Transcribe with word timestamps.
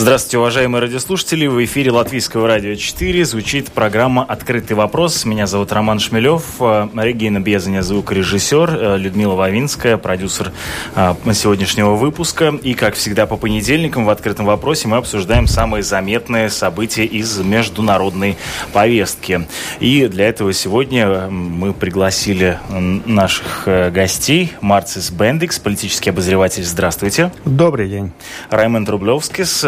Здравствуйте, 0.00 0.38
уважаемые 0.38 0.80
радиослушатели. 0.80 1.48
В 1.48 1.64
эфире 1.64 1.90
Латвийского 1.90 2.46
радио 2.46 2.76
4 2.76 3.24
звучит 3.24 3.72
программа 3.72 4.22
«Открытый 4.22 4.76
вопрос». 4.76 5.24
Меня 5.24 5.48
зовут 5.48 5.72
Роман 5.72 5.98
Шмелев, 5.98 6.44
э, 6.60 6.86
Регина 6.94 7.40
Безаня, 7.40 7.82
звукорежиссер, 7.82 8.70
э, 8.70 8.96
Людмила 8.96 9.34
Вавинская, 9.34 9.96
продюсер 9.96 10.52
э, 10.94 11.14
сегодняшнего 11.34 11.96
выпуска. 11.96 12.56
И, 12.62 12.74
как 12.74 12.94
всегда, 12.94 13.26
по 13.26 13.36
понедельникам 13.36 14.06
в 14.06 14.10
«Открытом 14.10 14.46
вопросе» 14.46 14.86
мы 14.86 14.98
обсуждаем 14.98 15.48
самые 15.48 15.82
заметные 15.82 16.48
события 16.48 17.04
из 17.04 17.36
международной 17.38 18.36
повестки. 18.72 19.48
И 19.80 20.06
для 20.06 20.28
этого 20.28 20.52
сегодня 20.52 21.28
мы 21.28 21.72
пригласили 21.72 22.60
наших 22.70 23.66
гостей. 23.92 24.52
Марцис 24.60 25.10
Бендикс, 25.10 25.58
политический 25.58 26.10
обозреватель. 26.10 26.62
Здравствуйте. 26.62 27.32
Добрый 27.44 27.88
день. 27.88 28.12
Раймонд 28.50 28.88
Рублевскис, 28.88 29.64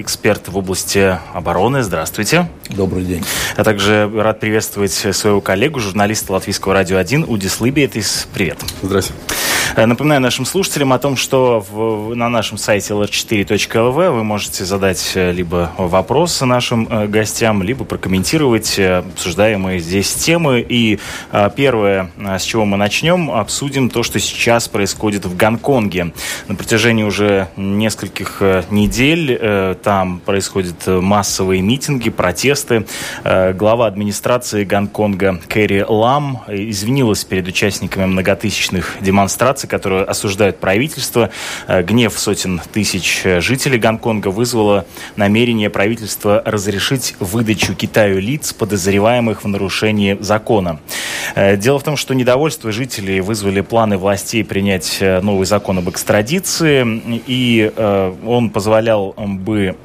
эксперт 0.00 0.48
в 0.48 0.56
области 0.56 1.18
обороны. 1.32 1.82
Здравствуйте. 1.82 2.48
Добрый 2.68 3.04
день. 3.04 3.24
Я 3.56 3.64
также 3.64 4.10
рад 4.14 4.40
приветствовать 4.40 4.92
своего 4.92 5.40
коллегу, 5.40 5.80
журналиста 5.80 6.32
Латвийского 6.32 6.74
радио 6.74 6.98
1 6.98 7.24
Удис 7.28 7.60
Либиетис. 7.60 8.28
Привет. 8.32 8.58
Здравствуйте. 8.82 9.22
Э, 9.78 9.86
напоминаю 9.86 10.20
нашим 10.20 10.44
слушателям 10.44 10.92
о 10.92 10.98
том, 10.98 11.16
что 11.16 11.64
в, 11.70 12.12
на 12.16 12.28
нашем 12.28 12.58
сайте 12.58 12.94
lr4.lv 12.94 14.10
вы 14.10 14.24
можете 14.24 14.64
задать 14.64 15.12
э, 15.14 15.30
либо 15.30 15.70
вопросы 15.78 16.46
нашим 16.46 16.88
э, 16.90 17.06
гостям, 17.06 17.62
либо 17.62 17.84
прокомментировать 17.84 18.76
обсуждаемые 18.76 19.78
здесь 19.78 20.12
темы. 20.14 20.66
И 20.68 20.98
первое, 21.54 22.10
с 22.16 22.42
чего 22.42 22.64
мы 22.64 22.76
начнем, 22.76 23.30
обсудим 23.30 23.88
то, 23.88 24.02
что 24.02 24.18
сейчас 24.18 24.66
происходит 24.66 25.24
в 25.26 25.36
Гонконге. 25.36 26.12
На 26.48 26.56
протяжении 26.56 27.04
уже 27.04 27.48
нескольких 27.56 28.42
недель 28.70 29.76
там 29.82 30.20
происходят 30.20 30.86
массовые 30.86 31.62
митинги, 31.62 32.10
протесты. 32.10 32.86
Глава 33.24 33.86
администрации 33.86 34.64
Гонконга 34.64 35.40
Кэрри 35.48 35.84
Лам 35.86 36.42
извинилась 36.48 37.24
перед 37.24 37.46
участниками 37.46 38.06
многотысячных 38.06 38.96
демонстраций, 39.00 39.67
которые 39.68 40.04
осуждают 40.04 40.58
правительство. 40.58 41.30
Э, 41.66 41.82
гнев 41.82 42.18
сотен 42.18 42.60
тысяч 42.72 43.22
э, 43.24 43.40
жителей 43.40 43.78
Гонконга 43.78 44.28
вызвало 44.28 44.86
намерение 45.16 45.70
правительства 45.70 46.42
разрешить 46.44 47.14
выдачу 47.20 47.74
Китаю 47.74 48.18
лиц, 48.18 48.52
подозреваемых 48.52 49.44
в 49.44 49.48
нарушении 49.48 50.16
закона. 50.20 50.80
Э, 51.34 51.56
дело 51.56 51.78
в 51.78 51.82
том, 51.84 51.96
что 51.96 52.14
недовольство 52.14 52.72
жителей 52.72 53.20
вызвали 53.20 53.60
планы 53.60 53.98
властей 53.98 54.44
принять 54.44 54.98
новый 55.00 55.46
закон 55.46 55.78
об 55.78 55.88
экстрадиции, 55.90 57.22
и 57.26 57.70
он 58.26 58.50
позволял 58.50 59.14
бы 59.16 59.76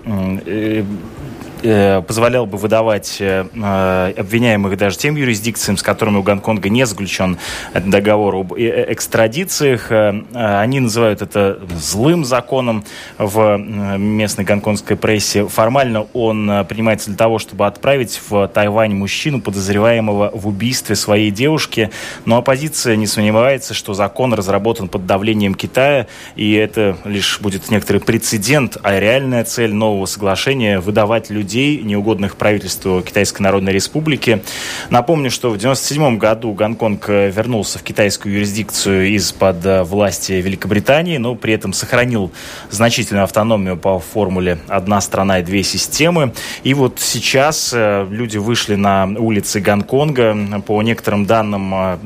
позволял 1.64 2.46
бы 2.46 2.58
выдавать 2.58 3.18
э, 3.20 3.46
э, 3.54 4.14
обвиняемых 4.18 4.78
даже 4.78 4.98
тем 4.98 5.16
юрисдикциям, 5.16 5.78
с 5.78 5.84
которыми 5.84 6.18
у 6.18 6.24
Гонконга 6.24 6.70
не 6.70 6.86
заключен 6.86 7.38
договор 7.74 8.36
об 8.36 8.54
экстрадициях. 8.54 9.92
Они 9.92 10.80
называют 10.80 11.22
это 11.22 11.60
злым 11.76 12.26
законом 12.26 12.84
в 13.18 13.58
местной 13.58 14.46
гонконгской 14.46 14.98
прессе. 14.98 15.48
Формально 15.48 16.08
он 16.14 16.66
принимается 16.68 17.08
для 17.10 17.18
того, 17.18 17.40
чтобы 17.40 17.66
отправить 17.66 18.22
в 18.28 18.48
Тайвань 18.48 18.94
мужчину, 18.94 19.42
подозреваемого 19.42 20.32
в 20.34 20.48
убийстве 20.48 20.96
своей 20.96 21.32
девушки. 21.32 21.90
Но 22.26 22.38
оппозиция 22.38 22.96
не 22.96 23.08
сомневается, 23.08 23.74
что 23.74 23.94
закон 23.94 24.34
разработан 24.34 24.88
под 24.88 25.06
давлением 25.06 25.56
Китая, 25.56 26.08
и 26.36 26.54
это 26.54 26.98
лишь 27.06 27.40
будет 27.40 27.70
некоторый 27.70 28.00
прецедент, 28.00 28.78
а 28.84 29.00
реальная 29.00 29.44
цель 29.44 29.74
нового 29.74 30.06
соглашения– 30.06 30.80
выдавать 30.82 31.30
людей 31.30 31.53
людей, 31.54 31.84
неугодных 31.84 32.36
правительству 32.36 33.02
Китайской 33.02 33.44
Народной 33.44 33.74
Республики. 33.74 34.42
Напомню, 34.90 35.30
что 35.30 35.50
в 35.50 35.56
1997 35.56 36.18
году 36.18 36.54
Гонконг 36.54 37.10
э, 37.10 37.30
вернулся 37.30 37.78
в 37.78 37.84
китайскую 37.84 38.34
юрисдикцию 38.34 39.14
из-под 39.16 39.64
э, 39.64 39.84
власти 39.84 40.32
Великобритании, 40.34 41.18
но 41.18 41.36
при 41.36 41.54
этом 41.54 41.72
сохранил 41.72 42.32
значительную 42.72 43.24
автономию 43.24 43.78
по 43.78 44.00
формуле 44.00 44.58
«одна 44.68 45.00
страна 45.00 45.40
и 45.40 45.44
две 45.44 45.62
системы». 45.62 46.34
И 46.64 46.74
вот 46.74 47.00
сейчас 47.00 47.72
э, 47.72 48.08
люди 48.10 48.38
вышли 48.38 48.74
на 48.74 49.06
улицы 49.06 49.60
Гонконга. 49.60 50.36
По 50.66 50.82
некоторым 50.82 51.26
данным, 51.26 52.00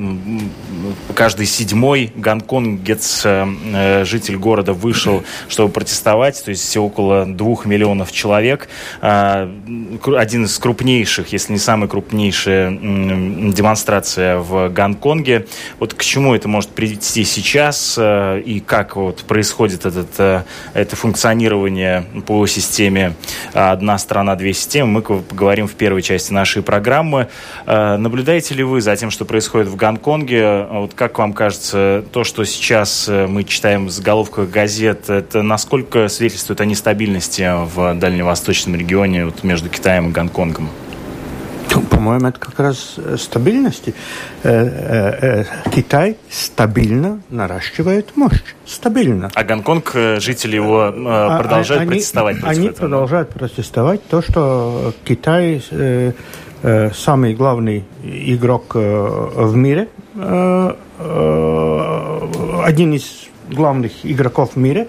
каждый 1.16 1.46
седьмой 1.46 2.12
гонконгец, 2.16 3.26
житель 4.04 4.38
города, 4.38 4.74
вышел, 4.74 5.24
чтобы 5.48 5.72
протестовать, 5.72 6.44
то 6.44 6.50
есть 6.50 6.76
около 6.76 7.26
двух 7.26 7.66
миллионов 7.66 8.12
человек 8.12 8.68
один 10.18 10.46
из 10.46 10.58
крупнейших, 10.58 11.32
если 11.34 11.54
не 11.54 11.60
самая 11.60 11.88
крупнейшая 11.88 12.72
демонстрация 12.72 14.38
в 14.38 14.70
Гонконге. 14.70 15.48
Вот 15.80 15.94
к 15.94 16.04
чему 16.04 16.36
это 16.36 16.48
может 16.48 16.70
привести 16.72 17.24
сейчас 17.24 17.96
э, 17.98 18.42
и 18.42 18.60
как 18.60 18.96
вот 18.96 19.24
происходит 19.24 19.86
этот, 19.86 20.10
э, 20.20 20.44
это 20.74 20.96
функционирование 20.96 22.06
по 22.26 22.46
системе 22.48 23.14
«одна 23.54 23.98
страна, 23.98 24.36
две 24.36 24.54
системы», 24.54 24.92
мы 24.92 25.02
поговорим 25.02 25.68
в 25.68 25.74
первой 25.74 26.02
части 26.02 26.32
нашей 26.32 26.62
программы. 26.62 27.28
Э, 27.66 27.98
наблюдаете 27.98 28.54
ли 28.56 28.64
вы 28.64 28.82
за 28.82 28.96
тем, 28.96 29.12
что 29.12 29.26
происходит 29.26 29.68
в 29.68 29.76
Гонконге? 29.76 30.68
Вот 30.70 30.94
как 30.94 31.18
вам 31.18 31.34
кажется, 31.34 32.04
то, 32.12 32.24
что 32.24 32.44
сейчас 32.46 33.08
мы 33.08 33.44
читаем 33.44 33.88
в 33.88 33.90
заголовках 33.90 34.50
газет, 34.50 35.10
это 35.10 35.42
насколько 35.42 36.08
свидетельствует 36.08 36.62
о 36.62 36.66
нестабильности 36.66 37.48
в 37.66 37.96
дальневосточном 37.96 38.76
регионе 38.76 39.17
вот 39.26 39.44
между 39.44 39.70
Китаем 39.70 40.10
и 40.10 40.12
Гонконгом? 40.12 40.70
Ну, 41.78 41.82
по-моему, 41.84 42.28
это 42.28 42.40
как 42.40 42.60
раз 42.60 42.96
э, 42.98 43.18
стабильности. 43.20 43.94
Э, 44.44 45.44
э, 45.44 45.70
Китай 45.70 46.18
стабильно 46.30 47.22
наращивает 47.30 48.18
мощь. 48.18 48.42
Стабильно. 48.66 49.30
А 49.36 49.44
Гонконг, 49.44 49.92
жители 50.18 50.56
его 50.56 50.92
а, 50.92 51.38
продолжают 51.40 51.84
они, 51.84 51.92
протестовать 51.92 52.40
против 52.40 52.58
Они 52.58 52.68
этого. 52.68 52.80
продолжают 52.80 53.30
протестовать. 53.30 54.04
То, 54.08 54.22
что 54.22 54.94
Китай 55.04 55.62
самый 56.96 57.36
главный 57.36 57.86
игрок 58.04 58.74
в 58.74 59.56
мире, 59.56 59.90
один 62.64 62.94
из 62.94 63.28
главных 63.52 63.92
игроков 64.04 64.54
в 64.56 64.58
мире, 64.58 64.88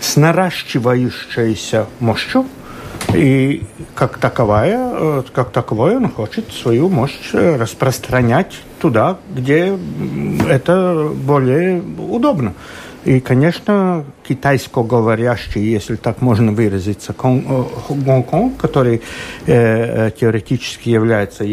с 0.00 0.16
наращивающейся 0.16 1.86
мощью, 2.00 2.46
и 3.14 3.62
как 3.94 4.18
таковая, 4.18 4.90
э, 4.92 5.22
как 5.32 5.50
таковое 5.50 5.96
он 5.96 6.08
хочет 6.08 6.52
свою 6.52 6.88
мощь 6.88 7.30
э, 7.32 7.56
распространять 7.56 8.60
туда, 8.80 9.18
где 9.34 9.78
это 10.48 11.10
более 11.14 11.82
удобно. 11.98 12.54
И, 13.04 13.20
конечно, 13.20 14.04
китайско-говорящий, 14.26 15.62
если 15.62 15.96
так 15.96 16.22
можно 16.22 16.52
выразиться, 16.52 17.12
э, 17.12 17.64
Гонконг, 17.90 18.56
который 18.56 19.02
э, 19.46 20.10
теоретически 20.18 20.88
является 20.88 21.44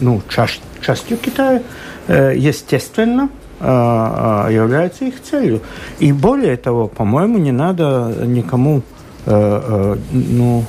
ну, 0.00 0.20
часть, 0.28 0.60
частью 0.82 1.16
Китая, 1.16 1.62
э, 2.06 2.34
естественно, 2.36 3.30
является 3.60 5.04
их 5.06 5.22
целью. 5.22 5.62
И 6.00 6.12
более 6.12 6.56
того, 6.56 6.88
по-моему, 6.88 7.38
не 7.38 7.52
надо 7.52 8.12
никому 8.26 8.82
ну, 9.26 10.64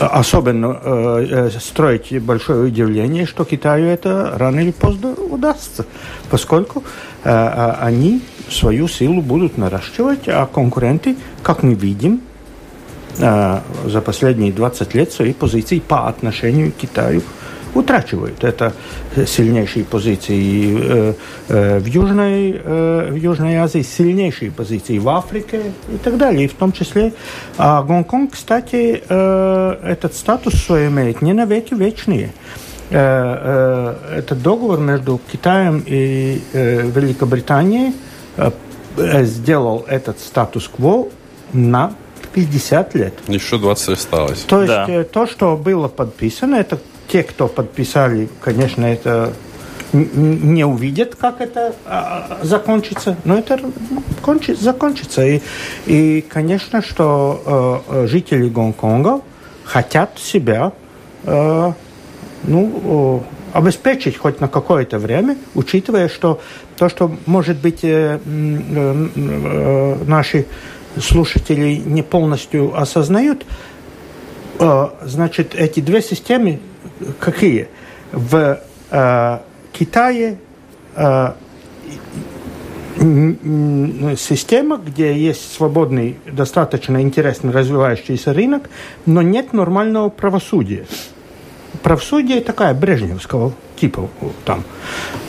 особенно 0.00 0.78
э, 0.82 1.50
строить 1.60 2.22
большое 2.22 2.66
удивление, 2.66 3.26
что 3.26 3.44
Китаю 3.44 3.86
это 3.86 4.32
рано 4.36 4.60
или 4.60 4.70
поздно 4.70 5.14
удастся, 5.14 5.84
поскольку 6.30 6.82
они 7.24 8.22
свою 8.48 8.86
силу 8.86 9.20
будут 9.20 9.58
наращивать, 9.58 10.28
а 10.28 10.46
конкуренты, 10.46 11.16
как 11.42 11.64
мы 11.64 11.74
видим, 11.74 12.20
за 13.16 14.00
последние 14.04 14.52
20 14.52 14.94
лет 14.94 15.12
свои 15.12 15.32
позиции 15.32 15.80
по 15.80 16.06
отношению 16.06 16.70
к 16.70 16.76
Китаю 16.76 17.22
утрачивают. 17.76 18.44
Это 18.44 18.72
сильнейшие 19.26 19.84
позиции 19.84 20.76
э, 20.78 21.14
э, 21.48 21.78
в, 21.78 21.86
Южной, 21.86 22.60
э, 22.62 23.08
в 23.10 23.14
Южной 23.14 23.56
Азии, 23.56 23.82
сильнейшие 23.82 24.50
позиции 24.50 24.98
в 24.98 25.08
Африке 25.08 25.72
и 25.92 25.96
так 25.98 26.16
далее, 26.16 26.44
и 26.44 26.48
в 26.48 26.54
том 26.54 26.72
числе. 26.72 27.12
А 27.58 27.82
Гонконг, 27.82 28.32
кстати, 28.32 29.02
этот 29.06 30.14
статус 30.14 30.54
свой 30.54 30.88
имеет 30.88 31.22
не 31.22 31.32
навеки 31.32 31.74
вечные. 31.74 32.32
э, 32.90 33.94
э, 34.12 34.18
этот 34.18 34.42
договор 34.42 34.78
между 34.78 35.20
Китаем 35.32 35.82
и 35.86 36.40
э, 36.52 36.82
Великобританией 36.88 37.94
э, 38.36 38.50
э 38.96 39.24
сделал 39.24 39.84
этот 39.88 40.20
статус-кво 40.20 41.08
на 41.52 41.92
50 42.32 42.94
лет. 42.94 43.14
Еще 43.28 43.58
20 43.58 43.88
осталось. 43.88 44.40
То 44.42 44.62
есть 44.62 44.72
да. 44.72 44.86
Э, 44.88 45.04
то, 45.04 45.26
что 45.26 45.56
было 45.56 45.88
подписано, 45.88 46.56
это 46.56 46.78
те, 47.08 47.22
кто 47.22 47.48
подписали, 47.48 48.28
конечно, 48.40 48.84
это 48.84 49.32
не 49.92 50.64
увидят, 50.64 51.14
как 51.14 51.40
это 51.40 51.74
а, 51.86 52.38
закончится, 52.42 53.16
но 53.24 53.38
это 53.38 53.58
кончится, 54.22 54.62
закончится. 54.62 55.24
И, 55.24 55.40
и 55.86 56.20
конечно, 56.20 56.82
что 56.82 57.82
э, 57.86 58.06
жители 58.06 58.48
Гонконга 58.48 59.20
хотят 59.64 60.18
себя 60.18 60.72
э, 61.24 61.72
ну, 62.44 63.22
э, 63.52 63.56
обеспечить 63.56 64.18
хоть 64.18 64.40
на 64.40 64.48
какое-то 64.48 64.98
время, 64.98 65.36
учитывая, 65.54 66.08
что 66.08 66.40
то, 66.76 66.88
что, 66.88 67.14
может 67.26 67.58
быть, 67.58 67.84
э, 67.84 68.18
э, 68.24 69.08
э, 69.14 70.04
наши 70.06 70.46
слушатели 71.00 71.76
не 71.76 72.02
полностью 72.02 72.78
осознают, 72.78 73.44
э, 74.58 74.88
значит, 75.02 75.54
эти 75.54 75.80
две 75.80 76.02
системы 76.02 76.60
какие? 77.20 77.68
В 78.12 78.60
э, 78.90 79.38
Китае 79.72 80.38
э, 80.94 81.32
система, 84.16 84.78
где 84.78 85.18
есть 85.18 85.52
свободный, 85.54 86.18
достаточно 86.26 87.02
интересный 87.02 87.52
развивающийся 87.52 88.32
рынок, 88.32 88.70
но 89.04 89.22
нет 89.22 89.52
нормального 89.52 90.08
правосудия. 90.08 90.86
Правосудие 91.82 92.40
такая 92.40 92.74
брежневского 92.74 93.52
типа 93.76 94.08
там. 94.44 94.64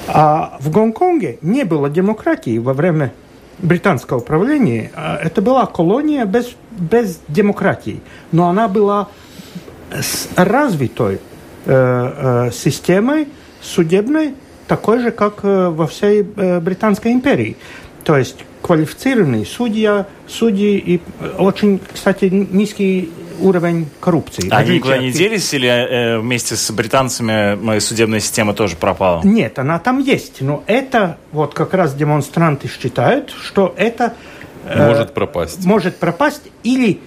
А 0.07 0.57
в 0.61 0.71
Гонконге 0.71 1.37
не 1.41 1.65
было 1.65 1.89
демократии 1.89 2.57
во 2.57 2.73
время 2.73 3.11
британского 3.59 4.19
правления. 4.19 4.91
А 4.95 5.17
это 5.17 5.41
была 5.41 5.65
колония 5.65 6.25
без, 6.25 6.55
без 6.71 7.19
демократии, 7.27 8.01
но 8.31 8.49
она 8.49 8.67
была 8.67 9.09
развитой 10.35 11.15
э, 11.15 11.17
э, 11.17 11.26
системой 11.67 13.27
судебной, 13.61 14.33
такой 14.67 14.99
же, 14.99 15.11
как 15.11 15.39
э, 15.43 15.69
во 15.69 15.87
всей 15.87 16.25
э, 16.35 16.59
Британской 16.59 17.11
империи. 17.11 17.57
То 18.03 18.17
есть 18.17 18.37
квалифицированный 18.61 19.45
судья, 19.45 20.05
судьи 20.27 20.77
и 20.77 21.01
э, 21.19 21.29
очень, 21.37 21.79
кстати, 21.93 22.25
низкий 22.25 23.11
уровень 23.39 23.87
коррупции. 23.99 24.47
Они 24.49 24.75
никуда 24.75 24.97
не 24.97 25.11
делись 25.11 25.53
или 25.53 25.67
э, 25.69 26.19
вместе 26.19 26.55
с 26.55 26.71
британцами 26.71 27.55
моя 27.55 27.79
судебная 27.79 28.19
система 28.19 28.53
тоже 28.53 28.75
пропала? 28.75 29.21
Нет, 29.23 29.59
она 29.59 29.79
там 29.79 29.99
есть, 29.99 30.41
но 30.41 30.63
это 30.67 31.17
вот 31.31 31.53
как 31.53 31.73
раз 31.73 31.93
демонстранты 31.93 32.67
считают, 32.67 33.33
что 33.41 33.73
это 33.77 34.13
э, 34.65 34.87
может 34.87 35.13
пропасть. 35.13 35.65
Может 35.65 35.97
пропасть 35.97 36.43
или 36.63 36.99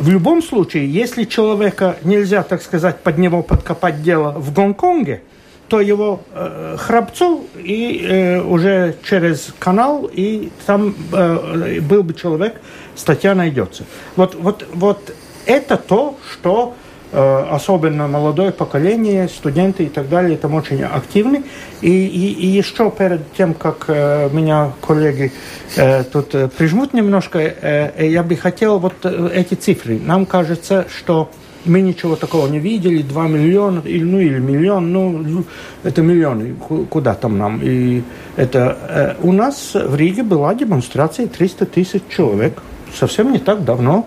в 0.00 0.08
любом 0.08 0.42
случае, 0.42 0.90
если 0.90 1.24
человека 1.24 1.96
нельзя, 2.02 2.42
так 2.42 2.62
сказать, 2.62 3.00
под 3.00 3.18
него 3.18 3.42
подкопать 3.42 4.02
дело 4.02 4.32
в 4.32 4.52
Гонконге, 4.52 5.22
то 5.68 5.80
его 5.80 6.22
э, 6.32 6.76
храбцу 6.78 7.44
и 7.56 8.00
э, 8.02 8.40
уже 8.40 8.96
через 9.04 9.54
канал, 9.58 10.10
и 10.12 10.50
там 10.66 10.94
э, 11.12 11.80
был 11.80 12.02
бы 12.02 12.14
человек, 12.14 12.60
статья 12.96 13.34
найдется. 13.34 13.84
Вот, 14.16 14.34
вот, 14.34 14.66
вот 14.72 15.14
это 15.46 15.76
то, 15.76 16.18
что 16.32 16.74
особенно 17.12 18.06
молодое 18.06 18.52
поколение, 18.52 19.28
студенты 19.28 19.84
и 19.84 19.88
так 19.88 20.08
далее, 20.08 20.36
там 20.36 20.54
очень 20.54 20.82
активны. 20.82 21.42
И, 21.80 21.90
и, 21.90 22.32
и 22.32 22.46
еще 22.46 22.90
перед 22.90 23.32
тем, 23.32 23.54
как 23.54 23.86
э, 23.88 24.28
меня 24.32 24.72
коллеги 24.80 25.32
э, 25.76 26.04
тут 26.04 26.34
э, 26.34 26.48
прижмут 26.48 26.92
немножко, 26.94 27.38
э, 27.38 28.06
я 28.06 28.22
бы 28.22 28.36
хотел 28.36 28.78
вот 28.78 29.04
эти 29.04 29.54
цифры. 29.54 29.98
Нам 29.98 30.26
кажется, 30.26 30.86
что 30.94 31.30
мы 31.64 31.80
ничего 31.80 32.16
такого 32.16 32.48
не 32.48 32.58
видели, 32.58 33.02
2 33.02 33.28
миллиона, 33.28 33.82
или, 33.84 34.02
ну 34.02 34.18
или 34.18 34.38
миллион, 34.38 34.92
ну 34.92 35.44
это 35.82 36.02
миллионы, 36.02 36.54
куда 36.88 37.14
там 37.14 37.38
нам. 37.38 37.60
И 37.62 38.02
это, 38.36 38.76
э, 38.88 39.14
у 39.22 39.32
нас 39.32 39.74
в 39.74 39.94
Риге 39.94 40.22
была 40.22 40.54
демонстрация 40.54 41.26
300 41.26 41.66
тысяч 41.66 42.02
человек, 42.08 42.62
совсем 42.94 43.32
не 43.32 43.38
так 43.38 43.64
давно, 43.64 44.06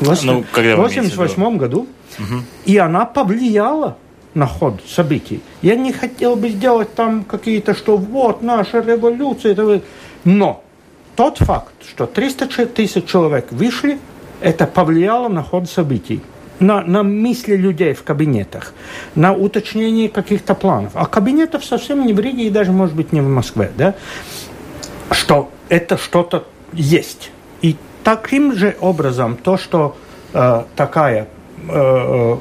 в 0.00 0.24
ну, 0.24 0.44
1988 0.52 1.56
году, 1.56 1.86
угу. 2.18 2.42
и 2.64 2.76
она 2.76 3.04
повлияла 3.04 3.96
на 4.34 4.46
ход 4.46 4.80
событий. 4.88 5.40
Я 5.62 5.76
не 5.76 5.92
хотел 5.92 6.36
бы 6.36 6.48
сделать 6.48 6.94
там 6.94 7.24
какие-то, 7.24 7.74
что 7.74 7.96
вот 7.96 8.42
наша 8.42 8.80
революция, 8.80 9.52
это... 9.52 9.82
но 10.24 10.62
тот 11.16 11.38
факт, 11.38 11.72
что 11.88 12.06
300 12.06 12.66
тысяч 12.66 13.04
человек 13.06 13.52
вышли– 13.52 13.98
это 14.40 14.66
повлияло 14.66 15.28
на 15.28 15.42
ход 15.42 15.68
событий, 15.68 16.20
на, 16.58 16.82
на 16.82 17.02
мысли 17.02 17.56
людей 17.56 17.94
в 17.94 18.02
кабинетах, 18.02 18.74
на 19.14 19.34
уточнение 19.34 20.08
каких-то 20.08 20.54
планов. 20.54 20.92
А 20.94 21.06
кабинетов 21.06 21.64
совсем 21.64 22.06
не 22.06 22.12
в 22.12 22.20
Риге 22.20 22.46
и 22.46 22.50
даже, 22.50 22.72
может 22.72 22.94
быть, 22.94 23.12
не 23.12 23.20
в 23.20 23.28
Москве, 23.28 23.70
да? 23.76 23.94
Что 25.10 25.50
это 25.68 25.96
что-то 25.96 26.46
есть. 26.72 27.30
Таким 28.04 28.54
же 28.54 28.76
образом 28.80 29.36
то, 29.36 29.56
что 29.56 29.96
э, 30.32 30.62
такая 30.76 31.28
э, 31.68 31.72
э 31.72 32.36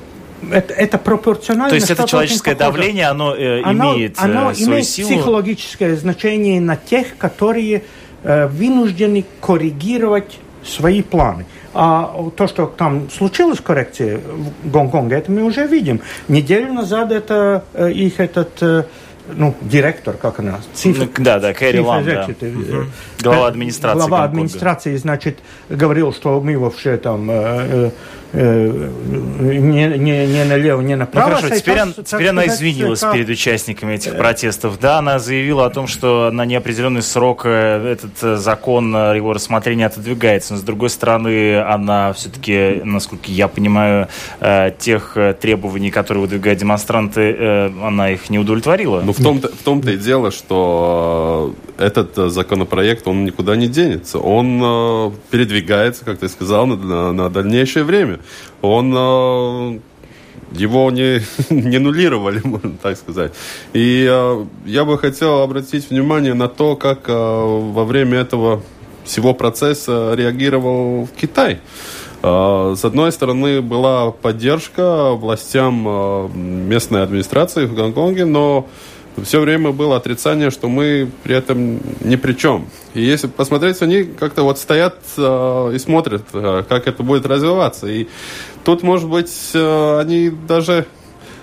это, 0.52 0.74
это 0.74 0.98
пропорционально. 0.98 1.70
То 1.70 1.76
есть 1.76 1.90
это 1.90 2.08
человеческое 2.08 2.56
давление, 2.56 3.08
оно, 3.08 3.36
э, 3.36 3.62
оно 3.62 3.96
имеет 3.96 4.18
э, 4.18 4.22
оно 4.22 4.54
свою 4.54 4.70
имеет 4.70 4.88
силу? 4.88 5.10
психологическое 5.10 5.96
значение 5.96 6.62
на 6.62 6.76
тех, 6.76 7.18
которые 7.18 7.84
э, 8.24 8.48
вынуждены 8.48 9.26
коррегировать 9.42 10.40
свои 10.64 11.02
планы. 11.02 11.46
А 11.74 12.14
то, 12.36 12.48
что 12.48 12.66
там 12.66 13.10
случилось 13.10 13.60
коррекция 13.60 14.20
в 14.64 14.72
Гонконге, 14.72 15.18
это 15.18 15.32
мы 15.32 15.44
уже 15.44 15.68
видим. 15.68 16.02
Неделю 16.28 16.74
назад 16.74 17.12
это 17.12 17.64
э, 17.74 17.92
их 17.92 18.20
этот 18.20 18.88
ну, 19.36 19.56
директор, 19.62 20.16
как 20.16 20.40
она? 20.40 20.60
Цифр, 20.74 21.10
ну, 21.18 21.24
да, 21.24 21.40
да, 21.40 21.54
Кэрри 21.54 21.80
Лам, 21.80 22.06
да. 22.06 22.28
Угу. 22.30 22.86
Глава 23.22 23.48
администрации 23.48 23.98
Глава 23.98 24.10
Гонконга. 24.10 24.26
администрации, 24.26 24.96
значит, 24.98 25.40
говорил, 25.70 26.14
что 26.14 26.40
мы 26.42 26.58
вообще 26.58 26.98
там 26.98 27.30
э, 27.30 27.70
Э, 27.70 27.92
не, 28.32 29.98
не, 29.98 30.28
не 30.28 30.46
налево, 30.46 30.82
не 30.82 30.96
направо. 30.96 31.30
Ну, 31.30 31.36
хорошо, 31.38 31.56
теперь, 31.56 31.82
он, 31.82 31.94
теперь 31.94 32.28
она 32.28 32.46
извинилась 32.46 33.00
как... 33.00 33.14
перед 33.14 33.30
участниками 33.30 33.96
этих 33.96 34.18
протестов. 34.18 34.80
Да, 34.80 35.00
она 35.00 35.18
заявила 35.18 35.66
о 35.66 35.70
том, 35.70 35.88
что 35.88 36.30
на 36.32 36.46
неопределенный 36.46 37.02
срок 37.02 37.42
э, 37.46 37.94
этот 37.94 38.12
э, 38.22 38.38
закон, 38.38 38.94
его 38.94 39.34
рассмотрение 39.34 39.88
отодвигается. 39.88 40.54
Но, 40.54 40.60
с 40.60 40.64
другой 40.64 40.90
стороны, 40.92 41.60
она 41.60 42.14
все-таки, 42.14 42.82
насколько 42.84 43.32
я 43.32 43.48
понимаю, 43.48 44.08
тех 44.78 45.18
требований, 45.42 45.90
которые 45.92 46.22
выдвигают 46.22 46.60
демонстранты, 46.60 47.72
она 47.82 48.12
их 48.12 48.30
не 48.30 48.38
удовлетворила. 48.38 49.02
Ну, 49.04 49.14
в 49.14 49.22
том-то, 49.22 49.50
в 49.50 49.64
том-то 49.64 49.92
и 49.92 49.98
дело, 49.98 50.32
что 50.32 51.56
этот 51.78 52.16
законопроект, 52.32 53.08
он 53.08 53.26
никуда 53.26 53.56
не 53.56 53.68
денется. 53.68 54.20
Он 54.20 55.14
передвигается, 55.32 56.06
как 56.06 56.20
ты 56.20 56.30
сказал, 56.30 56.68
на, 56.68 57.12
на 57.12 57.30
дальнейшее 57.30 57.84
время 57.84 58.19
он 58.62 58.94
э, 58.96 59.80
его 60.52 60.92
не, 60.92 61.22
не 61.50 61.80
нулировали, 61.80 62.42
можно 62.44 62.74
так 62.82 62.98
сказать. 62.98 63.34
И 63.74 64.08
э, 64.10 64.46
я 64.66 64.86
бы 64.86 64.98
хотел 64.98 65.42
обратить 65.42 65.90
внимание 65.90 66.34
на 66.34 66.48
то, 66.48 66.76
как 66.76 67.10
э, 67.10 67.14
во 67.14 67.86
время 67.86 68.20
этого 68.20 68.62
всего 69.04 69.34
процесса 69.34 70.14
реагировал 70.16 71.08
Китай. 71.20 71.60
С 72.22 72.84
одной 72.84 73.14
стороны, 73.14 73.62
была 73.62 74.12
поддержка 74.12 75.12
властям 75.14 76.30
местной 76.36 77.02
администрации 77.02 77.66
в 77.66 77.74
Гонконге, 77.74 78.26
но 78.26 78.68
все 79.24 79.40
время 79.40 79.72
было 79.72 79.98
отрицание, 79.98 80.52
что 80.52 80.70
мы 80.70 81.10
при 81.24 81.36
этом 81.36 81.80
ни 82.02 82.16
при 82.16 82.34
чем. 82.34 82.68
И 82.94 83.02
если 83.02 83.28
посмотреть, 83.28 83.82
они 83.82 84.04
как-то 84.04 84.44
вот 84.44 84.58
стоят 84.58 84.98
э, 85.18 85.72
и 85.76 85.80
смотрят, 85.80 86.24
э, 86.34 86.64
как 86.68 86.88
это 86.88 87.04
будет 87.04 87.26
развиваться. 87.26 87.88
И 87.88 88.08
тут, 88.64 88.84
может 88.84 89.10
быть, 89.10 89.32
э, 89.54 90.00
они 90.00 90.30
даже 90.30 90.86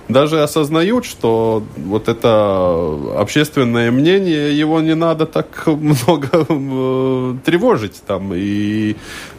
даже 0.09 0.43
осознают, 0.43 1.05
что 1.05 1.65
вот 1.77 2.09
это 2.09 2.99
общественное 3.17 3.91
мнение, 3.91 4.57
его 4.57 4.81
не 4.81 4.95
надо 4.95 5.27
так 5.27 5.67
много 5.67 6.29
э, 6.49 7.35
тревожить 7.45 8.03
там. 8.07 8.33
И, 8.35 8.97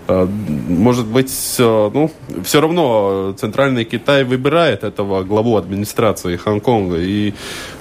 э, 0.08 0.28
может 0.68 1.06
быть, 1.06 1.32
ну, 1.60 2.12
все 2.44 2.62
равно 2.62 3.34
Центральный 3.38 3.86
Китай 3.86 4.26
выбирает 4.26 4.84
этого 4.84 5.24
главу 5.24 5.56
администрации 5.56 6.36
Хонконга. 6.36 6.98
И 6.98 7.34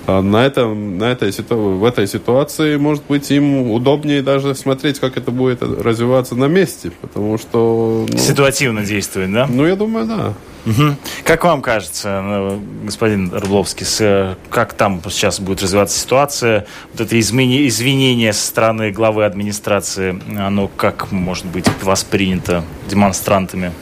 э, 0.07 0.21
на, 0.21 0.47
этом, 0.47 0.99
на 0.99 1.11
этой, 1.11 1.33
в 1.33 1.85
этой 1.85 2.07
ситуации, 2.07 2.77
может 2.77 3.03
быть, 3.09 3.31
им 3.33 3.73
удобнее 3.73 4.23
даже 4.23 4.55
смотреть, 4.55 5.01
как 5.01 5.17
это 5.17 5.33
будет 5.33 5.61
развиваться 5.63 6.37
на 6.37 6.47
месте. 6.47 6.93
Потому 7.01 7.37
что... 7.37 8.07
Ну, 8.09 8.19
Ситуативно 8.19 8.85
действует, 8.85 9.33
да? 9.33 9.49
Ну, 9.51 9.67
я 9.67 9.75
думаю, 9.75 10.07
да. 10.07 10.35
Угу. 10.67 10.97
Как 11.25 11.45
вам 11.45 11.63
кажется, 11.63 12.21
э, 12.25 12.59
господин 12.85 13.33
Рубловский, 13.33 13.87
э, 14.01 14.35
как 14.51 14.73
там 14.73 15.01
сейчас 15.11 15.39
будет 15.39 15.63
развиваться 15.63 15.99
ситуация? 15.99 16.67
Вот 16.93 17.01
это 17.01 17.19
изменение, 17.21 17.69
извинение 17.69 18.33
со 18.33 18.47
стороны 18.47 18.91
главы 18.91 19.25
администрации, 19.25 20.21
оно 20.37 20.67
как 20.67 21.13
может 21.13 21.47
быть 21.47 21.67
воспринято 21.83 22.65
демонстрантами? 22.89 23.73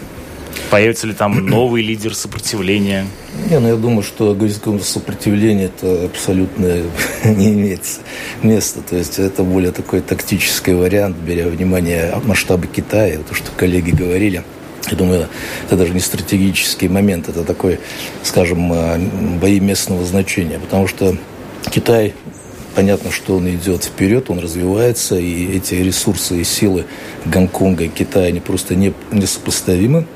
Появится 0.70 1.06
ли 1.06 1.14
там 1.14 1.46
новый 1.46 1.82
лидер 1.82 2.14
сопротивления? 2.14 3.06
Не, 3.48 3.60
ну 3.60 3.68
я 3.68 3.76
думаю, 3.76 4.02
что 4.02 4.34
говорить 4.34 4.60
о 4.66 4.78
сопротивлении 4.78 5.66
это 5.66 6.04
абсолютно 6.04 6.82
не 7.24 7.54
имеет 7.54 7.80
места. 8.42 8.80
То 8.82 8.96
есть 8.96 9.18
это 9.18 9.42
более 9.42 9.72
такой 9.72 10.02
тактический 10.02 10.74
вариант, 10.74 11.16
беря 11.16 11.48
внимание 11.48 12.14
масштабы 12.24 12.66
Китая, 12.66 13.18
то, 13.26 13.34
что 13.34 13.50
коллеги 13.52 13.90
говорили. 13.90 14.44
Я 14.90 14.96
думаю, 14.96 15.28
это 15.66 15.76
даже 15.76 15.94
не 15.94 16.00
стратегический 16.00 16.88
момент, 16.88 17.28
это 17.28 17.44
такой, 17.44 17.80
скажем, 18.22 18.72
э, 18.72 18.98
бои 19.40 19.60
местного 19.60 20.04
значения, 20.04 20.58
потому 20.58 20.86
что 20.86 21.16
Китай 21.70 22.14
понятно, 22.74 23.10
что 23.10 23.36
он 23.36 23.48
идет 23.48 23.84
вперед, 23.84 24.30
он 24.30 24.40
развивается, 24.40 25.16
и 25.16 25.56
эти 25.56 25.74
ресурсы 25.74 26.40
и 26.40 26.44
силы 26.44 26.84
Гонконга 27.24 27.84
и 27.84 27.88
Китая, 27.88 28.26
они 28.26 28.40
просто 28.40 28.74
не, 28.74 28.92
несопоставимы. 29.12 30.06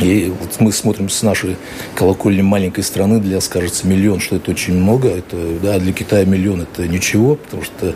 И 0.00 0.30
вот 0.38 0.60
мы 0.60 0.72
смотрим 0.72 1.08
с 1.08 1.22
нашей 1.22 1.56
колокольни 1.94 2.42
маленькой 2.42 2.84
страны, 2.84 3.18
для 3.18 3.36
нас 3.36 3.48
кажется 3.48 3.86
миллион, 3.86 4.20
что 4.20 4.36
это 4.36 4.50
очень 4.50 4.74
много. 4.74 5.08
Это, 5.08 5.36
да, 5.62 5.78
для 5.78 5.92
Китая 5.92 6.26
миллион 6.26 6.62
это 6.62 6.86
ничего, 6.86 7.36
потому 7.36 7.62
что 7.62 7.94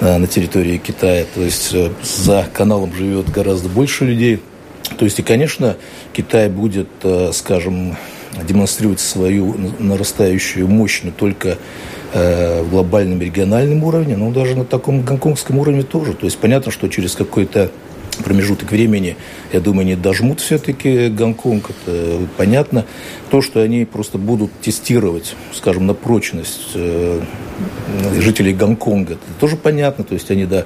а, 0.00 0.18
на 0.18 0.28
территории 0.28 0.78
Китая, 0.78 1.26
то 1.34 1.42
есть 1.42 1.70
э, 1.72 1.90
за 2.04 2.46
каналом 2.52 2.94
живет 2.94 3.30
гораздо 3.30 3.68
больше 3.68 4.04
людей. 4.04 4.40
То 4.98 5.04
есть, 5.04 5.18
и, 5.18 5.22
конечно, 5.22 5.76
Китай 6.12 6.48
будет, 6.48 6.88
э, 7.02 7.30
скажем, 7.32 7.96
демонстрировать 8.46 9.00
свою 9.00 9.54
нарастающую 9.78 10.66
мощь 10.68 11.02
не 11.02 11.10
только 11.10 11.58
э, 12.12 12.62
в 12.62 12.70
глобальном 12.70 13.20
региональном 13.20 13.82
уровне, 13.84 14.16
но 14.16 14.30
даже 14.30 14.56
на 14.56 14.64
таком 14.64 15.02
гонконгском 15.02 15.58
уровне 15.58 15.82
тоже. 15.82 16.14
То 16.14 16.26
есть 16.26 16.38
понятно, 16.38 16.70
что 16.70 16.88
через 16.88 17.14
какой-то 17.14 17.70
промежуток 18.22 18.70
времени, 18.70 19.16
я 19.52 19.60
думаю, 19.60 19.86
не 19.86 19.96
дожмут 19.96 20.40
все-таки 20.40 21.08
Гонконг, 21.08 21.70
это 21.70 22.20
понятно. 22.36 22.84
То, 23.30 23.42
что 23.42 23.60
они 23.60 23.84
просто 23.84 24.18
будут 24.18 24.52
тестировать, 24.60 25.34
скажем, 25.54 25.86
на 25.86 25.94
прочность 25.94 26.70
э, 26.74 27.20
жителей 28.18 28.52
Гонконга, 28.52 29.14
это 29.14 29.22
тоже 29.38 29.56
понятно. 29.56 30.04
То 30.04 30.14
есть 30.14 30.30
они, 30.30 30.44
да, 30.44 30.64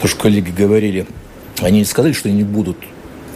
то, 0.00 0.08
что 0.08 0.20
коллеги 0.20 0.50
говорили, 0.50 1.06
они 1.60 1.78
не 1.80 1.84
сказали, 1.84 2.12
что 2.12 2.28
они 2.28 2.38
не 2.38 2.44
будут 2.44 2.76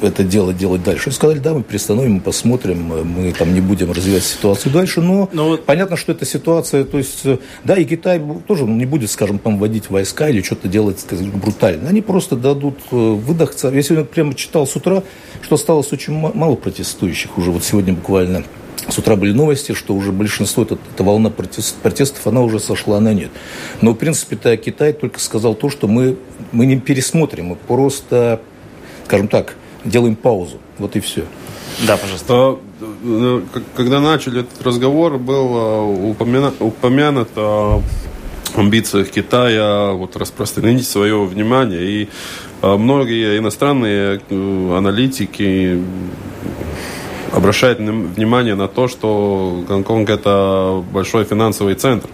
это 0.04 0.24
дело 0.24 0.52
делать 0.52 0.82
дальше. 0.82 1.10
Сказали, 1.10 1.38
да, 1.38 1.54
мы 1.54 1.62
приостановим, 1.62 2.14
мы 2.14 2.20
посмотрим, 2.20 2.82
мы 3.04 3.32
там 3.32 3.54
не 3.54 3.60
будем 3.60 3.92
развивать 3.92 4.24
ситуацию 4.24 4.72
дальше, 4.72 5.00
но, 5.00 5.28
но 5.32 5.50
ну 5.50 5.58
понятно, 5.58 5.96
что 5.96 6.12
эта 6.12 6.24
ситуация, 6.24 6.84
то 6.84 6.98
есть, 6.98 7.24
да, 7.64 7.76
и 7.76 7.84
Китай 7.84 8.20
тоже 8.46 8.64
не 8.64 8.86
будет, 8.86 9.10
скажем, 9.10 9.38
там 9.38 9.58
вводить 9.58 9.90
войска 9.90 10.28
или 10.28 10.42
что-то 10.42 10.68
делать, 10.68 11.00
скажем, 11.00 11.30
брутально. 11.30 11.88
Они 11.88 12.02
просто 12.02 12.36
дадут 12.36 12.78
э, 12.90 12.96
выдохться. 12.96 13.68
Я 13.68 13.82
сегодня 13.82 14.04
прямо 14.04 14.34
читал 14.34 14.66
с 14.66 14.76
утра, 14.76 15.02
что 15.42 15.54
осталось 15.56 15.92
очень 15.92 16.12
мало 16.12 16.56
протестующих 16.56 17.36
уже. 17.38 17.50
Вот 17.50 17.64
сегодня 17.64 17.94
буквально 17.94 18.44
с 18.88 18.98
утра 18.98 19.16
были 19.16 19.32
новости, 19.32 19.72
что 19.72 19.94
уже 19.94 20.12
большинство, 20.12 20.62
эта, 20.62 20.76
эта 20.92 21.04
волна 21.04 21.30
протест, 21.30 21.76
протестов, 21.76 22.26
она 22.26 22.42
уже 22.42 22.60
сошла 22.60 23.00
на 23.00 23.14
нет. 23.14 23.30
Но, 23.80 23.92
в 23.92 23.94
принципе-то, 23.94 24.56
Китай 24.56 24.92
только 24.92 25.20
сказал 25.20 25.54
то, 25.54 25.70
что 25.70 25.88
мы, 25.88 26.16
мы 26.52 26.66
не 26.66 26.78
пересмотрим, 26.78 27.46
мы 27.46 27.56
просто, 27.56 28.40
скажем 29.06 29.28
так, 29.28 29.56
делаем 29.84 30.16
паузу. 30.16 30.58
Вот 30.78 30.96
и 30.96 31.00
все. 31.00 31.24
Да, 31.86 31.96
пожалуйста. 31.96 32.58
Э, 33.04 33.42
когда 33.76 34.00
начали 34.00 34.40
этот 34.40 34.62
разговор, 34.62 35.18
был 35.18 35.56
э, 35.56 36.10
упомянут, 36.10 36.54
упомянут 36.60 37.28
о 37.36 37.82
амбициях 38.56 39.10
Китая 39.10 39.92
вот, 39.92 40.16
распространить 40.16 40.86
свое 40.86 41.24
внимание. 41.24 41.84
И 41.84 42.08
э, 42.62 42.76
многие 42.76 43.38
иностранные 43.38 44.20
аналитики 44.30 45.82
обращают 47.32 47.80
внимание 47.80 48.54
на 48.54 48.68
то, 48.68 48.86
что 48.88 49.64
Гонконг 49.66 50.08
это 50.08 50.84
большой 50.92 51.24
финансовый 51.24 51.74
центр, 51.74 52.08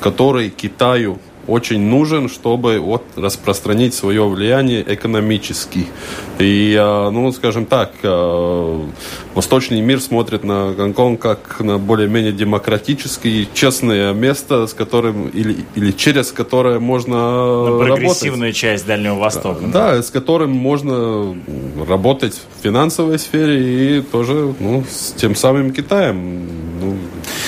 который 0.00 0.50
Китаю 0.50 1.18
очень 1.46 1.80
нужен, 1.80 2.28
чтобы 2.28 2.78
вот 2.78 3.02
распространить 3.16 3.94
свое 3.94 4.26
влияние 4.26 4.84
экономически. 4.86 5.86
И, 6.38 6.76
а, 6.78 7.10
ну, 7.10 7.30
скажем 7.32 7.66
так, 7.66 7.92
а, 8.02 8.88
восточный 9.34 9.80
мир 9.80 10.00
смотрит 10.00 10.44
на 10.44 10.72
Гонконг 10.72 11.20
как 11.20 11.60
на 11.60 11.78
более-менее 11.78 12.32
демократическое, 12.32 13.46
честное 13.52 14.12
место, 14.12 14.66
с 14.66 14.74
которым 14.74 15.28
или, 15.28 15.64
или 15.74 15.90
через 15.92 16.32
которое 16.32 16.78
можно 16.78 17.70
на 17.70 17.78
прогрессивную 17.78 18.40
работать. 18.40 18.56
часть 18.56 18.86
Дальнего 18.86 19.14
Востока. 19.16 19.64
Да, 19.66 19.96
да, 19.96 20.02
с 20.02 20.10
которым 20.10 20.50
можно 20.50 21.36
работать 21.88 22.34
в 22.34 22.62
финансовой 22.62 23.18
сфере 23.18 23.98
и 23.98 24.02
тоже 24.02 24.54
ну, 24.58 24.84
с 24.88 25.12
тем 25.12 25.34
самым 25.34 25.72
Китаем 25.72 26.46
ну, 26.80 26.96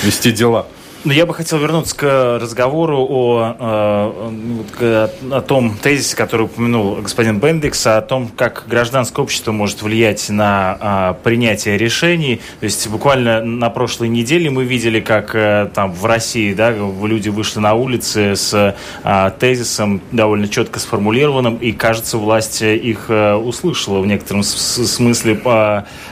вести 0.03 0.33
дела. 0.33 0.67
Ну, 1.05 1.13
я 1.13 1.27
бы 1.27 1.35
хотел 1.35 1.59
вернуться 1.59 1.97
к 1.97 2.39
разговору 2.41 3.05
о, 3.11 3.57
о, 3.59 5.11
о 5.33 5.41
том 5.41 5.77
тезисе, 5.77 6.15
который 6.15 6.43
упомянул 6.43 6.95
господин 7.03 7.41
Бендикс, 7.41 7.89
о 7.89 8.01
том, 8.03 8.29
как 8.29 8.67
гражданское 8.69 9.21
общество 9.21 9.51
может 9.51 9.83
влиять 9.83 10.31
на 10.31 10.77
а, 10.79 11.13
принятие 11.15 11.77
решений. 11.77 12.41
То 12.61 12.67
есть 12.67 12.87
буквально 12.87 13.45
на 13.45 13.69
прошлой 13.69 14.11
неделе 14.11 14.49
мы 14.49 14.63
видели, 14.63 15.01
как 15.01 15.33
а, 15.35 15.67
там 15.75 15.93
в 15.93 16.05
России 16.07 16.55
да, 16.55 16.71
люди 16.71 17.31
вышли 17.31 17.59
на 17.59 17.75
улицы 17.75 18.37
с 18.37 18.77
а, 19.03 19.31
тезисом 19.31 20.01
довольно 20.13 20.47
четко 20.47 20.79
сформулированным, 20.79 21.57
и, 21.57 21.73
кажется, 21.73 22.17
власть 22.17 22.63
их 22.63 23.07
а, 23.09 23.37
услышала 23.39 23.99
в 23.99 24.07
некотором 24.07 24.45
смысле. 24.45 25.41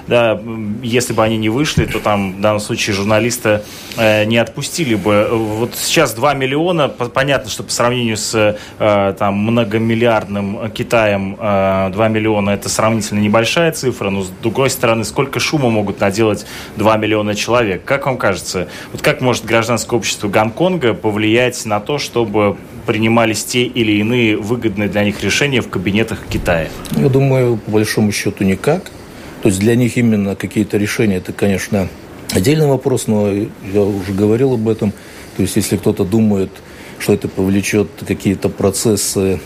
Да, 0.08 0.40
если 0.82 1.12
бы 1.12 1.22
они 1.22 1.36
не 1.36 1.48
вышли, 1.48 1.84
то 1.84 2.00
там 2.00 2.32
в 2.32 2.40
данном 2.40 2.58
случае 2.58 2.96
журналиста 2.96 3.62
не 3.96 4.38
отпустили 4.38 4.79
запустили 4.80 4.94
бы. 4.94 5.28
Вот 5.30 5.74
сейчас 5.74 6.14
2 6.14 6.34
миллиона, 6.34 6.88
понятно, 6.88 7.50
что 7.50 7.62
по 7.62 7.70
сравнению 7.70 8.16
с 8.16 8.56
э, 8.78 9.14
там, 9.18 9.34
многомиллиардным 9.34 10.70
Китаем 10.70 11.36
2 11.36 11.92
э, 11.94 12.08
миллиона 12.08 12.50
это 12.50 12.68
сравнительно 12.68 13.20
небольшая 13.20 13.72
цифра, 13.72 14.10
но 14.10 14.22
с 14.22 14.28
другой 14.42 14.70
стороны, 14.70 15.04
сколько 15.04 15.40
шума 15.40 15.70
могут 15.70 16.00
наделать 16.00 16.46
2 16.76 16.96
миллиона 16.96 17.34
человек? 17.34 17.84
Как 17.84 18.06
вам 18.06 18.16
кажется, 18.16 18.68
вот 18.92 19.02
как 19.02 19.20
может 19.20 19.44
гражданское 19.44 19.96
общество 19.96 20.28
Гонконга 20.28 20.94
повлиять 20.94 21.64
на 21.66 21.80
то, 21.80 21.98
чтобы 21.98 22.56
принимались 22.86 23.44
те 23.44 23.62
или 23.64 23.92
иные 23.92 24.36
выгодные 24.36 24.88
для 24.88 25.04
них 25.04 25.22
решения 25.22 25.60
в 25.60 25.68
кабинетах 25.68 26.20
Китая? 26.28 26.68
Я 26.96 27.08
думаю, 27.08 27.56
по 27.56 27.72
большому 27.72 28.12
счету 28.12 28.44
никак. 28.44 28.90
То 29.42 29.48
есть 29.48 29.58
для 29.58 29.74
них 29.74 29.96
именно 29.96 30.36
какие-то 30.36 30.76
решения, 30.76 31.16
это, 31.16 31.32
конечно, 31.32 31.88
Отдельный 32.32 32.66
вопрос, 32.66 33.06
но 33.08 33.28
я 33.28 33.82
уже 33.82 34.12
говорил 34.12 34.54
об 34.54 34.68
этом. 34.68 34.92
То 35.36 35.42
есть, 35.42 35.56
если 35.56 35.76
кто-то 35.76 36.04
думает, 36.04 36.50
что 36.98 37.12
это 37.12 37.28
повлечет 37.28 37.88
какие-то 38.06 38.48
процессы 38.48 39.40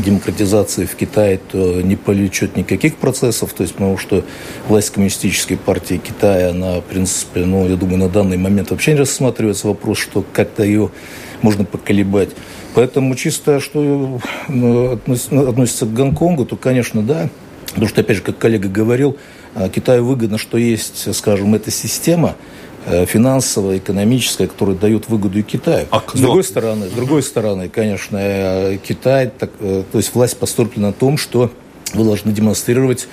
демократизации 0.00 0.84
в 0.84 0.94
Китае, 0.96 1.38
то 1.38 1.80
не 1.80 1.96
повлечет 1.96 2.56
никаких 2.56 2.96
процессов, 2.96 3.54
то 3.54 3.62
есть, 3.62 3.74
потому 3.74 3.96
что 3.96 4.24
власть 4.68 4.90
коммунистической 4.90 5.56
партии 5.56 6.00
Китая, 6.04 6.50
она, 6.50 6.80
в 6.80 6.84
принципе, 6.84 7.46
ну, 7.46 7.66
я 7.66 7.76
думаю, 7.76 7.98
на 7.98 8.08
данный 8.10 8.36
момент 8.36 8.70
вообще 8.70 8.92
не 8.92 8.98
рассматривается 8.98 9.68
вопрос, 9.68 9.98
что 9.98 10.22
как-то 10.32 10.64
ее 10.64 10.90
можно 11.40 11.64
поколебать. 11.64 12.30
Поэтому 12.74 13.14
чисто, 13.14 13.58
что 13.60 14.20
ну, 14.48 14.92
относится 14.92 15.86
к 15.86 15.94
Гонконгу, 15.94 16.44
то, 16.44 16.56
конечно, 16.56 17.02
да, 17.02 17.30
потому 17.68 17.88
что, 17.88 18.02
опять 18.02 18.18
же, 18.18 18.22
как 18.22 18.36
коллега 18.36 18.68
говорил, 18.68 19.16
Китаю 19.74 20.04
выгодно, 20.04 20.38
что 20.38 20.58
есть, 20.58 21.14
скажем, 21.14 21.54
эта 21.54 21.70
система 21.70 22.36
э, 22.86 23.06
финансовая, 23.06 23.78
экономическая, 23.78 24.46
которая 24.46 24.76
дает 24.76 25.08
выгоду 25.08 25.38
и 25.38 25.42
Китаю. 25.42 25.86
А 25.90 26.02
с 26.12 26.18
другой 26.18 26.44
стороны, 26.44 26.86
с 26.86 26.92
другой 26.92 27.22
стороны, 27.22 27.68
конечно, 27.68 28.18
э, 28.20 28.78
Китай, 28.86 29.30
так, 29.36 29.50
э, 29.60 29.82
то 29.90 29.98
есть 29.98 30.14
власть 30.14 30.36
построена 30.36 30.88
на 30.88 30.92
том, 30.92 31.16
что 31.16 31.50
вы 31.94 32.04
должны 32.04 32.32
демонстрировать 32.32 33.08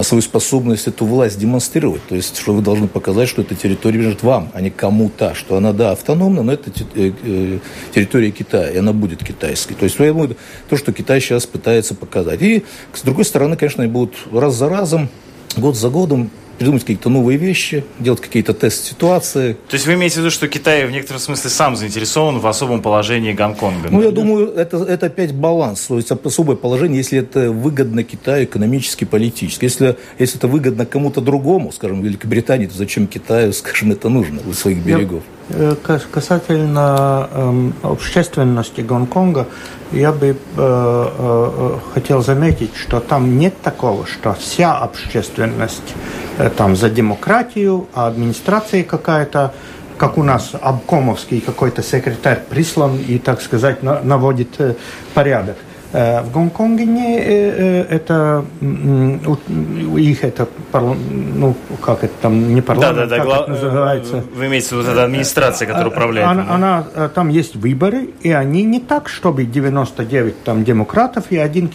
свою 0.00 0.22
способность 0.22 0.86
эту 0.86 1.04
власть 1.04 1.38
демонстрировать. 1.38 2.00
То 2.08 2.14
есть, 2.14 2.38
что 2.38 2.54
вы 2.54 2.62
должны 2.62 2.88
показать, 2.88 3.28
что 3.28 3.42
эта 3.42 3.54
территория 3.54 3.98
принадлежит 3.98 4.22
вам, 4.22 4.50
а 4.54 4.62
не 4.62 4.70
кому-то. 4.70 5.34
Что 5.34 5.56
она, 5.56 5.74
да, 5.74 5.92
автономна, 5.92 6.42
но 6.42 6.52
это 6.52 6.70
территория 6.70 8.30
Китая, 8.30 8.70
и 8.70 8.78
она 8.78 8.94
будет 8.94 9.22
китайской. 9.22 9.74
То 9.74 9.84
есть, 9.84 9.98
то, 9.98 10.76
что 10.76 10.92
Китай 10.92 11.20
сейчас 11.20 11.44
пытается 11.44 11.94
показать. 11.94 12.40
И, 12.40 12.64
с 12.94 13.02
другой 13.02 13.26
стороны, 13.26 13.56
конечно, 13.56 13.82
они 13.82 13.92
будут 13.92 14.14
раз 14.32 14.54
за 14.54 14.70
разом 14.70 15.10
год 15.60 15.76
за 15.76 15.88
годом 15.88 16.30
придумать 16.62 16.82
какие-то 16.82 17.08
новые 17.08 17.38
вещи, 17.38 17.84
делать 17.98 18.20
какие-то 18.20 18.54
тест-ситуации. 18.54 19.54
То 19.68 19.74
есть 19.74 19.84
вы 19.86 19.94
имеете 19.94 20.16
в 20.16 20.18
виду, 20.18 20.30
что 20.30 20.46
Китай 20.46 20.86
в 20.86 20.92
некотором 20.92 21.20
смысле 21.20 21.50
сам 21.50 21.74
заинтересован 21.74 22.38
в 22.38 22.46
особом 22.46 22.82
положении 22.82 23.32
Гонконга? 23.32 23.88
Ну, 23.90 24.00
я 24.00 24.12
думаю, 24.12 24.52
это, 24.52 24.76
это 24.84 25.06
опять 25.06 25.34
баланс, 25.34 25.86
то 25.88 25.96
есть 25.96 26.12
особое 26.12 26.56
положение, 26.56 26.98
если 26.98 27.18
это 27.18 27.50
выгодно 27.50 28.04
Китаю 28.04 28.44
экономически, 28.44 29.04
политически. 29.04 29.64
Если, 29.64 29.96
если 30.20 30.38
это 30.38 30.46
выгодно 30.46 30.86
кому-то 30.86 31.20
другому, 31.20 31.72
скажем, 31.72 32.00
Великобритании, 32.00 32.66
то 32.66 32.76
зачем 32.76 33.08
Китаю, 33.08 33.52
скажем, 33.52 33.90
это 33.90 34.08
нужно 34.08 34.40
у 34.46 34.52
своих 34.52 34.78
берегов? 34.78 35.22
Я, 35.26 35.41
касательно 36.10 37.28
э, 37.30 37.70
общественности 37.82 38.80
Гонконга, 38.80 39.46
я 39.92 40.12
бы 40.12 40.28
э, 40.28 40.34
э, 40.56 41.78
хотел 41.94 42.22
заметить, 42.22 42.74
что 42.74 43.00
там 43.00 43.38
нет 43.38 43.60
такого, 43.62 44.06
что 44.06 44.32
вся 44.34 44.76
общественность 44.78 45.94
э, 46.38 46.50
там 46.50 46.76
за 46.76 46.88
демократию, 46.88 47.86
а 47.94 48.06
администрация 48.06 48.84
какая-то, 48.84 49.52
как 49.98 50.18
у 50.18 50.22
нас 50.22 50.52
обкомовский 50.60 51.40
какой-то 51.40 51.82
секретарь 51.82 52.40
прислан 52.48 52.96
и, 52.96 53.18
так 53.18 53.40
сказать, 53.42 53.82
на, 53.82 54.00
наводит 54.00 54.60
э, 54.60 54.74
порядок. 55.14 55.56
Э, 55.92 56.22
в 56.22 56.32
Гонконге 56.32 56.86
не 56.86 57.18
э, 57.18 57.82
это 57.90 58.44
их 58.62 60.24
это 60.24 60.48
ну 60.72 61.54
как 61.84 62.02
это 62.04 62.14
там 62.22 62.54
не 62.54 62.62
парламент, 62.62 62.96
да, 62.96 63.04
да, 63.04 63.10
да, 63.10 63.16
как 63.16 63.26
гла... 63.26 63.36
это 63.42 63.50
называется? 63.50 64.24
Вы 64.34 64.46
имеете 64.46 64.68
в 64.68 64.78
виду 64.78 64.90
эта 64.90 65.04
администрация, 65.04 65.66
которая 65.66 65.90
управляет? 65.90 66.28
Она, 66.28 66.54
она, 66.94 67.08
там 67.08 67.28
есть 67.28 67.56
выборы, 67.56 68.08
и 68.22 68.32
они 68.32 68.62
не 68.62 68.80
так, 68.80 69.10
чтобы 69.10 69.44
99 69.44 70.44
там 70.44 70.64
демократов 70.64 71.26
и 71.30 71.36
один 71.36 71.70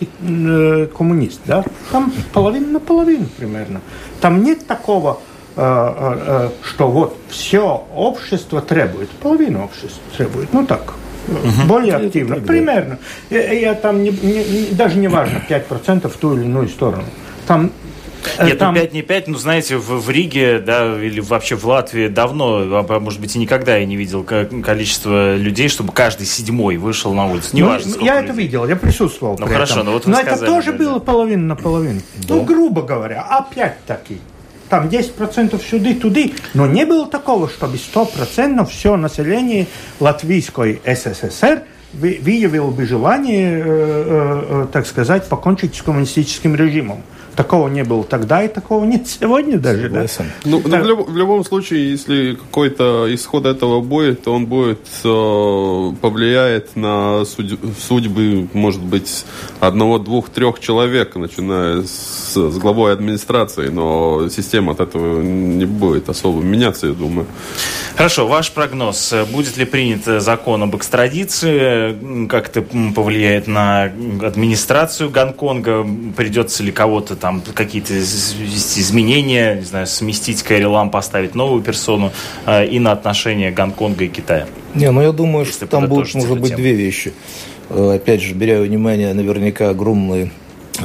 коммунист, 0.88 1.42
да? 1.46 1.64
Там 1.92 2.12
половина 2.34 2.68
на 2.68 2.80
половину 2.80 3.28
примерно. 3.38 3.82
Там 4.20 4.44
нет 4.44 4.66
такого 4.66 5.20
что 5.56 6.52
вот 6.80 7.18
все 7.30 7.88
общество 7.96 8.62
требует, 8.62 9.10
половина 9.10 9.64
общества 9.64 10.04
требует, 10.16 10.54
ну 10.54 10.68
так, 10.68 10.94
угу. 11.28 11.68
более 11.68 11.96
активно, 11.96 12.36
так, 12.36 12.46
примерно. 12.46 13.00
Я, 13.30 13.54
я 13.54 13.74
там 13.74 14.04
не, 14.04 14.12
не, 14.12 14.68
даже 14.72 14.98
не 14.98 15.08
важно, 15.08 15.42
5% 15.50 16.10
в 16.10 16.18
ту 16.18 16.36
или 16.36 16.44
иную 16.44 16.68
сторону. 16.68 17.04
Там 17.46 17.72
э, 18.38 18.46
нет, 18.46 18.54
ну, 18.54 18.60
там... 18.60 18.74
ну 18.74 18.82
5 18.82 18.94
не 18.94 19.02
5, 19.02 19.28
ну 19.28 19.38
знаете, 19.38 19.78
в, 19.78 20.02
в 20.02 20.10
Риге, 20.10 20.60
да, 20.60 21.02
или 21.02 21.20
вообще 21.20 21.56
в 21.56 21.66
Латвии 21.66 22.08
давно, 22.08 22.86
а, 22.88 23.00
может 23.00 23.20
быть, 23.20 23.36
и 23.36 23.40
никогда 23.40 23.78
я 23.78 23.86
не 23.86 23.96
видел 23.96 24.24
количество 24.24 25.36
людей, 25.36 25.70
чтобы 25.70 25.94
каждый 25.94 26.26
седьмой 26.26 26.78
вышел 26.78 27.14
на 27.14 27.28
улицу. 27.28 27.50
Не 27.54 27.62
ну, 27.62 27.70
важно, 27.70 27.90
Я 28.02 28.16
людей. 28.16 28.30
это 28.30 28.34
видел, 28.34 28.68
я 28.68 28.76
присутствовал. 28.76 29.38
Ну 29.40 29.48
хорошо, 29.48 29.76
этом. 29.76 29.86
но 29.86 29.92
вот 29.94 30.06
Но 30.06 30.16
сказали, 30.16 30.36
это 30.36 30.46
тоже 30.46 30.72
да, 30.72 30.78
было 30.78 30.94
да. 31.00 31.00
половина 31.00 31.44
на 31.44 31.56
половину. 31.56 32.02
Да. 32.28 32.36
Ну, 32.36 32.44
грубо 32.44 32.82
говоря, 32.82 33.22
опять-таки 33.22 34.20
там 34.70 34.88
10% 34.88 35.62
сюда, 35.64 35.94
туды, 35.94 36.34
но 36.54 36.68
не 36.68 36.86
было 36.86 37.08
такого, 37.08 37.50
чтобы 37.50 37.78
100% 37.78 38.66
все 38.68 38.96
население 38.98 39.68
Латвийской 40.00 40.82
СССР 40.86 41.64
выявило 41.94 42.70
бы 42.70 42.86
желание, 42.86 44.68
так 44.72 44.86
сказать, 44.86 45.28
покончить 45.28 45.76
с 45.76 45.82
коммунистическим 45.82 46.56
режимом. 46.56 47.02
Такого 47.38 47.68
не 47.68 47.84
было 47.84 48.04
тогда 48.04 48.44
и 48.44 48.48
такого 48.48 48.84
нет 48.84 49.08
сегодня 49.08 49.60
даже. 49.60 49.90
Да? 49.90 50.08
Ну, 50.44 50.60
ну, 50.66 50.82
в, 50.82 50.86
люб, 50.88 51.08
в 51.08 51.16
любом 51.16 51.46
случае, 51.46 51.92
если 51.92 52.34
какой-то 52.34 53.14
исход 53.14 53.46
этого 53.46 53.80
будет, 53.80 54.24
то 54.24 54.34
он 54.34 54.48
будет 54.48 54.80
э, 55.04 55.92
повлияет 56.02 56.76
на 56.76 57.24
судь, 57.26 57.60
судьбы, 57.80 58.48
может 58.54 58.82
быть, 58.82 59.24
одного, 59.60 60.00
двух, 60.00 60.30
трех 60.30 60.60
человек, 60.60 61.16
начиная 61.16 61.84
с, 61.84 62.34
с 62.36 62.58
главой 62.58 62.92
администрации, 62.92 63.68
но 63.68 64.30
система 64.30 64.72
от 64.72 64.80
этого 64.80 65.22
не 65.22 65.66
будет 65.66 66.10
особо 66.10 66.42
меняться, 66.42 66.88
я 66.88 66.94
думаю. 66.94 67.28
Хорошо, 67.96 68.28
ваш 68.28 68.52
прогноз. 68.52 69.14
Будет 69.32 69.58
ли 69.58 69.66
принят 69.66 70.24
закон 70.24 70.64
об 70.64 70.76
экстрадиции? 70.76 72.26
Как 72.26 72.50
это 72.50 72.64
повлияет 72.96 73.46
на 73.46 73.92
администрацию 74.24 75.12
Гонконга? 75.12 75.86
Придется 76.16 76.64
ли 76.64 76.72
кого-то 76.72 77.16
там 77.16 77.27
там 77.28 77.42
какие-то 77.54 77.94
изменения, 78.00 79.56
не 79.56 79.66
знаю, 79.66 79.86
сместить 79.86 80.44
Кэрри 80.44 80.64
Лам, 80.64 80.90
поставить 80.90 81.36
новую 81.36 81.62
персону 81.62 82.14
э, 82.46 82.66
и 82.66 82.80
на 82.80 82.94
отношения 82.94 83.52
Гонконга 83.52 84.06
и 84.06 84.08
Китая? 84.08 84.48
Не, 84.76 84.92
ну 84.92 85.02
я 85.02 85.12
думаю, 85.12 85.46
Если 85.46 85.58
что 85.58 85.68
там 85.68 85.88
будут, 85.88 86.14
может 86.14 86.40
быть, 86.40 86.52
тему. 86.52 86.62
две 86.62 86.72
вещи. 86.72 87.12
Э, 87.70 87.96
опять 87.96 88.22
же, 88.22 88.34
беря 88.34 88.62
внимание, 88.62 89.14
наверняка 89.14 89.72
огромные 89.72 90.32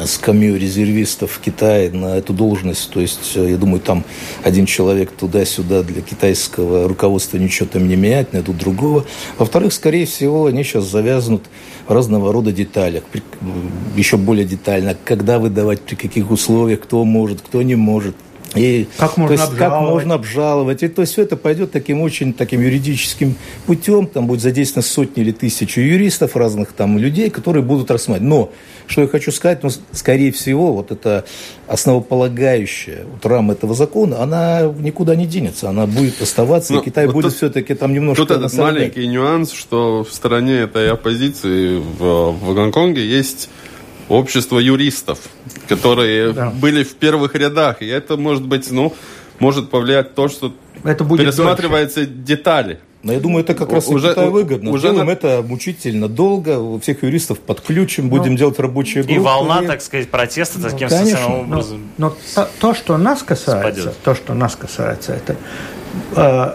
скамью 0.06 0.58
резервистов 0.58 1.32
в 1.32 1.40
Китае 1.40 1.90
на 1.90 2.16
эту 2.16 2.32
должность. 2.32 2.90
То 2.90 3.00
есть, 3.00 3.32
э, 3.36 3.50
я 3.50 3.56
думаю, 3.56 3.80
там 3.80 4.04
один 4.42 4.66
человек 4.66 5.10
туда-сюда 5.12 5.82
для 5.82 6.02
китайского 6.02 6.88
руководства 6.88 7.38
ничего 7.38 7.68
там 7.72 7.88
не 7.88 7.96
менять, 7.96 8.32
найдут 8.32 8.58
другого. 8.58 9.04
Во-вторых, 9.38 9.72
скорее 9.72 10.06
всего, 10.06 10.46
они 10.46 10.64
сейчас 10.64 10.84
завязнут 10.84 11.44
разного 11.88 12.32
рода 12.32 12.52
деталях, 12.52 13.04
еще 13.96 14.16
более 14.16 14.44
детально, 14.44 14.96
когда 15.04 15.38
выдавать, 15.38 15.80
при 15.82 15.94
каких 15.94 16.30
условиях, 16.30 16.80
кто 16.80 17.04
может, 17.04 17.40
кто 17.40 17.62
не 17.62 17.74
может. 17.74 18.16
И, 18.54 18.86
как 18.98 19.16
можно 19.16 19.36
то 19.36 19.40
есть, 19.40 19.52
обжаловать? 19.52 19.80
Как 19.80 19.90
можно 19.90 20.14
обжаловать. 20.14 20.82
И 20.82 20.88
то 20.88 21.02
есть 21.02 21.12
все 21.12 21.22
это 21.22 21.36
пойдет 21.36 21.72
таким 21.72 22.00
очень 22.02 22.32
таким 22.32 22.60
юридическим 22.60 23.36
путем. 23.66 24.06
Там 24.06 24.26
будет 24.26 24.40
задействовано 24.40 24.86
сотни 24.86 25.22
или 25.22 25.32
тысячи 25.32 25.78
юристов, 25.78 26.36
разных 26.36 26.72
там 26.72 26.98
людей, 26.98 27.30
которые 27.30 27.62
будут 27.62 27.90
рассматривать. 27.90 28.28
Но, 28.28 28.52
что 28.86 29.02
я 29.02 29.08
хочу 29.08 29.32
сказать, 29.32 29.62
ну, 29.62 29.70
скорее 29.92 30.32
всего, 30.32 30.72
вот 30.74 30.90
эта 30.90 31.24
основополагающая 31.66 33.04
вот 33.10 33.24
рама 33.24 33.54
этого 33.54 33.74
закона, 33.74 34.22
она 34.22 34.62
никуда 34.62 35.16
не 35.16 35.26
денется. 35.26 35.70
Она 35.70 35.86
будет 35.86 36.20
оставаться, 36.20 36.74
ну, 36.74 36.80
и 36.80 36.84
Китай 36.84 37.06
вот 37.06 37.14
будет 37.14 37.32
все-таки 37.32 37.74
там 37.74 37.94
немножко... 37.94 38.26
Тут 38.26 38.36
этот 38.36 38.52
маленький 38.54 39.06
нюанс, 39.06 39.52
что 39.52 40.04
в 40.04 40.12
стороне 40.12 40.60
этой 40.60 40.90
оппозиции 40.90 41.78
в, 41.78 42.32
в 42.32 42.54
Гонконге 42.54 43.06
есть 43.06 43.48
общество 44.12 44.58
юристов, 44.58 45.18
которые 45.68 46.32
да. 46.32 46.50
были 46.50 46.84
в 46.84 46.94
первых 46.94 47.34
рядах. 47.34 47.82
И 47.82 47.86
это 47.86 48.16
может 48.16 48.46
быть, 48.46 48.70
ну, 48.70 48.94
может 49.38 49.70
повлиять 49.70 50.14
то, 50.14 50.28
что 50.28 50.52
это 50.84 51.02
будет 51.04 51.22
пересматриваются 51.22 52.00
дольше. 52.00 52.12
детали. 52.14 52.78
Но 53.02 53.12
я 53.12 53.18
думаю, 53.18 53.42
это 53.42 53.54
как 53.54 53.72
раз 53.72 53.88
уже, 53.88 54.10
Китаю 54.10 54.30
выгодно. 54.30 54.70
Уже 54.70 54.90
Делаем 54.90 55.08
на... 55.08 55.10
это 55.10 55.42
мучительно 55.44 56.08
долго, 56.08 56.58
у 56.60 56.78
всех 56.78 57.02
юристов 57.02 57.40
подключим, 57.40 58.04
ну, 58.04 58.10
будем 58.10 58.36
делать 58.36 58.60
рабочие 58.60 59.02
группы. 59.02 59.14
И 59.14 59.18
волна, 59.18 59.62
так 59.62 59.82
сказать, 59.82 60.08
протеста 60.08 60.60
ну, 60.60 60.70
таким 60.70 60.88
конечно, 60.88 61.40
образом. 61.40 61.88
Но, 61.98 62.10
но 62.10 62.16
то, 62.34 62.48
то, 62.60 62.74
что 62.74 62.96
нас 62.98 63.24
касается, 63.24 63.80
спадет. 63.80 63.96
то, 64.04 64.14
что 64.14 64.34
нас 64.34 64.54
касается, 64.54 65.14
это 65.14 65.36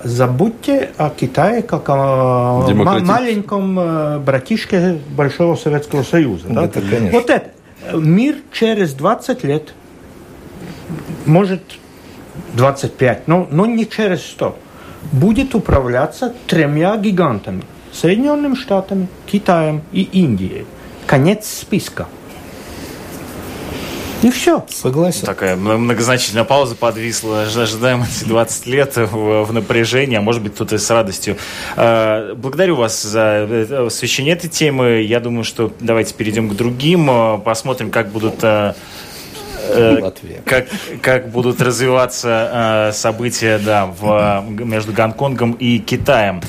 забудьте 0.04 0.90
о 0.98 1.10
Китае 1.10 1.62
как 1.62 1.90
о 1.90 2.68
маленьком 2.74 3.80
э, 3.80 4.20
братишке 4.20 5.00
Большого 5.16 5.56
Советского 5.56 6.04
Союза. 6.04 6.48
Да? 6.50 6.66
Это, 6.66 6.82
конечно. 6.82 7.12
Вот 7.12 7.30
это. 7.30 7.52
Мир 7.94 8.36
через 8.52 8.94
20 8.94 9.44
лет, 9.44 9.74
может 11.26 11.62
25, 12.56 13.28
но, 13.28 13.48
но 13.52 13.66
не 13.66 13.88
через 13.88 14.26
100 14.26 14.58
будет 15.12 15.56
управляться 15.56 16.34
тремя 16.48 16.98
гигантами– 16.98 17.64
Соединенными 17.98 18.54
Штатами, 18.54 19.08
Китаем 19.26 19.82
и 19.92 20.04
Индией. 20.04 20.66
Конец 21.08 21.48
списка. 21.48 22.08
И 24.24 24.32
все. 24.32 24.66
Согласен. 24.70 25.26
Такая 25.26 25.56
многозначительная 25.56 26.44
пауза 26.44 26.76
подвисла. 26.76 27.44
Ожидаем 27.44 28.04
эти 28.04 28.28
20 28.28 28.66
лет 28.66 28.96
в, 28.96 29.44
в 29.44 29.54
напряжении, 29.54 30.18
а 30.18 30.22
может 30.22 30.42
быть 30.42 30.56
кто-то 30.56 30.78
с 30.78 30.90
радостью. 30.90 31.38
А, 31.76 32.34
благодарю 32.34 32.76
вас 32.76 33.02
за 33.04 33.48
э, 33.50 33.86
освещение 33.86 34.34
этой 34.34 34.50
темы. 34.50 35.02
Я 35.02 35.20
думаю, 35.20 35.44
что 35.44 35.72
давайте 35.80 36.14
перейдем 36.16 36.50
к 36.50 36.56
другим. 36.56 37.42
Посмотрим, 37.42 37.92
как 37.92 38.10
будут 38.10 38.44
Э, 39.70 40.12
как, 40.46 40.68
как 41.02 41.30
будут 41.30 41.62
развиваться 41.62 42.90
э, 42.90 42.92
события 42.94 43.58
да, 43.58 43.86
в, 43.86 44.44
между 44.50 44.94
Гонконгом 44.94 45.54
и 45.54 45.80
Китаем. 45.80 46.42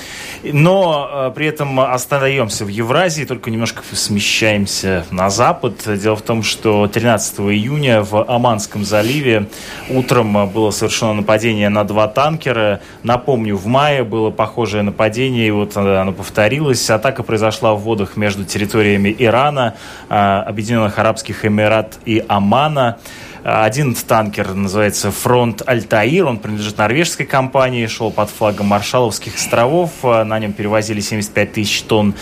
Но 0.44 1.08
э, 1.10 1.32
при 1.34 1.46
этом 1.46 1.80
остаемся 1.80 2.64
в 2.64 2.68
Евразии, 2.68 3.24
только 3.24 3.50
немножко 3.50 3.82
смещаемся 3.92 5.04
на 5.10 5.30
запад. 5.30 5.74
Дело 5.98 6.16
в 6.16 6.22
том, 6.22 6.42
что 6.42 6.86
13 6.86 7.40
июня 7.40 8.02
в 8.02 8.24
Оманском 8.28 8.84
заливе 8.84 9.48
утром 9.90 10.48
было 10.48 10.70
совершено 10.70 11.14
нападение 11.14 11.68
на 11.68 11.84
два 11.84 12.08
танкера. 12.08 12.80
Напомню, 13.02 13.56
в 13.56 13.66
мае 13.66 14.04
было 14.04 14.30
похожее 14.30 14.82
нападение, 14.82 15.48
и 15.48 15.50
вот 15.50 15.76
оно 15.76 16.12
повторилось. 16.12 16.88
Атака 16.88 17.22
произошла 17.22 17.74
в 17.74 17.80
водах 17.80 18.16
между 18.16 18.44
территориями 18.44 19.14
Ирана, 19.18 19.74
Объединенных 20.08 20.98
Арабских 20.98 21.44
Эмират 21.44 21.98
и 22.04 22.24
Омана. 22.28 22.98
Один 23.44 23.94
танкер 23.94 24.54
называется 24.54 25.10
«Фронт 25.10 25.62
Альтаир». 25.64 26.26
Он 26.26 26.38
принадлежит 26.38 26.78
норвежской 26.78 27.24
компании, 27.24 27.86
шел 27.86 28.10
под 28.10 28.30
флагом 28.30 28.66
Маршаловских 28.66 29.36
островов. 29.36 29.90
На 30.02 30.38
нем 30.38 30.52
перевозили 30.52 31.00
75 31.00 31.52
тысяч 31.52 31.82
тонн 31.82 32.14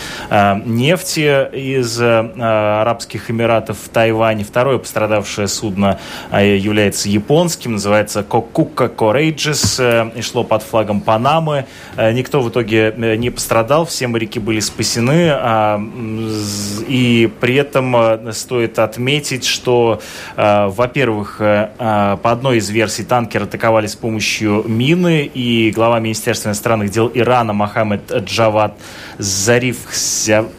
нефти 0.65 1.47
из 1.53 1.99
Арабских 1.99 3.31
Эмиратов 3.31 3.77
в 3.83 3.89
Тайвань. 3.89 4.43
Второе 4.43 4.77
пострадавшее 4.77 5.47
судно 5.47 5.99
является 6.31 7.09
японским, 7.09 7.73
называется 7.73 8.23
«Кокука 8.23 8.85
Courageous» 8.85 10.13
и 10.15 10.21
шло 10.21 10.43
под 10.43 10.63
флагом 10.63 11.01
Панамы. 11.01 11.65
Никто 11.97 12.41
в 12.41 12.49
итоге 12.49 12.93
не 12.95 13.29
пострадал, 13.29 13.85
все 13.85 14.07
моряки 14.07 14.39
были 14.39 14.59
спасены. 14.59 15.29
А, 15.31 15.81
и 16.87 17.29
при 17.39 17.55
этом 17.55 18.31
стоит 18.33 18.79
отметить, 18.79 19.45
что, 19.45 20.01
во-первых, 20.35 21.06
по 21.15 22.19
одной 22.23 22.57
из 22.57 22.69
версий 22.69 23.03
танкер 23.03 23.43
атаковали 23.43 23.87
с 23.87 23.95
помощью 23.95 24.63
мины, 24.67 25.25
и 25.25 25.71
глава 25.71 25.99
Министерства 25.99 26.49
иностранных 26.49 26.91
дел 26.91 27.11
Ирана 27.13 27.53
Мохаммед 27.53 28.11
Джавад 28.23 28.73
Зариф, 29.17 29.77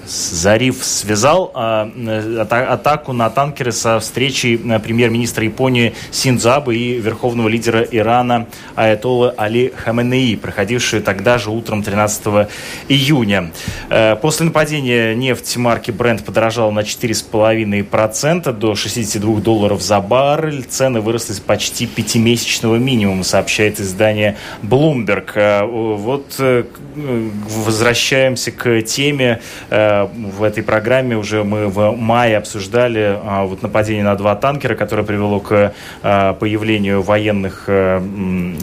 Зариф 0.07 0.85
связал 0.85 1.53
атаку 1.55 3.13
на 3.13 3.31
танкеры 3.31 3.73
со 3.73 4.01
встречей 4.01 4.59
премьер-министра 4.59 5.45
Японии 5.45 5.95
Синдзо 6.11 6.57
Абе 6.57 6.77
и 6.77 7.01
верховного 7.01 7.49
лидера 7.49 7.83
Ирана 7.83 8.47
Аятолла 8.75 9.35
Али 9.37 9.73
Хаменеи, 9.77 10.35
проходившую 10.37 11.03
тогда 11.03 11.39
же 11.39 11.51
утром 11.51 11.83
13 11.83 12.49
июня. 12.89 13.51
Э, 13.91 14.17
после 14.17 14.47
нападения 14.47 15.15
нефть 15.15 15.57
марки 15.57 15.91
Brent 15.91 16.25
подорожала 16.25 16.71
на 16.71 16.81
4,5% 16.81 18.53
до 18.53 18.75
62 18.75 19.41
долларов 19.41 19.83
за 19.83 20.01
баррель. 20.01 20.38
Цены 20.69 21.01
выросли 21.01 21.33
с 21.33 21.41
почти 21.41 21.87
пятимесячного 21.87 22.77
минимума, 22.77 23.25
сообщает 23.25 23.81
издание 23.81 24.37
Bloomberg. 24.63 25.31
Э, 25.35 25.65
вот 25.65 26.37
э, 26.39 26.65
возвращаемся 26.95 28.51
к 28.53 28.83
теме. 28.83 29.41
В 29.71 30.43
этой 30.43 30.63
программе 30.63 31.17
уже 31.17 31.45
мы 31.45 31.69
в 31.69 31.93
мае 31.93 32.37
обсуждали 32.37 33.19
вот 33.47 33.63
нападение 33.63 34.03
на 34.03 34.17
два 34.17 34.35
танкера, 34.35 34.75
которое 34.75 35.05
привело 35.05 35.41
к 35.41 35.75
появлению 36.03 37.03
военных 37.03 37.65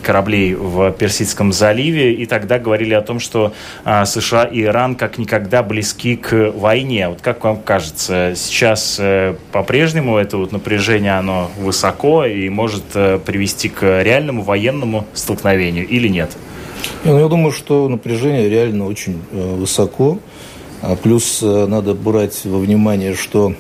кораблей 0.03 0.53
в 0.55 0.91
Персидском 0.91 1.53
заливе. 1.53 2.13
И 2.13 2.25
тогда 2.25 2.59
говорили 2.59 2.93
о 2.93 3.01
том, 3.01 3.19
что 3.19 3.53
США 3.85 4.43
и 4.43 4.63
Иран 4.63 4.95
как 4.95 5.17
никогда 5.17 5.63
близки 5.63 6.15
к 6.15 6.51
войне. 6.51 7.09
Вот 7.09 7.21
как 7.21 7.43
вам 7.43 7.61
кажется, 7.61 8.33
сейчас 8.35 8.97
э, 8.99 9.35
по-прежнему 9.51 10.17
это 10.17 10.38
вот 10.38 10.51
напряжение, 10.51 11.17
оно 11.17 11.49
высоко 11.65 12.25
и 12.25 12.47
может 12.49 12.84
э, 12.93 13.19
привести 13.19 13.69
к 13.69 14.04
реальному 14.04 14.43
военному 14.43 15.06
столкновению 15.13 15.88
или 15.88 16.08
нет? 16.08 16.38
Ну, 17.04 17.19
я 17.19 17.28
думаю, 17.28 17.51
что 17.51 17.89
напряжение 17.89 18.49
реально 18.49 18.86
очень 18.88 19.21
э, 19.32 19.56
высоко. 19.56 20.19
А 20.82 20.95
плюс 20.95 21.41
надо 21.41 21.95
брать 21.95 22.45
во 22.45 22.60
внимание, 22.60 23.15
что, 23.15 23.56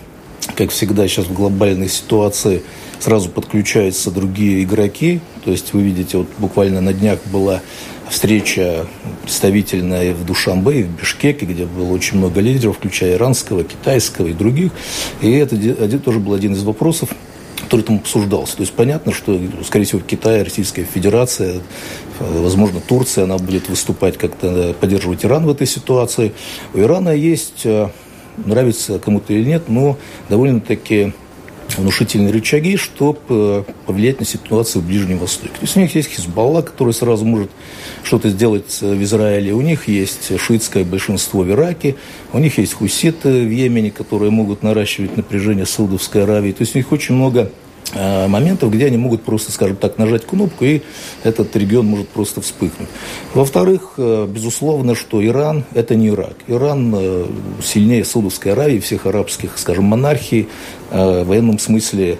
как 0.55 0.69
всегда 0.69 1.07
сейчас 1.07 1.25
в 1.25 1.33
глобальной 1.33 1.89
ситуации, 1.89 2.61
сразу 2.99 3.29
подключаются 3.29 4.11
другие 4.11 4.63
игроки. 4.63 5.21
То 5.43 5.51
есть 5.51 5.73
вы 5.73 5.81
видите, 5.81 6.17
вот 6.17 6.27
буквально 6.37 6.81
на 6.81 6.93
днях 6.93 7.19
была 7.31 7.61
встреча 8.09 8.85
представительная 9.23 10.13
в 10.13 10.25
Душамбе 10.25 10.81
и 10.81 10.83
в 10.83 10.89
Бишкеке, 10.89 11.45
где 11.45 11.65
было 11.65 11.91
очень 11.91 12.17
много 12.17 12.39
лидеров, 12.41 12.77
включая 12.77 13.13
иранского, 13.13 13.63
китайского 13.63 14.27
и 14.27 14.33
других. 14.33 14.71
И 15.21 15.31
это 15.31 15.55
один, 15.55 15.99
тоже 15.99 16.19
был 16.19 16.33
один 16.33 16.53
из 16.53 16.63
вопросов, 16.63 17.09
который 17.63 17.81
там 17.81 17.97
обсуждался. 17.97 18.57
То 18.57 18.61
есть 18.61 18.73
понятно, 18.73 19.13
что, 19.13 19.39
скорее 19.65 19.85
всего, 19.85 20.01
Китай, 20.01 20.43
Российская 20.43 20.83
Федерация, 20.83 21.61
возможно, 22.19 22.81
Турция, 22.81 23.23
она 23.23 23.37
будет 23.37 23.69
выступать 23.69 24.17
как-то, 24.17 24.75
поддерживать 24.79 25.25
Иран 25.25 25.45
в 25.45 25.49
этой 25.49 25.67
ситуации. 25.67 26.33
У 26.73 26.79
Ирана 26.79 27.09
есть, 27.09 27.65
э, 27.65 27.89
нравится 28.37 28.99
кому-то 28.99 29.33
или 29.33 29.45
нет, 29.45 29.63
но 29.67 29.97
довольно-таки 30.29 31.13
внушительные 31.77 32.31
рычаги, 32.31 32.77
чтобы 32.77 33.19
э, 33.29 33.63
повлиять 33.85 34.19
на 34.19 34.25
ситуацию 34.25 34.81
в 34.81 34.87
Ближнем 34.87 35.19
Востоке. 35.19 35.53
То 35.53 35.61
есть 35.61 35.77
у 35.77 35.79
них 35.79 35.95
есть 35.95 36.09
Хизбалла, 36.09 36.61
который 36.61 36.93
сразу 36.93 37.25
может 37.25 37.49
что-то 38.03 38.29
сделать 38.29 38.81
в 38.81 39.03
Израиле, 39.03 39.53
у 39.53 39.61
них 39.61 39.87
есть 39.87 40.39
шиитское 40.39 40.83
большинство 40.83 41.41
в 41.41 41.49
Ираке, 41.49 41.95
у 42.33 42.39
них 42.39 42.57
есть 42.57 42.73
хуситы 42.73 43.45
в 43.45 43.49
Йемене, 43.49 43.91
которые 43.91 44.31
могут 44.31 44.63
наращивать 44.63 45.17
напряжение 45.17 45.65
Саудовской 45.65 46.23
Аравии. 46.23 46.51
То 46.51 46.61
есть 46.61 46.75
у 46.75 46.77
них 46.77 46.91
очень 46.91 47.15
много 47.15 47.51
Э, 47.55 47.64
моментов, 47.93 48.71
где 48.71 48.87
они 48.87 48.97
могут 48.97 49.23
просто, 49.23 49.51
скажем 49.51 49.77
так, 49.77 49.97
нажать 49.97 50.25
кнопку, 50.25 50.65
и 50.65 50.81
этот 51.23 51.55
регион 51.55 51.85
может 51.85 52.09
просто 52.09 52.41
вспыхнуть. 52.41 52.89
Во-вторых, 53.33 53.93
э, 53.97 54.27
безусловно, 54.27 54.95
что 54.95 55.25
Иран– 55.25 55.63
это 55.73 55.95
не 55.95 56.09
Ирак. 56.09 56.35
Иран 56.47 56.93
э, 56.97 57.25
сильнее 57.63 58.03
Саудовской 58.03 58.53
Аравии, 58.53 58.79
всех 58.79 59.05
арабских, 59.05 59.57
скажем, 59.57 59.85
монархий, 59.85 60.47
в 60.91 61.23
военном 61.23 61.59
смысле 61.59 62.19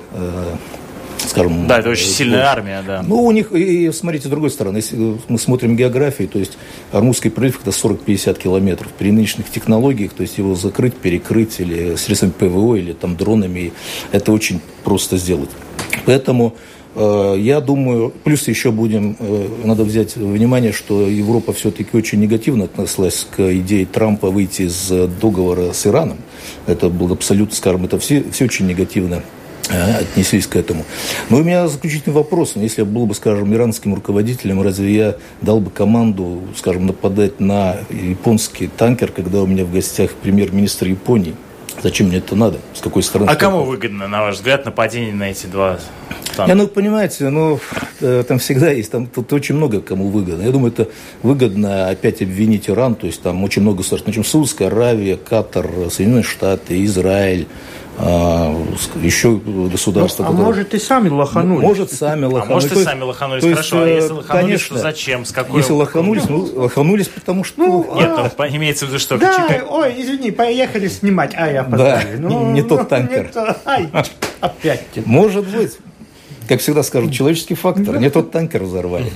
скажем... 1.36 1.67
Да, 1.67 1.80
это 1.80 1.89
очень 1.89 2.08
сильная 2.08 2.45
армия, 2.45 2.84
да. 2.86 3.04
Ну, 3.06 3.24
у 3.24 3.32
них, 3.32 3.52
и, 3.52 3.91
смотрите, 3.91 4.28
с 4.28 4.30
другой 4.30 4.50
стороны, 4.50 4.78
если 4.78 5.17
мы 5.28 5.38
смотрим 5.38 5.76
географию, 5.76 6.28
то 6.28 6.39
есть 6.39 6.58
Армузский 6.91 7.30
пролив 7.30 7.60
это 7.62 7.71
40-50 7.71 8.41
километров. 8.41 8.91
При 8.98 9.12
нынешних 9.12 9.50
технологиях, 9.50 10.13
то 10.13 10.21
есть 10.21 10.38
его 10.38 10.56
закрыть, 10.56 10.95
перекрыть 10.95 11.60
или 11.60 11.95
средствами 11.95 12.32
ПВО, 12.32 12.76
или 12.76 12.93
там 12.93 13.17
дронами, 13.17 13.74
это 14.12 14.32
очень 14.32 14.62
просто 14.84 15.17
сделать. 15.17 15.50
Поэтому 16.06 16.56
э, 16.95 17.36
я 17.39 17.60
думаю, 17.60 18.13
плюс 18.24 18.48
еще 18.48 18.71
будем, 18.71 19.17
э, 19.19 19.48
надо 19.63 19.84
взять 19.84 20.15
внимание, 20.15 20.71
что 20.71 21.08
Европа 21.08 21.54
все-таки 21.54 21.98
очень 21.98 22.19
негативно 22.19 22.65
отнеслась 22.65 23.28
к 23.36 23.39
идее 23.58 23.86
Трампа 23.86 24.30
выйти 24.30 24.63
из 24.63 24.91
договора 25.19 25.74
с 25.74 25.86
Ираном. 25.86 26.17
Это 26.67 26.89
было 26.89 27.13
абсолютно, 27.13 27.56
скажем, 27.56 27.86
это 27.86 28.00
все, 28.00 28.24
все 28.32 28.45
очень 28.45 28.67
негативно 28.67 29.24
отнеслись 29.69 30.47
к 30.47 30.56
этому. 30.56 30.86
Но 31.30 31.38
у 31.38 31.43
меня 31.43 31.67
заключительный 31.67 32.13
вопрос. 32.13 32.54
Если 32.56 32.82
я 32.82 32.86
был 32.86 33.06
бы, 33.06 33.15
скажем, 33.15 33.54
иранским 33.54 33.95
руководителем, 33.95 34.62
разве 34.62 34.93
я 34.93 35.15
дал 35.41 35.60
бы 35.60 35.71
команду, 35.71 36.41
скажем, 36.56 36.86
нападать 36.86 37.39
на 37.39 37.78
японский 37.89 38.67
танкер, 38.67 39.12
когда 39.12 39.41
у 39.41 39.47
меня 39.47 39.65
в 39.65 39.71
гостях 39.71 40.12
премьер-министр 40.12 40.88
Японии? 40.88 41.36
Зачем 41.84 42.08
мне 42.08 42.17
это 42.17 42.36
надо? 42.36 42.60
С 42.73 42.82
какой 42.82 43.04
стороны? 43.04 43.30
А 43.30 43.36
кому 43.36 43.63
выгодно, 43.63 44.08
на 44.08 44.21
ваш 44.21 44.36
взгляд, 44.36 44.65
нападение 44.65 45.13
на 45.13 45.32
эти 45.32 45.45
два 45.45 45.78
танка? 46.36 46.51
Я, 46.51 46.56
ну, 46.56 46.67
понимаете, 46.67 47.30
ну, 47.30 47.60
э, 47.99 48.23
там 48.28 48.39
всегда 48.39 48.71
есть, 48.71 48.91
там 48.91 49.08
тут 49.08 49.32
очень 49.34 49.56
много 49.56 49.82
кому 49.82 50.08
выгодно. 50.08 50.43
Я 50.43 50.51
думаю, 50.51 50.71
это 50.71 50.88
выгодно 51.21 51.89
опять 51.89 52.21
обвинить 52.21 52.69
Иран, 52.69 52.95
то 52.95 53.08
есть 53.08 53.21
там 53.21 53.43
очень 53.43 53.62
много 53.62 53.80
государств. 53.80 54.08
Начнем 54.08 54.23
Саудовская 54.23 54.69
Аравия, 54.69 55.17
Катар, 55.17 55.69
Соединенные 55.91 56.23
Штаты, 56.23 56.84
Израиль, 56.86 57.47
еще 57.97 59.38
государства. 59.38 60.23
Ну, 60.23 60.29
а 60.29 60.31
которые... 60.31 60.47
может 60.47 60.73
и 60.73 60.79
сами 60.79 61.10
лоханулись. 61.10 61.63
Может 61.63 61.91
сами 61.93 62.25
лоханулись. 62.25 62.49
А 62.49 62.53
может 62.53 62.71
и 62.73 62.84
сами 62.84 63.01
лоханулись, 63.03 63.41
то 63.41 63.49
есть, 63.49 63.69
хорошо. 63.69 63.84
А 63.84 63.88
если 63.88 64.12
лоханулись, 64.12 64.45
конечно, 64.45 64.75
то 64.75 64.81
зачем? 64.81 65.25
С 65.25 65.31
какой 65.31 65.58
Если 65.60 65.71
лоханулись, 65.71 66.27
ну, 66.27 66.49
лоханулись, 66.55 67.08
потому 67.08 67.43
что... 67.45 67.62
Ну, 67.62 67.95
Нет, 67.95 68.12
а... 68.17 68.31
ну, 68.38 68.45
имеется 68.47 68.86
в 68.86 68.89
виду, 68.89 68.99
что... 68.99 69.17
Да, 69.17 69.47
чика... 69.47 69.65
ой, 69.65 69.93
извини, 69.97 70.31
поехали 70.31 70.89
снимать, 70.89 71.31
а 71.36 71.49
я 71.49 71.63
Да, 71.63 72.01
ну, 72.17 72.47
не, 72.47 72.62
не 72.62 72.63
тот 72.63 72.89
танкер. 72.89 73.27
Не 73.27 73.31
то... 73.31 73.58
Ай, 73.65 73.89
опять. 74.41 74.84
Может 75.05 75.47
быть. 75.47 75.77
Как 76.49 76.60
всегда 76.60 76.84
скажут, 76.84 77.13
человеческий 77.13 77.55
фактор. 77.55 77.97
Не 77.97 78.10
тот 78.10 78.31
танкер 78.31 78.63
взорвали. 78.63 79.12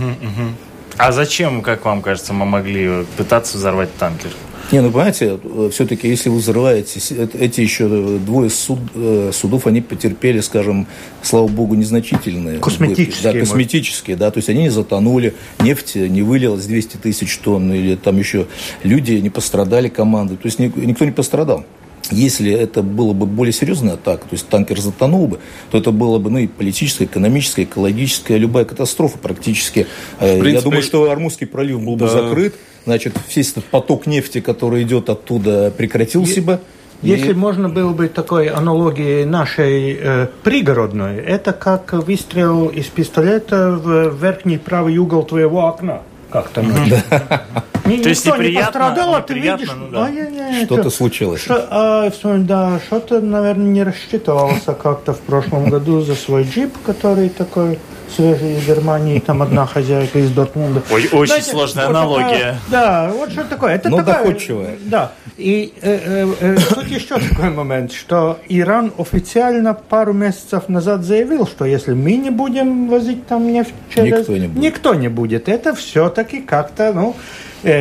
А 0.97 1.11
зачем, 1.11 1.61
как 1.61 1.85
вам 1.85 2.01
кажется, 2.01 2.33
мы 2.33 2.45
могли 2.45 3.05
пытаться 3.17 3.57
взорвать 3.57 3.95
танкер? 3.97 4.31
Не, 4.71 4.81
ну 4.81 4.91
понимаете, 4.91 5.39
все-таки 5.71 6.07
если 6.07 6.29
вы 6.29 6.37
взрываете, 6.37 6.99
эти 7.39 7.61
еще 7.61 7.87
двое 8.19 8.51
суд, 8.51 8.79
э, 8.93 9.31
судов, 9.33 9.65
они 9.65 9.81
потерпели, 9.81 10.41
скажем, 10.41 10.85
слава 11.23 11.47
богу, 11.47 11.73
незначительные. 11.73 12.59
Косметические. 12.59 13.33
Да, 13.33 13.39
косметические, 13.39 14.15
да, 14.15 14.29
то 14.29 14.37
есть 14.37 14.49
они 14.49 14.63
не 14.63 14.69
затонули, 14.69 15.33
нефть 15.59 15.95
не 15.95 16.21
вылилась 16.21 16.65
200 16.65 16.97
тысяч 16.97 17.37
тонн, 17.37 17.73
или 17.73 17.95
там 17.95 18.19
еще 18.19 18.45
люди 18.83 19.13
не 19.13 19.31
пострадали, 19.31 19.89
команды, 19.89 20.35
то 20.35 20.45
есть 20.45 20.59
никто 20.59 21.05
не 21.05 21.11
пострадал. 21.11 21.65
Если 22.11 22.51
это 22.51 22.81
было 22.81 23.13
бы 23.13 23.25
более 23.25 23.53
серьезная 23.53 23.93
атака, 23.93 24.23
то 24.23 24.33
есть 24.33 24.47
танкер 24.47 24.79
затонул 24.79 25.27
бы, 25.27 25.39
то 25.69 25.77
это 25.77 25.91
было 25.91 26.17
бы 26.17 26.31
ну, 26.31 26.39
и 26.39 26.47
политическая, 26.47 27.05
экономическая, 27.05 27.63
экологическая, 27.63 28.37
любая 28.37 28.65
катастрофа 28.65 29.17
практически. 29.19 29.85
Э, 30.19 30.39
принципе, 30.39 30.51
Я 30.51 30.61
думаю, 30.61 30.81
что 30.81 31.11
Армузский 31.11 31.45
пролив 31.45 31.81
был 31.81 31.95
да. 31.95 32.05
бы 32.05 32.11
закрыт, 32.11 32.55
значит, 32.85 33.15
весь 33.33 33.51
этот 33.51 33.65
поток 33.65 34.07
нефти, 34.07 34.41
который 34.41 34.83
идет 34.83 35.09
оттуда, 35.09 35.71
прекратился 35.75 36.41
бы. 36.41 36.59
Если 37.01 37.31
и... 37.31 37.33
можно 37.33 37.69
было 37.69 37.93
бы 37.93 38.09
такой 38.09 38.47
аналогии 38.47 39.23
нашей 39.23 39.97
э, 39.99 40.27
пригородной, 40.43 41.17
это 41.17 41.53
как 41.53 41.93
выстрел 41.93 42.67
из 42.67 42.87
пистолета 42.87 43.71
в 43.71 44.15
верхний 44.21 44.57
правый 44.57 44.97
угол 44.97 45.23
твоего 45.23 45.65
окна. 45.65 46.01
Как-то. 46.29 46.61
Да. 46.61 47.43
ни, 47.85 48.03
То 48.03 48.09
есть 48.09 48.25
никто 48.25 48.37
не 48.37 48.49
неприятно, 48.49 48.65
пострадал, 48.65 49.15
а 49.15 49.21
ты 49.21 49.33
неприятно, 49.33 49.61
видишь... 49.61 49.75
ну 49.79 49.89
да. 49.91 50.65
Что-то 50.65 50.81
что- 50.81 50.89
случилось. 50.89 51.41
Что, 51.41 51.67
а, 51.69 52.11
да, 52.39 52.79
что-то, 52.85 53.21
наверное, 53.21 53.67
не 53.67 53.83
рассчитывался 53.83 54.73
как-то 54.73 55.13
в 55.13 55.19
прошлом 55.19 55.69
году 55.69 56.01
за 56.01 56.15
свой 56.15 56.43
джип, 56.43 56.73
который 56.85 57.29
такой 57.29 57.79
свежий 58.11 58.57
из 58.57 58.65
Германии, 58.67 59.19
там 59.19 59.41
одна 59.41 59.65
хозяйка 59.65 60.19
из 60.19 60.31
Дортмунда. 60.31 60.81
Ой, 60.91 61.07
очень 61.11 61.27
Знаете, 61.27 61.51
сложная 61.51 61.87
вот 61.87 61.95
аналогия. 61.95 62.27
такая- 62.27 62.57
да, 62.69 63.11
вот 63.13 63.31
что 63.31 63.43
такое. 63.43 63.75
Это 63.75 63.89
Но 63.89 63.97
такая- 63.97 64.23
доходчивая. 64.23 64.77
Да. 64.85 65.11
И 65.37 65.73
э, 65.81 65.99
э, 66.05 66.33
э, 66.41 66.57
тут 66.75 66.87
еще 66.87 67.17
такой 67.19 67.49
момент, 67.49 67.91
что 67.93 68.39
Иран 68.49 68.91
официально 68.97 69.73
пару 69.73 70.13
месяцев 70.13 70.67
назад 70.69 71.03
заявил, 71.03 71.47
что 71.47 71.65
если 71.65 71.93
мы 71.93 72.13
не 72.17 72.29
будем 72.29 72.89
возить 72.89 73.25
там 73.27 73.51
нефть 73.51 73.73
через... 73.93 74.19
Никто 74.19 74.33
не 74.37 74.47
будет. 74.47 74.63
Никто 74.63 74.95
не 74.95 75.07
будет. 75.07 75.47
Это 75.49 75.73
все-таки 75.75 76.41
как-то, 76.41 76.91
ну, 76.93 77.15
э, 77.63 77.71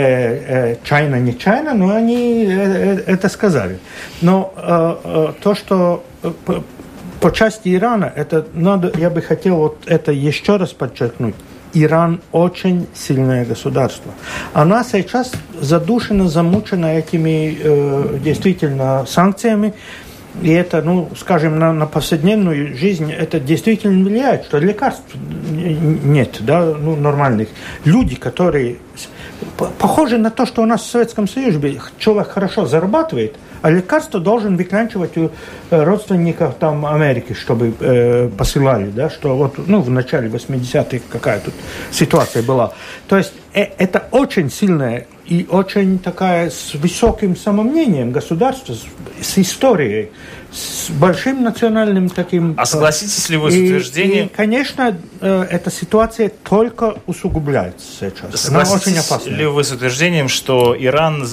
э, 0.72 0.76
чайно, 0.84 1.16
не 1.16 1.36
чайно, 1.36 1.74
но 1.74 1.94
они 1.94 2.44
э, 2.44 3.02
э, 3.06 3.12
это 3.12 3.28
сказали. 3.28 3.78
Но 4.22 4.52
э, 4.56 4.96
э, 5.04 5.32
то, 5.42 5.54
что 5.54 6.04
э, 6.22 6.30
по, 7.20 7.30
части 7.30 7.74
Ирана, 7.74 8.12
это 8.14 8.46
надо, 8.54 8.92
я 8.98 9.10
бы 9.10 9.22
хотел 9.22 9.56
вот 9.56 9.78
это 9.86 10.12
еще 10.12 10.56
раз 10.56 10.72
подчеркнуть. 10.72 11.34
Иран 11.74 12.20
очень 12.32 12.86
сильное 12.94 13.44
государство. 13.44 14.12
Она 14.54 14.84
сейчас 14.84 15.32
задушена, 15.60 16.28
замучена 16.28 16.98
этими 16.98 17.58
э, 17.60 18.18
действительно 18.24 19.04
санкциями. 19.06 19.74
И 20.40 20.50
это, 20.50 20.82
ну, 20.82 21.10
скажем, 21.18 21.58
на, 21.58 21.72
на 21.72 21.86
повседневную 21.86 22.76
жизнь 22.76 23.12
это 23.12 23.40
действительно 23.40 24.04
влияет, 24.04 24.44
что 24.44 24.58
лекарств 24.58 25.14
нет, 25.50 26.36
да, 26.40 26.64
ну, 26.64 26.96
нормальных. 26.96 27.48
Люди, 27.84 28.14
которые 28.14 28.76
с- 29.40 29.44
п- 29.58 29.68
похожи 29.78 30.18
на 30.18 30.30
то, 30.30 30.46
что 30.46 30.62
у 30.62 30.66
нас 30.66 30.82
в 30.82 30.90
Советском 30.90 31.28
Союзе 31.28 31.80
человек 31.98 32.28
хорошо 32.28 32.66
зарабатывает, 32.66 33.36
а 33.62 33.70
лекарство 33.70 34.20
должен 34.20 34.56
выклянчивать 34.56 35.16
у 35.16 35.30
э, 35.70 35.82
родственников 35.82 36.54
там 36.60 36.86
Америки, 36.86 37.32
чтобы 37.32 37.72
э, 37.80 38.28
посылали, 38.36 38.90
да, 38.90 39.10
что 39.10 39.36
вот, 39.36 39.54
ну, 39.66 39.80
в 39.80 39.90
начале 39.90 40.28
80-х 40.28 41.00
какая 41.10 41.40
тут 41.40 41.54
ситуация 41.90 42.42
была. 42.42 42.72
То 43.08 43.16
есть 43.18 43.32
э, 43.54 43.62
это 43.78 44.06
очень 44.12 44.50
сильная 44.50 45.06
и 45.26 45.46
очень 45.50 45.98
такая 45.98 46.50
с 46.50 46.74
высоким 46.74 47.36
самомнением 47.36 48.12
государство, 48.12 48.74
с, 48.74 48.84
с 49.20 49.38
историей, 49.38 50.10
с 50.50 50.90
большим 50.90 51.42
национальным 51.42 52.08
таким... 52.08 52.54
А 52.56 52.64
согласитесь 52.64 53.28
ли 53.28 53.36
вы 53.36 53.50
с 53.50 53.54
И- 53.54 53.66
утверждением- 53.66 54.26
И, 54.26 54.28
конечно, 54.28 54.96
э, 55.20 55.46
эта 55.50 55.70
ситуация 55.70 56.30
только 56.48 56.96
усугубляется 57.06 57.86
сейчас. 58.00 58.48
Она 58.48 58.60
очень 58.60 58.68
Согласитесь 58.70 59.06
опасная. 59.06 59.34
ли 59.36 59.46
вы 59.46 59.62
с 59.62 59.70
утверждением, 59.72 60.28
что 60.28 60.74
Иран 60.78 61.26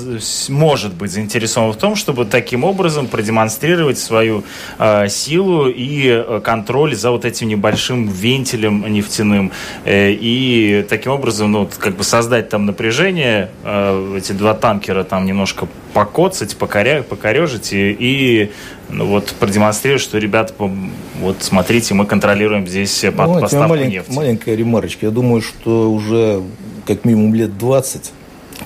может 0.49 0.93
быть 0.95 1.11
заинтересован 1.11 1.71
в 1.71 1.77
том, 1.77 1.95
чтобы 1.95 2.25
таким 2.25 2.63
образом 2.65 3.07
продемонстрировать 3.07 3.97
свою 3.97 4.43
э, 4.79 5.07
силу 5.07 5.69
и 5.69 6.07
э, 6.07 6.41
контроль 6.43 6.95
за 6.95 7.11
вот 7.11 7.23
этим 7.23 7.47
небольшим 7.47 8.09
вентилем 8.09 8.85
нефтяным 8.91 9.51
э, 9.85 10.11
и 10.11 10.85
таким 10.89 11.13
образом, 11.13 11.51
ну, 11.53 11.69
как 11.79 11.95
бы 11.95 12.03
создать 12.03 12.49
там 12.49 12.65
напряжение, 12.65 13.49
э, 13.63 14.15
эти 14.17 14.33
два 14.33 14.53
танкера 14.53 15.03
там 15.05 15.25
немножко 15.25 15.67
покоцать, 15.95 16.57
покоря, 16.57 17.03
покорежить 17.03 17.71
и, 17.71 17.95
и, 17.97 18.51
ну, 18.89 19.05
вот 19.05 19.33
продемонстрировать, 19.39 20.01
что, 20.03 20.17
ребята, 20.17 20.53
пом- 20.57 20.91
вот 21.21 21.37
смотрите, 21.39 21.93
мы 21.93 22.05
контролируем 22.05 22.67
здесь 22.67 23.05
под, 23.15 23.27
Ну, 23.27 23.39
поставку 23.39 23.73
малень- 23.75 23.89
нефти. 23.91 24.11
Маленькая 24.11 24.55
ремарочка. 24.55 25.05
Я 25.05 25.11
думаю, 25.13 25.41
что 25.41 25.89
уже 25.89 26.41
как 26.85 27.05
минимум 27.05 27.33
лет 27.33 27.57
20 27.57 28.11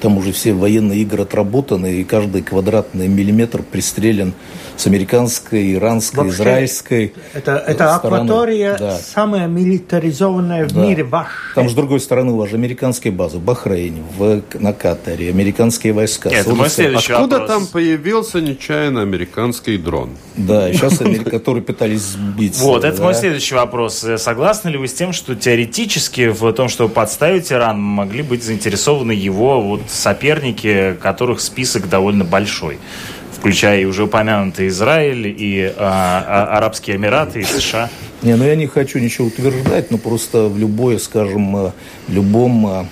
там 0.02 0.18
уже 0.18 0.32
все 0.32 0.54
военные 0.54 1.00
игры 1.02 1.22
отработаны, 1.24 1.94
и 2.02 2.04
каждый 2.04 2.42
квадратный 2.42 3.08
миллиметр 3.08 3.62
пристрелен 3.62 4.34
с 4.80 4.88
американской, 4.88 5.74
иранской, 5.74 6.24
Вообще, 6.24 6.36
израильской 6.42 7.14
Это, 7.34 7.58
это 7.68 7.98
стороны. 7.98 8.16
акватория 8.32 8.78
Да. 8.80 8.98
самая 8.98 9.48
милитаризованная 9.48 10.66
в 10.68 10.72
Да. 10.72 10.82
мире, 10.86 11.04
ваш. 11.04 11.28
Там 11.56 11.70
с 11.70 11.74
другой 11.74 12.00
стороны 12.00 12.32
у 12.32 12.38
вас 12.38 12.50
же 12.50 12.56
американские 12.56 13.12
базы 13.12 13.40
в 13.40 13.42
Бахрейне, 13.42 14.02
в, 14.18 14.42
на 14.58 14.72
Катаре, 14.72 15.30
американские 15.30 15.92
войска. 15.92 16.30
Это 16.30 16.50
мой 16.56 16.68
Саудовская- 16.68 16.70
следующий 16.70 17.12
Откуда 17.14 17.40
вопрос. 17.40 17.58
там 17.58 17.68
появился 17.68 18.40
нечаянно 18.40 19.02
американский 19.02 19.78
дрон? 19.78 20.12
Да, 20.38 20.72
сейчас 20.72 20.98
которые 21.30 21.62
пытались 21.62 22.02
сбить. 22.02 22.58
Вот, 22.60 22.86
это 22.86 23.02
мой 23.02 23.16
следующий 23.16 23.56
вопрос. 23.56 24.02
Э, 24.06 24.18
Согласны 24.18 24.70
ли 24.70 24.78
вы 24.78 24.88
с 24.88 24.94
тем, 24.94 25.12
что 25.12 25.36
теоретически 25.36 26.30
в 26.30 26.54
том, 26.54 26.70
чтобы 26.70 26.94
подставить 26.94 27.52
Иран, 27.52 27.82
могли 27.82 28.22
быть 28.24 28.44
заинтересованы 28.46 29.12
его 29.12 29.62
вот 29.62 29.82
соперники, 29.90 30.96
которых 31.02 31.42
список 31.42 31.90
довольно 31.90 32.24
большой? 32.24 32.78
Включая 33.40 33.82
и 33.82 33.86
уже 33.86 34.04
упомянутый 34.04 34.68
Израиль, 34.68 35.28
и 35.28 35.74
а, 35.78 36.24
а, 36.52 36.58
Арабские 36.58 36.98
Эмираты, 36.98 37.40
и 37.40 37.44
США. 37.44 37.90
Не, 38.22 38.36
ну 38.36 38.44
я 38.44 38.56
не 38.56 38.68
хочу 38.68 39.00
ничего 39.00 39.28
утверждать, 39.28 39.92
но 39.92 39.98
просто 39.98 40.50
в 40.50 40.60
любой, 40.60 41.00
скажем, 41.00 41.56
э, 41.56 41.72
в 42.10 42.14
любом, 42.14 42.68
э, 42.68 42.86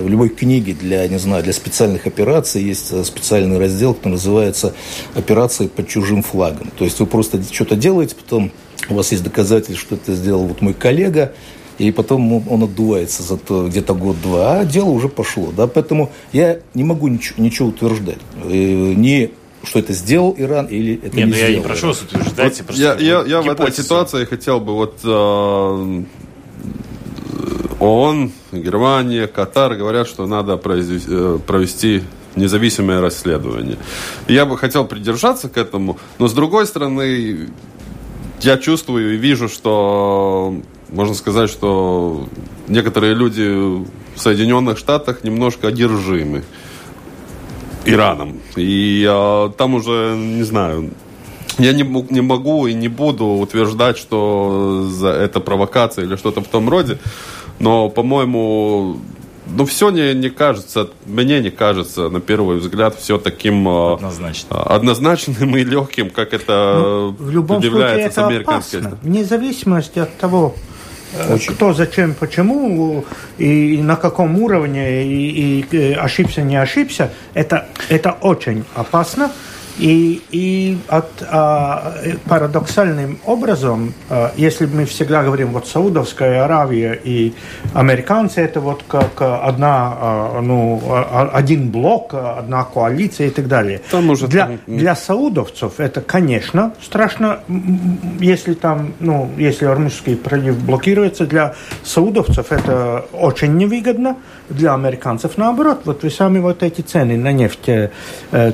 в 0.00 0.08
любой 0.08 0.28
книге 0.28 0.74
для, 0.74 1.06
не 1.06 1.20
знаю, 1.20 1.44
для 1.44 1.52
специальных 1.52 2.08
операций 2.08 2.60
есть 2.60 2.90
э, 2.90 3.04
специальный 3.04 3.60
раздел, 3.60 3.94
который 3.94 4.14
называется 4.14 4.74
«Операции 5.14 5.68
под 5.68 5.86
чужим 5.86 6.24
флагом». 6.24 6.72
То 6.76 6.84
есть 6.84 6.98
вы 6.98 7.06
просто 7.06 7.40
что-то 7.52 7.76
делаете, 7.76 8.16
потом 8.16 8.50
у 8.88 8.94
вас 8.94 9.12
есть 9.12 9.22
доказательства, 9.22 9.76
что 9.76 9.94
это 9.94 10.14
сделал 10.14 10.46
вот 10.46 10.60
мой 10.62 10.74
коллега, 10.74 11.32
и 11.78 11.92
потом 11.92 12.48
он- 12.48 12.64
отдувается 12.64 13.22
за 13.22 13.36
то 13.36 13.68
где-то 13.68 13.94
год-два, 13.94 14.58
а 14.58 14.64
дело 14.64 14.90
уже 14.90 15.08
пошло. 15.08 15.52
Да? 15.56 15.68
Поэтому 15.68 16.10
я 16.32 16.58
не 16.74 16.82
могу 16.82 17.06
ничего, 17.06 17.40
ничего 17.40 17.68
утверждать. 17.68 18.18
Ни 18.44 19.30
что 19.64 19.78
это 19.78 19.92
сделал 19.92 20.34
Иран 20.36 20.66
или 20.66 20.94
это 21.02 21.16
Нет, 21.16 21.26
не 21.26 21.32
ну 21.32 21.36
я 21.36 21.46
не 21.46 21.52
сделал 21.52 21.64
прошу 21.64 21.86
вас 21.88 22.02
утверждать. 22.02 22.62
Вот 22.66 22.76
я, 22.76 22.94
я, 22.94 23.22
я 23.22 23.42
в 23.42 23.48
этой 23.48 23.72
ситуации 23.72 24.24
хотел 24.24 24.60
бы 24.60 24.74
вот 24.74 24.98
э, 25.04 26.02
ООН, 27.80 28.32
Германия, 28.52 29.26
Катар 29.26 29.74
говорят, 29.74 30.08
что 30.08 30.26
надо 30.26 30.56
произвести, 30.56 31.08
э, 31.10 31.38
провести 31.46 32.02
независимое 32.36 33.00
расследование. 33.00 33.78
Я 34.28 34.46
бы 34.46 34.56
хотел 34.56 34.84
придержаться 34.86 35.48
к 35.48 35.56
этому, 35.56 35.98
но 36.18 36.28
с 36.28 36.32
другой 36.32 36.66
стороны, 36.66 37.48
я 38.40 38.58
чувствую 38.58 39.14
и 39.14 39.16
вижу, 39.16 39.48
что 39.48 40.60
можно 40.90 41.14
сказать, 41.14 41.50
что 41.50 42.28
некоторые 42.68 43.14
люди 43.14 43.48
в 43.48 43.86
Соединенных 44.16 44.78
Штатах 44.78 45.24
немножко 45.24 45.68
одержимы 45.68 46.44
Ираном. 47.84 48.40
И 48.56 49.06
э, 49.08 49.50
там 49.56 49.74
уже, 49.74 50.14
не 50.16 50.42
знаю, 50.42 50.90
я 51.58 51.72
не, 51.72 51.82
не 52.10 52.20
могу 52.20 52.66
и 52.66 52.74
не 52.74 52.88
буду 52.88 53.26
утверждать, 53.26 53.98
что 53.98 54.86
за 54.90 55.08
это 55.08 55.40
провокация 55.40 56.04
или 56.04 56.16
что-то 56.16 56.40
в 56.40 56.48
том 56.48 56.68
роде, 56.68 56.98
но, 57.58 57.88
по-моему, 57.90 58.98
ну, 59.46 59.66
все 59.66 59.90
не, 59.90 60.14
не 60.14 60.30
кажется, 60.30 60.90
мне 61.06 61.40
не 61.40 61.50
кажется, 61.50 62.08
на 62.08 62.20
первый 62.20 62.58
взгляд, 62.58 62.96
все 62.98 63.18
таким 63.18 63.68
э, 63.68 63.94
Однозначно. 63.94 64.62
однозначным 64.62 65.56
и 65.56 65.64
легким, 65.64 66.10
как 66.10 66.32
это 66.32 66.78
Ну, 66.78 67.16
в 67.18 67.30
любом 67.30 67.60
случае 67.60 67.72
является 67.72 68.06
это 68.06 68.14
с 68.14 68.18
американской 68.18 68.80
опасно. 68.80 68.98
Вне 69.02 69.24
зависимости 69.24 69.98
от 69.98 70.16
того, 70.16 70.54
Очень. 71.30 71.54
кто, 71.54 71.72
зачем, 71.72 72.14
почему 72.14 73.04
и 73.38 73.80
на 73.82 73.96
каком 73.96 74.38
уровне 74.38 75.04
и, 75.04 75.60
и, 75.60 75.76
э, 75.76 75.94
ошибся, 75.94 76.42
не 76.42 76.56
ошибся, 76.56 77.10
это, 77.34 77.66
это 77.88 78.12
очень 78.12 78.64
опасно. 78.74 79.30
И, 79.78 80.22
и 80.30 80.78
от, 80.88 81.10
а, 81.28 81.94
парадоксальным 82.28 83.18
образом, 83.24 83.94
а, 84.10 84.32
если 84.36 84.66
мы 84.66 84.84
всегда 84.84 85.22
говорим, 85.22 85.48
вот 85.48 85.66
Саудовская 85.66 86.44
Аравия 86.44 86.92
и 86.92 87.32
американцы, 87.72 88.40
это 88.40 88.60
вот 88.60 88.84
как 88.86 89.20
одна, 89.20 89.94
а, 89.94 90.40
ну, 90.42 90.80
а, 90.86 91.30
один 91.32 91.70
блок, 91.70 92.10
а, 92.12 92.38
одна 92.38 92.64
коалиция 92.64 93.28
и 93.28 93.30
так 93.30 93.48
далее. 93.48 93.80
Там 93.90 94.10
уже 94.10 94.26
для, 94.26 94.46
там, 94.46 94.58
для 94.66 94.94
саудовцев 94.94 95.80
это, 95.80 96.00
конечно, 96.00 96.74
страшно, 96.82 97.40
если 98.20 98.54
там, 98.54 98.92
ну, 99.00 99.30
если 99.38 99.64
Ормузский 99.64 100.16
пролив 100.16 100.58
блокируется, 100.62 101.26
для 101.26 101.54
саудовцев 101.82 102.52
это 102.52 103.06
очень 103.12 103.56
невыгодно, 103.56 104.16
для 104.52 104.74
американцев 104.74 105.36
наоборот. 105.36 105.80
Вот 105.84 106.02
вы 106.02 106.10
сами 106.10 106.38
вот 106.38 106.62
эти 106.62 106.80
цены 106.80 107.16
на 107.16 107.32
нефть 107.32 107.68
э, 107.68 107.90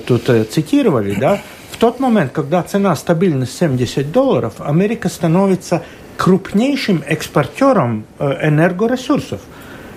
тут 0.07 0.29
э, 0.29 0.45
цитировали, 0.45 1.15
да? 1.15 1.41
В 1.71 1.77
тот 1.77 2.01
момент, 2.01 2.33
когда 2.33 2.63
цена 2.63 2.97
стабильна 2.97 3.47
70 3.47 4.11
долларов, 4.11 4.55
Америка 4.59 5.09
становится 5.09 5.83
крупнейшим 6.17 7.03
экспортером 7.07 8.05
э, 8.19 8.49
энергоресурсов. 8.49 9.41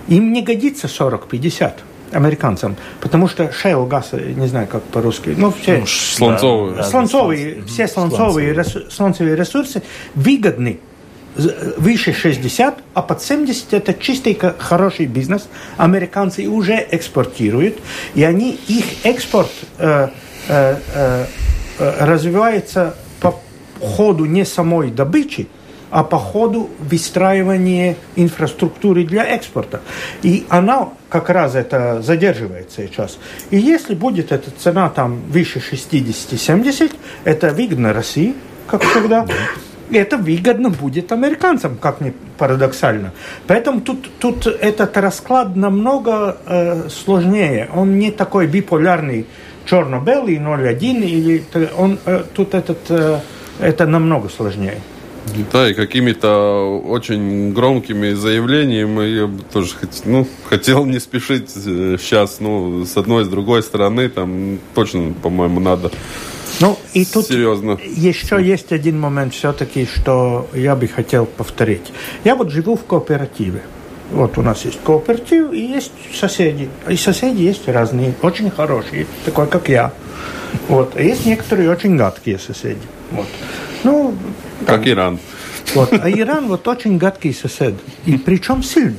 Им 0.07 0.33
не 0.33 0.41
годится 0.41 0.87
40-50 0.87 1.73
американцам, 2.11 2.75
потому 2.99 3.27
что 3.27 3.45
shale 3.45 3.87
газ, 3.87 4.09
э, 4.11 4.33
не 4.35 4.47
знаю, 4.47 4.67
как 4.67 4.83
по-русски, 4.83 5.33
ну, 5.37 5.51
все... 5.51 5.79
Ну, 5.79 5.85
Слонцовые. 5.87 6.75
да, 6.75 6.83
да, 6.83 6.89
слонцовые, 6.89 7.63
все 7.67 7.87
слонцовые, 7.87 8.53
ресу- 8.53 8.89
слонцевые 8.91 9.35
ресурсы 9.35 9.81
выгодны 10.13 10.79
выше 11.35 12.13
60, 12.13 12.79
а 12.93 13.01
под 13.01 13.21
70 13.21 13.73
это 13.73 13.93
чистый 13.93 14.37
хороший 14.57 15.05
бизнес. 15.05 15.47
Американцы 15.77 16.47
уже 16.47 16.85
экспортируют, 16.91 17.79
и 18.15 18.23
они, 18.23 18.59
их 18.67 19.05
экспорт 19.05 19.51
э, 19.77 20.09
э, 20.47 20.75
э, 20.93 21.25
развивается 21.77 22.95
по 23.19 23.39
ходу 23.79 24.25
не 24.25 24.45
самой 24.45 24.91
добычи, 24.91 25.47
а 25.89 26.03
по 26.03 26.17
ходу 26.17 26.69
выстраивания 26.79 27.97
инфраструктуры 28.15 29.03
для 29.03 29.25
экспорта. 29.25 29.81
И 30.23 30.45
она 30.49 30.89
как 31.09 31.29
раз 31.29 31.55
это 31.55 32.01
задерживается 32.01 32.81
сейчас. 32.87 33.17
И 33.49 33.57
если 33.57 33.93
будет 33.93 34.31
эта 34.31 34.51
цена 34.51 34.89
там 34.89 35.21
выше 35.29 35.59
60-70, 35.59 36.95
это 37.25 37.49
выгодно 37.49 37.93
России, 37.93 38.35
как 38.67 38.83
всегда. 38.83 39.27
Это 39.91 40.17
выгодно 40.17 40.69
будет 40.69 41.11
американцам, 41.11 41.77
как 41.77 42.01
ни 42.01 42.13
парадоксально. 42.37 43.11
Поэтому 43.47 43.81
тут, 43.81 44.09
тут 44.19 44.47
этот 44.47 44.95
расклад 44.97 45.55
намного 45.55 46.37
э, 46.45 46.89
сложнее. 46.89 47.69
Он 47.75 47.99
не 47.99 48.11
такой 48.11 48.47
биполярный 48.47 49.25
черно-белый 49.65 50.37
0,1 50.37 51.05
или 51.05 51.43
он 51.77 51.99
э, 52.05 52.23
тут 52.33 52.53
этот 52.53 52.79
э, 52.89 53.19
это 53.59 53.85
намного 53.85 54.29
сложнее. 54.29 54.81
Да, 55.51 55.69
и 55.69 55.73
какими-то 55.73 56.79
очень 56.79 57.53
громкими 57.53 58.13
заявлениями 58.13 59.03
я 59.03 59.27
бы 59.27 59.43
тоже 59.53 59.75
ну, 60.05 60.27
хотел 60.49 60.85
не 60.85 60.99
спешить 60.99 61.51
сейчас, 61.51 62.39
ну, 62.39 62.85
с 62.85 62.97
одной, 62.97 63.23
с 63.23 63.27
другой 63.27 63.61
стороны, 63.61 64.09
там 64.09 64.57
точно, 64.73 65.13
по-моему, 65.13 65.59
надо 65.59 65.91
ну, 66.59 66.77
и 66.93 67.05
тут 67.05 67.27
Серьезно. 67.27 67.79
еще 67.83 68.43
есть 68.43 68.71
один 68.71 68.99
момент 68.99 69.33
все-таки, 69.33 69.85
что 69.85 70.47
я 70.53 70.75
бы 70.75 70.87
хотел 70.87 71.25
повторить. 71.25 71.91
Я 72.23 72.35
вот 72.35 72.51
живу 72.51 72.75
в 72.75 72.85
кооперативе. 72.85 73.61
Вот 74.11 74.37
у 74.37 74.41
нас 74.41 74.65
есть 74.65 74.79
кооператив 74.83 75.53
и 75.53 75.59
есть 75.59 75.93
соседи. 76.13 76.69
И 76.89 76.97
соседи 76.97 77.41
есть 77.41 77.67
разные, 77.67 78.13
очень 78.21 78.51
хорошие, 78.51 79.07
такой 79.23 79.47
как 79.47 79.69
я. 79.69 79.93
Вот. 80.67 80.93
А 80.95 81.01
есть 81.01 81.25
некоторые 81.25 81.69
очень 81.69 81.95
гадкие 81.95 82.37
соседи. 82.37 82.81
Вот. 83.11 83.27
Ну, 83.83 84.13
как 84.65 84.87
Иран. 84.87 85.19
Вот. 85.73 85.93
А 85.93 86.09
Иран 86.09 86.47
вот 86.47 86.67
очень 86.67 86.97
гадкий 86.97 87.33
сосед. 87.33 87.75
И 88.05 88.17
причем 88.17 88.63
сильный. 88.63 88.97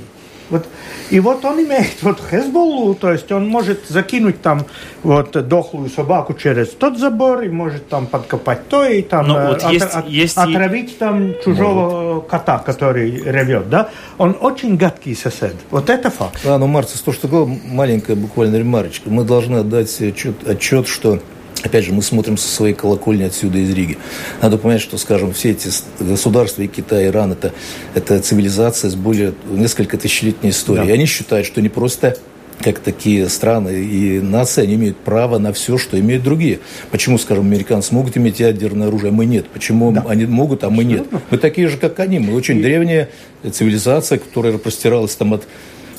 Вот, 0.53 0.67
и 1.09 1.19
вот 1.19 1.47
он 1.47 1.65
имеет 1.65 2.03
вот 2.03 2.21
Хезболлу, 2.21 2.95
то 2.95 3.11
есть 3.11 3.33
он 3.33 3.49
может 3.49 3.88
закинуть 3.88 4.43
там 4.43 4.67
вот 5.03 5.31
дохлую 5.49 5.88
собаку 5.88 6.35
через 6.35 6.69
тот 6.69 6.99
забор 6.99 7.41
и 7.41 7.49
может 7.49 7.88
там 7.88 8.07
подкопать 8.07 8.69
то 8.69 8.85
и 8.85 9.01
там 9.01 9.27
Но 9.29 9.38
ну, 9.38 9.47
вот 9.49 9.65
от, 9.65 9.73
есть, 9.73 9.85
от, 9.87 10.09
есть 10.09 10.37
отравить 10.37 10.99
там 10.99 11.33
чужого 11.43 12.15
может. 12.17 12.27
кота, 12.27 12.59
который 12.59 13.23
ревет, 13.23 13.71
да? 13.71 13.88
Он 14.19 14.37
очень 14.38 14.77
гадкий 14.77 15.17
сосед. 15.17 15.57
Вот 15.71 15.88
это 15.88 16.11
факт. 16.11 16.41
Да, 16.45 16.59
но 16.59 16.67
Марцис, 16.67 17.01
то, 17.01 17.12
что 17.12 17.29
говорил, 17.29 17.59
маленькая 17.65 18.15
буквально 18.15 18.57
ремарочка. 18.57 19.09
Мы 19.09 19.25
должны 19.25 19.57
отдать 19.57 19.88
себе 19.88 20.11
отчет, 20.11 20.47
отчет 20.47 20.87
что 20.87 21.19
Опять 21.62 21.85
же, 21.85 21.93
мы 21.93 22.03
смотрим 22.03 22.37
со 22.37 22.49
своей 22.49 22.75
колокольни 22.75 23.23
отсюда 23.23 23.59
из 23.59 23.71
Риги. 23.71 23.99
Надо 24.41 24.59
понять, 24.59 24.81
что, 24.81 24.99
скажем, 24.99 25.33
все 25.33 25.51
эти 25.53 25.69
государства, 26.01 26.62
и 26.62 26.67
Китай, 26.67 27.05
и 27.05 27.09
Иран, 27.09 27.33
это, 27.33 27.53
это 27.95 28.21
цивилизация 28.21 28.91
с 28.91 28.95
более 28.95 29.35
несколько 29.51 29.97
тысячелетней 29.97 30.51
историей. 30.51 30.87
Да. 30.87 30.91
И 30.91 30.95
они 30.95 31.07
считают, 31.07 31.47
что 31.47 31.61
не 31.61 31.69
просто 31.69 32.17
как 32.62 32.79
такие 32.79 33.29
страны 33.29 33.83
и 33.83 34.21
нации, 34.21 34.62
они 34.62 34.75
имеют 34.75 34.97
право 34.97 35.38
на 35.38 35.53
все, 35.53 35.79
что 35.79 35.99
имеют 35.99 36.23
другие. 36.23 36.61
Почему, 36.91 37.19
скажем, 37.19 37.47
американцы 37.47 37.95
могут 37.95 38.17
иметь 38.17 38.41
ядерное 38.41 38.88
оружие, 38.88 39.11
а 39.11 39.12
мы 39.12 39.27
нет? 39.27 39.47
Почему 39.49 39.93
да. 39.93 40.05
они 40.09 40.27
могут, 40.27 40.65
а 40.65 40.71
мы 40.71 40.85
нет? 40.85 41.07
Мы 41.31 41.38
такие 41.38 41.69
же, 41.69 41.77
как 41.77 41.99
они. 42.01 42.19
Мы 42.19 42.35
очень 42.35 42.59
и... 42.59 42.62
древняя 42.62 43.09
цивилизация, 43.51 44.19
которая 44.19 44.57
простиралась 44.59 45.15
там 45.15 45.35
от, 45.35 45.47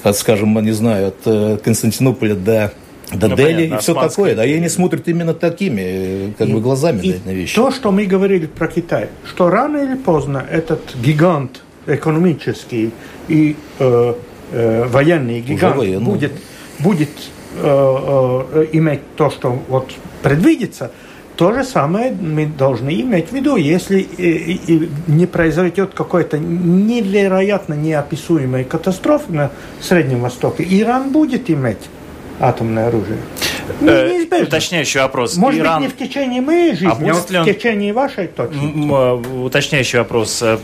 от 0.04 0.18
скажем, 0.18 0.58
не 0.64 0.72
знаю, 0.72 1.10
от 1.10 1.18
э, 1.26 1.58
Константинополя 1.64 2.36
до 2.36 2.74
до 3.16 3.30
ну, 3.30 3.36
Дели 3.36 3.54
понятно, 3.56 3.76
и 3.76 3.78
все 3.80 3.94
такое. 3.94 4.36
Да, 4.36 4.46
и 4.46 4.54
они 4.54 4.70
смотрят 4.70 5.08
именно 5.08 5.34
такими 5.34 6.34
как 6.38 6.48
и, 6.48 6.54
бы 6.54 6.62
глазами 6.62 7.02
и 7.02 7.16
на, 7.26 7.32
вещи. 7.32 7.56
То, 7.56 7.72
что 7.72 7.92
мы 7.92 8.06
говорили 8.06 8.48
про 8.48 8.68
Китай, 8.68 9.10
что 9.26 9.50
рано 9.50 9.78
или 9.78 9.96
поздно 9.96 10.46
этот 10.50 10.96
гигант 10.96 11.62
экономический 11.86 12.92
и 13.28 13.56
э, 13.80 14.14
э, 14.52 14.86
военный 14.88 15.42
гигант 15.42 15.78
военный. 15.78 16.06
будет, 16.06 16.34
будет 16.80 17.10
э, 17.58 17.64
э, 17.64 18.68
иметь 18.74 19.02
то, 19.16 19.30
что 19.30 19.60
вот 19.68 19.92
предвидится, 20.22 20.92
то 21.36 21.52
же 21.52 21.64
самое 21.64 22.12
мы 22.12 22.46
должны 22.46 23.02
иметь 23.02 23.30
в 23.30 23.32
виду, 23.34 23.56
если 23.56 24.00
и, 24.00 24.60
и 24.68 24.90
не 25.08 25.26
произойдет 25.26 25.94
какой-то 25.94 26.38
невероятно 26.38 27.74
неописуемой 27.74 28.64
катастрофы 28.64 29.34
на 29.34 29.52
Среднем 29.82 30.22
Востоке, 30.22 30.64
Иран 30.64 31.12
будет 31.12 31.50
иметь 31.50 31.80
атомное 32.40 32.88
оружие. 32.88 33.18
Ну, 33.80 33.92
неизбежно. 33.92 34.48
Уточняющий 34.48 35.00
вопрос. 35.00 35.38
Может 35.38 35.62
Иран... 35.62 35.84
быть, 35.84 36.00
не 36.00 36.06
в 36.06 36.10
течение 36.10 36.42
моей 36.42 36.72
жизни, 36.74 36.88
а, 36.88 36.96
будет 36.96 37.36
а 37.36 37.40
он... 37.40 37.44
в 37.44 37.46
течение 37.46 37.94
вашей 37.94 38.28
точно. 38.28 38.60
А, 38.92 39.16
уточняющий 39.44 40.00
вопрос. 40.00 40.42
Э, 40.42 40.58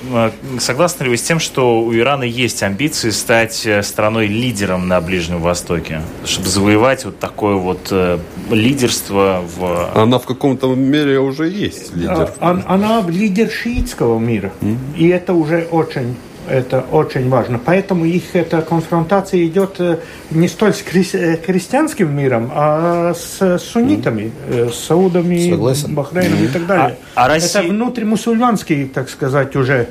согласны 0.60 1.06
ли 1.06 1.10
вы 1.10 1.18
с 1.18 1.22
тем, 1.22 1.40
что 1.40 1.82
у 1.82 1.94
Ирана 1.96 2.24
есть 2.24 2.62
амбиции 2.64 3.10
стать 3.10 3.66
э, 3.66 3.84
страной-лидером 3.84 4.88
на 4.88 5.02
Ближнем 5.02 5.42
Востоке? 5.42 6.02
Чтобы 6.26 6.48
завоевать 6.48 7.06
вот 7.06 7.20
такое 7.20 7.56
вот 7.56 7.88
э, 7.92 8.20
лидерство 8.52 9.44
в... 9.58 9.92
Она 9.96 10.20
в 10.20 10.26
каком-то 10.26 10.74
мере 10.76 11.20
уже 11.20 11.50
есть 11.50 11.96
лидер. 11.96 12.32
Она, 12.40 12.64
она 12.68 13.06
лидер 13.08 13.50
шиитского 13.50 14.20
мира. 14.20 14.52
Mm. 14.62 14.78
И 14.98 15.08
это 15.08 15.34
уже 15.34 15.68
очень 15.72 16.16
это 16.50 16.82
очень 16.92 17.30
важно. 17.30 17.60
Поэтому 17.64 18.06
их 18.06 18.36
эта 18.36 18.62
конфронтация 18.62 19.46
идет 19.46 19.80
э, 19.80 20.00
не 20.32 20.48
столь 20.48 20.74
с 20.74 20.82
хри 20.82 21.08
э, 21.14 21.38
христианским 21.38 22.16
миром, 22.16 22.52
а 22.54 23.14
с 23.14 23.60
суннитами, 23.60 24.32
mm. 24.50 24.72
с 24.72 24.80
саудами, 24.86 25.50
Согласен. 25.50 25.96
Бахрейном 25.96 26.40
mm. 26.40 26.46
и 26.46 26.48
так 26.48 26.66
далее. 26.66 26.98
А, 27.16 27.26
а 27.26 27.28
Россия... 27.28 27.62
Это 27.62 27.72
внутримусульманский, 27.72 28.86
так 28.86 29.10
сказать, 29.10 29.56
уже 29.56 29.88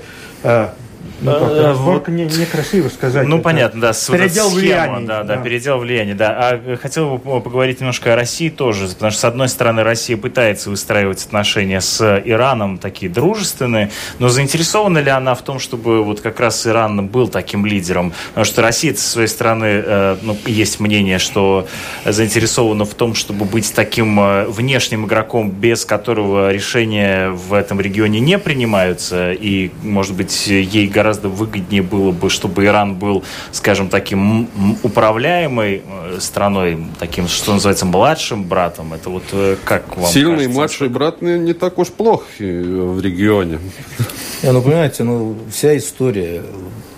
ну, 1.20 1.32
э, 1.32 1.72
вот, 1.72 2.08
не, 2.08 2.24
некрасиво 2.24 2.88
сказать. 2.88 3.26
Ну, 3.26 3.36
это. 3.36 3.44
понятно, 3.44 3.80
да. 3.80 3.92
Передел 3.92 4.48
вот 4.48 4.54
влияния. 4.54 5.06
Да, 5.06 5.22
да, 5.24 5.36
да, 5.36 5.42
передел 5.42 5.78
влияния, 5.78 6.14
да. 6.14 6.36
А 6.38 6.76
хотел 6.76 7.16
бы 7.16 7.40
поговорить 7.40 7.80
немножко 7.80 8.12
о 8.12 8.16
России 8.16 8.48
тоже, 8.50 8.86
потому 8.88 9.10
что, 9.10 9.20
с 9.20 9.24
одной 9.24 9.48
стороны, 9.48 9.82
Россия 9.82 10.16
пытается 10.16 10.70
выстраивать 10.70 11.24
отношения 11.24 11.80
с 11.80 12.22
Ираном 12.24 12.78
такие 12.78 13.10
дружественные, 13.10 13.90
но 14.20 14.28
заинтересована 14.28 14.98
ли 14.98 15.10
она 15.10 15.34
в 15.34 15.42
том, 15.42 15.58
чтобы 15.58 16.04
вот 16.04 16.20
как 16.20 16.38
раз 16.38 16.66
Иран 16.66 17.08
был 17.08 17.28
таким 17.28 17.66
лидером? 17.66 18.12
Потому 18.28 18.44
что 18.44 18.62
Россия, 18.62 18.94
со 18.94 19.08
своей 19.08 19.28
стороны, 19.28 19.82
э, 19.84 20.16
ну, 20.22 20.36
есть 20.46 20.78
мнение, 20.78 21.18
что 21.18 21.66
заинтересована 22.04 22.84
в 22.84 22.94
том, 22.94 23.14
чтобы 23.14 23.44
быть 23.44 23.72
таким 23.74 24.20
э, 24.20 24.44
внешним 24.46 25.06
игроком, 25.06 25.50
без 25.50 25.84
которого 25.84 26.52
решения 26.52 27.30
в 27.30 27.54
этом 27.54 27.80
регионе 27.80 28.20
не 28.20 28.38
принимаются, 28.38 29.32
и, 29.32 29.70
может 29.82 30.14
быть, 30.14 30.46
ей 30.46 30.86
гораздо 30.86 31.07
гораздо 31.08 31.28
выгоднее 31.30 31.82
было 31.82 32.12
бы, 32.12 32.28
чтобы 32.28 32.66
Иран 32.66 32.94
был, 32.94 33.24
скажем, 33.52 33.88
таким 33.88 34.48
управляемой 34.82 35.82
э, 35.86 36.18
страной, 36.20 36.78
таким, 36.98 37.28
что 37.28 37.54
называется, 37.54 37.86
младшим 37.86 38.44
братом. 38.44 38.92
Это 38.92 39.08
вот 39.08 39.22
э, 39.32 39.56
как 39.64 39.96
вам 39.96 40.06
Сильный 40.06 40.34
кажется, 40.34 40.54
младший 40.54 40.88
брат 40.90 41.22
не, 41.22 41.38
не 41.38 41.54
так 41.54 41.78
уж 41.78 41.88
плох 41.88 42.24
в 42.38 43.00
регионе. 43.00 43.58
Не, 44.42 44.52
ну, 44.52 44.62
понимаете, 44.62 45.02
ну, 45.02 45.36
вся 45.50 45.76
история 45.76 46.42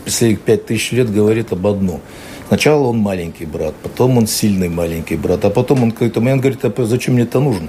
последних 0.04 0.40
пять 0.40 0.66
тысяч 0.66 0.92
лет 0.92 1.10
говорит 1.10 1.52
об 1.52 1.66
одном. 1.66 2.00
Сначала 2.48 2.88
он 2.88 2.98
маленький 2.98 3.46
брат, 3.46 3.74
потом 3.82 4.18
он 4.18 4.26
сильный 4.26 4.68
маленький 4.68 5.16
брат, 5.16 5.44
а 5.44 5.50
потом 5.50 5.84
он 5.84 5.92
какой-то 5.92 6.20
момент 6.20 6.42
говорит, 6.42 6.62
а 6.64 6.84
зачем 6.84 7.14
мне 7.14 7.22
это 7.22 7.40
нужно? 7.40 7.68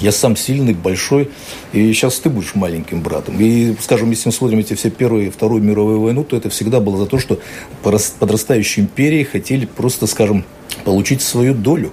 Я 0.00 0.12
сам 0.12 0.34
сильный, 0.34 0.72
большой, 0.72 1.30
и 1.72 1.92
сейчас 1.92 2.18
ты 2.18 2.30
будешь 2.30 2.54
маленьким 2.54 3.02
братом. 3.02 3.38
И, 3.38 3.74
скажем, 3.80 4.10
если 4.10 4.28
мы 4.28 4.32
смотрим 4.32 4.58
эти 4.60 4.74
все 4.74 4.90
Первую 4.90 5.26
и 5.26 5.30
Вторую 5.30 5.62
мировую 5.62 6.00
войну, 6.00 6.24
то 6.24 6.36
это 6.36 6.48
всегда 6.48 6.80
было 6.80 6.96
за 6.96 7.06
то, 7.06 7.18
что 7.18 7.38
подрастающие 7.82 8.84
империи 8.84 9.24
хотели 9.24 9.66
просто, 9.66 10.06
скажем, 10.06 10.44
получить 10.84 11.20
свою 11.20 11.52
долю. 11.54 11.92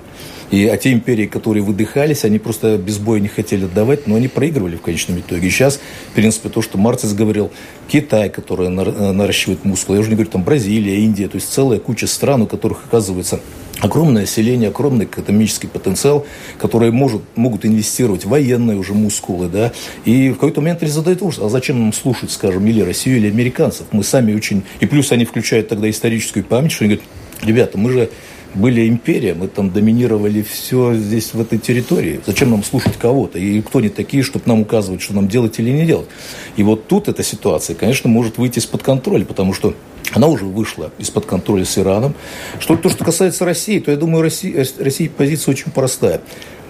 И, 0.49 0.65
а 0.65 0.77
те 0.77 0.93
империи, 0.93 1.25
которые 1.25 1.61
выдыхались, 1.61 2.23
они 2.23 2.39
просто 2.39 2.77
без 2.77 2.99
боя 2.99 3.19
не 3.19 3.27
хотели 3.27 3.65
отдавать, 3.65 4.07
но 4.07 4.15
они 4.15 4.29
проигрывали 4.29 4.77
в 4.77 4.81
конечном 4.81 5.19
итоге. 5.19 5.49
Сейчас, 5.49 5.81
в 6.11 6.15
принципе, 6.15 6.47
то, 6.47 6.61
что 6.61 6.77
Марцис 6.77 7.13
говорил, 7.13 7.51
Китай, 7.89 8.29
который 8.29 8.69
наращивает 8.69 9.65
мускулы, 9.65 9.97
я 9.97 9.99
уже 9.99 10.09
не 10.09 10.15
говорю, 10.15 10.31
там 10.31 10.43
Бразилия, 10.43 11.03
Индия, 11.03 11.27
то 11.27 11.35
есть 11.35 11.51
целая 11.51 11.79
куча 11.79 12.07
стран, 12.07 12.43
у 12.43 12.47
которых, 12.47 12.85
оказывается, 12.85 13.41
огромное 13.81 14.21
население, 14.23 14.69
огромный 14.69 15.05
экономический 15.05 15.67
потенциал, 15.67 16.25
которые 16.57 16.91
может, 16.91 17.21
могут 17.35 17.65
инвестировать 17.65 18.25
военные 18.25 18.77
уже 18.77 18.93
мускулы, 18.93 19.47
да, 19.47 19.71
и 20.05 20.29
в 20.29 20.33
какой-то 20.33 20.61
момент 20.61 20.81
они 20.81 20.91
задают 20.91 21.21
вопрос, 21.21 21.39
а 21.39 21.49
зачем 21.49 21.79
нам 21.79 21.93
слушать, 21.93 22.31
скажем, 22.31 22.65
или 22.67 22.81
Россию, 22.81 23.17
или 23.17 23.27
американцев? 23.27 23.87
Мы 23.91 24.03
сами 24.03 24.33
очень... 24.33 24.63
И 24.79 24.85
плюс 24.85 25.11
они 25.11 25.25
включают 25.25 25.67
тогда 25.67 25.89
историческую 25.89 26.43
память, 26.43 26.71
что 26.71 26.85
они 26.85 26.95
говорят, 26.95 27.09
ребята, 27.43 27.77
мы 27.77 27.91
же 27.91 28.09
были 28.53 28.87
империя, 28.87 29.33
мы 29.33 29.47
там 29.47 29.71
доминировали 29.71 30.41
все 30.41 30.93
здесь, 30.95 31.33
в 31.33 31.41
этой 31.41 31.59
территории. 31.59 32.19
Зачем 32.25 32.51
нам 32.51 32.63
слушать 32.63 32.97
кого-то? 32.97 33.39
И 33.39 33.61
кто 33.61 33.81
не 33.81 33.89
такие, 33.89 34.23
чтобы 34.23 34.45
нам 34.47 34.61
указывать, 34.61 35.01
что 35.01 35.13
нам 35.13 35.27
делать 35.27 35.59
или 35.59 35.69
не 35.71 35.85
делать? 35.85 36.07
И 36.55 36.63
вот 36.63 36.87
тут 36.87 37.07
эта 37.07 37.23
ситуация, 37.23 37.75
конечно, 37.75 38.09
может 38.09 38.37
выйти 38.37 38.59
из-под 38.59 38.83
контроля, 38.83 39.25
потому 39.25 39.53
что 39.53 39.73
она 40.13 40.27
уже 40.27 40.45
вышла 40.45 40.91
из-под 40.97 41.25
контроля 41.25 41.65
с 41.65 41.77
Ираном. 41.77 42.15
Что 42.59 42.75
то, 42.77 42.89
что 42.89 43.03
касается 43.03 43.45
России, 43.45 43.79
то 43.79 43.91
я 43.91 43.97
думаю, 43.97 44.21
Россия, 44.21 44.65
Россия 44.79 45.09
позиция 45.09 45.51
очень 45.51 45.71
простая. 45.71 46.21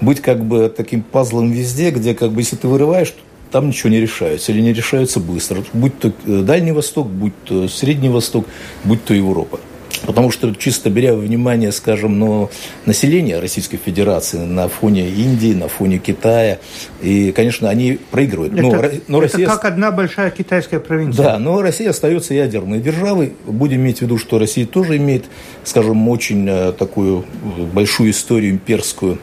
Быть 0.02 0.22
как 0.22 0.43
бы 0.43 0.74
таким 0.76 1.02
пазлом 1.02 1.52
везде, 1.52 1.91
где 1.91 2.14
как 2.14 2.32
бы 2.32 2.41
если 2.41 2.56
ты 2.56 2.68
вырываешь, 2.68 3.14
там 3.52 3.70
ничего 3.70 3.89
не 3.89 3.99
решается 3.99 4.52
или 4.52 4.62
не 4.62 4.74
решается 4.74 5.20
быстро. 5.20 5.64
Будь 5.74 5.97
то 5.99 6.12
э, 6.26 6.41
Дальний 6.41 6.72
Восток, 6.72 7.08
будь 7.08 7.34
то 7.45 7.68
Средний 7.68 8.10
Восток, 8.10 8.45
будь 8.84 9.04
то 9.06 9.14
Европа. 9.14 9.60
Потому 10.06 10.32
что 10.32 10.54
чисто 10.54 10.90
беря 10.90 11.16
внимание, 11.16 11.72
скажем, 11.72 12.20
но 12.20 12.50
население 12.86 13.40
Российской 13.40 13.78
Федерации 13.78 14.38
на 14.38 14.68
фоне 14.68 15.10
Индии, 15.10 15.54
на 15.54 15.68
фоне 15.68 15.98
Китая, 15.98 16.60
и, 17.02 17.32
конечно, 17.32 17.70
они 17.70 18.00
проигрывают. 18.12 18.54
Это, 18.54 18.62
но, 18.62 18.72
но 19.08 19.24
это 19.24 19.34
Россия... 19.34 19.48
как 19.48 19.66
одна 19.66 19.92
большая 19.92 20.30
китайская 20.30 20.80
провинция. 20.80 21.24
Да, 21.24 21.40
но 21.40 21.62
Россия 21.62 21.90
остается 21.90 22.34
ядерной 22.34 22.80
державой. 22.80 23.34
Будем 23.46 23.78
иметь 23.78 24.00
в 24.00 24.02
виду, 24.04 24.18
что 24.18 24.40
Россия 24.40 24.66
тоже 24.66 24.98
имеет, 24.98 25.26
скажем, 25.64 26.08
очень 26.10 26.48
э, 26.48 26.72
такую 26.74 27.26
большую 27.74 28.12
историю 28.12 28.52
имперскую 28.52 29.20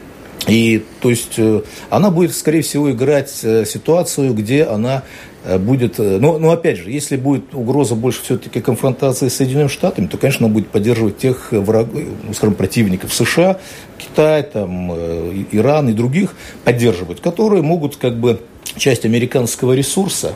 и 0.47 0.83
то 1.01 1.09
есть 1.09 1.35
э, 1.37 1.61
она 1.89 2.11
будет, 2.11 2.35
скорее 2.35 2.61
всего, 2.61 2.91
играть 2.91 3.39
э, 3.43 3.65
ситуацию, 3.65 4.33
где 4.33 4.63
она 4.63 5.03
будет... 5.59 5.99
Но, 5.99 6.37
но 6.37 6.51
опять 6.51 6.77
же, 6.77 6.91
если 6.91 7.17
будет 7.17 7.53
угроза 7.53 7.95
больше 7.95 8.21
все-таки 8.23 8.61
конфронтации 8.61 9.27
с 9.27 9.35
Соединенными 9.35 9.69
Штатами, 9.69 10.07
то, 10.07 10.17
конечно, 10.17 10.45
она 10.45 10.53
будет 10.53 10.67
поддерживать 10.67 11.17
тех 11.17 11.51
враг, 11.51 11.87
ну, 11.93 12.33
скажем, 12.33 12.55
противников 12.55 13.13
США, 13.13 13.59
Китай, 13.97 14.43
там, 14.43 14.91
Иран 15.51 15.89
и 15.89 15.93
других 15.93 16.35
поддерживать, 16.63 17.21
которые 17.21 17.61
могут 17.61 17.97
как 17.97 18.17
бы 18.17 18.41
часть 18.77 19.05
американского 19.05 19.73
ресурса 19.73 20.33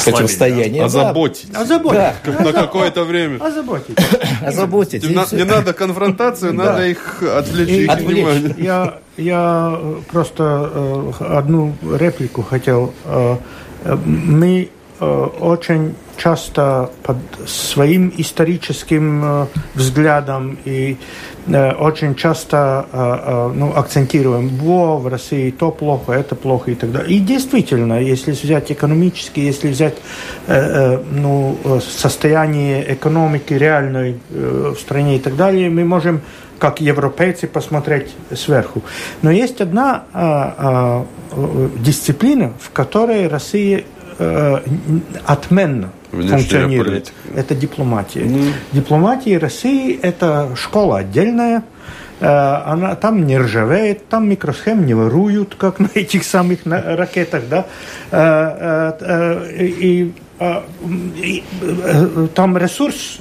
противостояние. 0.00 0.80
Да? 0.80 0.86
Озаботить. 0.86 1.52
Да. 1.52 1.60
Озаботить. 1.60 1.98
Да. 2.24 2.44
На 2.44 2.52
какое-то 2.52 3.04
время. 3.04 3.42
Озаботить. 3.44 3.96
Озаботить. 4.42 5.02
Не 5.04 5.44
надо 5.44 5.72
конфронтацию, 5.72 6.54
надо 6.54 6.86
их 6.86 7.22
отвлечь 7.22 7.68
их 7.68 7.98
внимание. 7.98 8.54
Я, 8.58 8.98
я 9.16 9.78
просто 10.10 10.70
э, 10.72 11.24
одну 11.24 11.74
реплику 11.82 12.42
хотел. 12.42 12.94
Э, 13.04 13.36
мы 14.04 14.70
Э, 15.02 15.28
очень 15.40 15.94
часто 16.16 16.90
под 17.02 17.16
своим 17.46 18.12
историческим 18.18 19.24
э, 19.24 19.46
взглядом 19.74 20.58
и 20.64 20.96
э, 21.46 21.72
очень 21.72 22.14
часто 22.14 22.86
ну, 23.56 23.72
акцентируем, 23.74 24.48
во, 24.48 24.98
в 24.98 25.08
России 25.08 25.50
то 25.50 25.72
плохо, 25.72 26.12
это 26.12 26.36
плохо 26.36 26.70
и 26.70 26.74
так 26.76 26.92
далее. 26.92 27.16
И 27.16 27.18
действительно, 27.18 28.00
если 28.00 28.30
взять 28.30 28.70
экономически, 28.70 29.40
если 29.40 29.70
взять 29.70 29.96
ну, 30.46 31.56
состояние 31.80 32.94
экономики 32.94 33.54
реальной 33.54 34.20
в 34.30 34.76
стране 34.76 35.16
и 35.16 35.18
так 35.18 35.34
далее, 35.36 35.68
мы 35.70 35.84
можем 35.84 36.20
как 36.62 36.80
европейцы 36.80 37.48
посмотреть 37.48 38.14
сверху. 38.36 38.84
Но 39.22 39.32
есть 39.32 39.60
одна 39.60 40.04
а, 40.12 41.04
а, 41.32 41.70
дисциплина, 41.80 42.52
в 42.60 42.70
которой 42.70 43.26
Россия 43.26 43.82
э, 44.18 44.60
отменно 45.26 45.90
Внешняя 46.12 46.38
функционирует. 46.38 46.86
Политика. 46.86 47.40
Это 47.40 47.54
дипломатия. 47.56 48.20
Mm. 48.20 48.52
Дипломатия 48.70 49.38
России– 49.38 49.98
это 50.02 50.54
школа 50.54 50.98
отдельная, 50.98 51.64
э, 52.20 52.26
она 52.26 52.94
там 52.94 53.26
не 53.26 53.38
ржавеет, 53.38 54.06
там 54.06 54.28
микросхем 54.28 54.86
не 54.86 54.94
воруют, 54.94 55.56
как 55.56 55.80
на 55.80 55.88
этих 55.94 56.22
самых 56.22 56.60
ракетах, 56.64 57.42
да, 57.50 57.66
э, 58.12 58.92
э, 59.00 59.56
и, 59.58 60.14
и 61.16 61.44
там 62.34 62.56
ресурс 62.56 63.18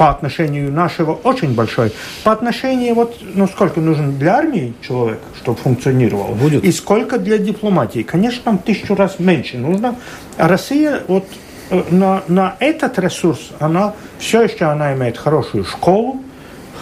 по 0.00 0.08
отношению 0.08 0.72
нашего 0.72 1.12
очень 1.12 1.54
большой. 1.54 1.92
По 2.24 2.32
отношению, 2.32 2.94
вот, 2.94 3.18
ну, 3.34 3.46
сколько 3.46 3.80
нужен 3.82 4.16
для 4.16 4.36
армии 4.36 4.72
человек, 4.80 5.18
чтобы 5.36 5.58
функционировал, 5.58 6.28
Будет. 6.28 6.64
и 6.64 6.72
сколько 6.72 7.18
для 7.18 7.36
дипломатии. 7.36 8.02
Конечно, 8.02 8.40
там 8.44 8.56
тысячу 8.56 8.94
раз 8.94 9.18
меньше 9.18 9.58
нужно. 9.58 9.96
А 10.38 10.48
Россия 10.48 11.02
вот 11.06 11.26
э, 11.68 11.82
на, 11.90 12.22
на 12.28 12.56
этот 12.60 12.98
ресурс, 12.98 13.50
она 13.58 13.92
все 14.18 14.40
еще 14.40 14.64
она 14.64 14.94
имеет 14.94 15.18
хорошую 15.18 15.66
школу, 15.66 16.22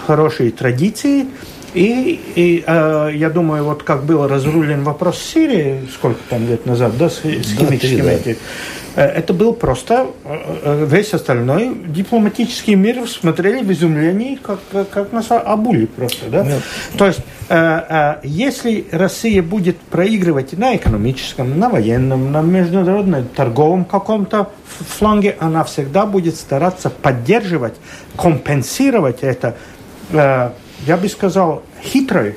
хорошие 0.07 0.53
традиции, 0.53 1.27
и, 1.75 2.21
и 2.37 2.63
э, 2.65 3.11
я 3.15 3.31
думаю, 3.31 3.65
вот 3.65 3.83
как 3.83 4.05
был 4.05 4.29
разрулен 4.29 4.85
вопрос 4.85 5.19
Сирии, 5.19 5.89
сколько 5.93 6.21
там 6.31 6.47
лет 6.47 6.67
назад, 6.67 6.97
да, 6.97 7.11
с, 7.11 7.17
с 7.17 7.59
химическими 7.59 8.03
да, 8.03 8.13
эти, 8.13 8.39
Э, 8.88 8.88
это 9.03 9.33
был 9.33 9.53
просто 9.55 10.09
э, 10.25 10.59
э, 10.63 10.87
весь 10.91 11.15
остальной 11.15 11.73
дипломатический 11.87 12.75
мир 12.75 13.07
смотрели 13.07 13.63
в 13.63 13.71
изумлении, 13.71 14.35
как, 14.35 14.59
как 14.91 15.13
нас 15.13 15.27
обули 15.31 15.87
просто. 15.87 16.29
Да? 16.29 16.45
Нет. 16.45 16.63
То 16.97 17.07
есть, 17.07 17.21
если 18.25 18.87
Россия 18.91 19.43
будет 19.43 19.79
проигрывать 19.79 20.59
на 20.59 20.77
экономическом, 20.77 21.59
на 21.59 21.69
военном, 21.71 22.31
на 22.33 22.43
международном 22.43 23.27
торговом 23.29 23.85
каком-то 23.85 24.51
фланге, 24.67 25.37
она 25.39 25.65
всегда 25.65 26.05
будет 26.05 26.37
стараться 26.37 26.91
поддерживать, 26.91 27.75
компенсировать 28.17 29.21
это, 29.23 29.57
я 30.13 30.97
бы 31.01 31.09
сказал, 31.09 31.63
хитрой 31.83 32.35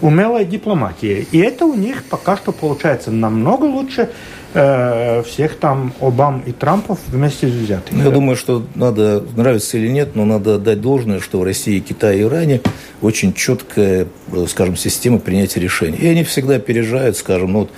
умелой 0.00 0.44
дипломатией. 0.44 1.26
И 1.32 1.38
это 1.38 1.66
у 1.66 1.74
них 1.74 2.04
пока 2.04 2.36
что 2.36 2.52
получается 2.52 3.10
намного 3.10 3.64
лучше, 3.64 4.10
Э, 4.54 5.22
всех 5.26 5.56
там 5.56 5.92
Обам 6.00 6.42
и 6.46 6.52
Трампов 6.52 6.98
вместе 7.08 7.46
взятых. 7.46 7.92
Ну, 7.92 8.02
я 8.02 8.10
думаю, 8.10 8.34
что 8.34 8.64
надо, 8.74 9.22
нравится 9.36 9.76
или 9.76 9.88
нет, 9.88 10.16
но 10.16 10.24
надо 10.24 10.58
дать 10.58 10.80
должное, 10.80 11.20
что 11.20 11.40
в 11.40 11.44
России, 11.44 11.80
Китае 11.80 12.20
и 12.20 12.22
Иране 12.22 12.62
очень 13.02 13.34
четкая, 13.34 14.06
э, 14.32 14.46
скажем, 14.48 14.74
система 14.76 15.18
принятия 15.18 15.60
решений. 15.60 15.98
И 15.98 16.06
они 16.06 16.24
всегда 16.24 16.54
опережают, 16.56 17.18
скажем, 17.18 17.52
ну, 17.52 17.58
вот, 17.60 17.70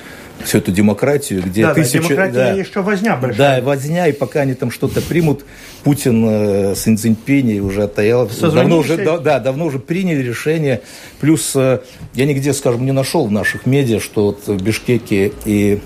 всю 0.45 0.59
эту 0.59 0.71
демократию, 0.71 1.43
где 1.43 1.63
да, 1.63 1.75
тысячи... 1.75 1.99
Да, 1.99 2.05
демократия 2.05 2.35
да, 2.35 2.53
еще 2.53 2.81
возня 2.83 3.17
большая. 3.17 3.61
Да, 3.61 3.67
возня, 3.67 4.07
и 4.07 4.13
пока 4.13 4.41
они 4.43 4.55
там 4.55 4.71
что-то 4.71 5.01
примут, 5.03 5.45
Путин 5.83 6.25
э, 6.29 6.75
с 6.77 6.87
Инцинпини 6.87 7.59
уже 7.59 7.83
оттаял. 7.83 8.31
Давно 8.41 8.79
уже, 8.79 8.97
да, 8.97 9.19
да, 9.19 9.41
давно 9.41 9.67
уже 9.67 9.81
приняли 9.81 10.23
решение. 10.23 10.83
Плюс 11.21 11.53
э, 11.57 11.81
я 12.15 12.27
нигде, 12.27 12.53
скажем, 12.53 12.85
не 12.85 12.93
нашел 12.93 13.27
в 13.27 13.33
наших 13.33 13.67
медиа, 13.67 13.99
что 13.99 14.27
вот 14.27 14.47
в 14.47 14.63
Бишкеке 14.63 15.33
и 15.45 15.81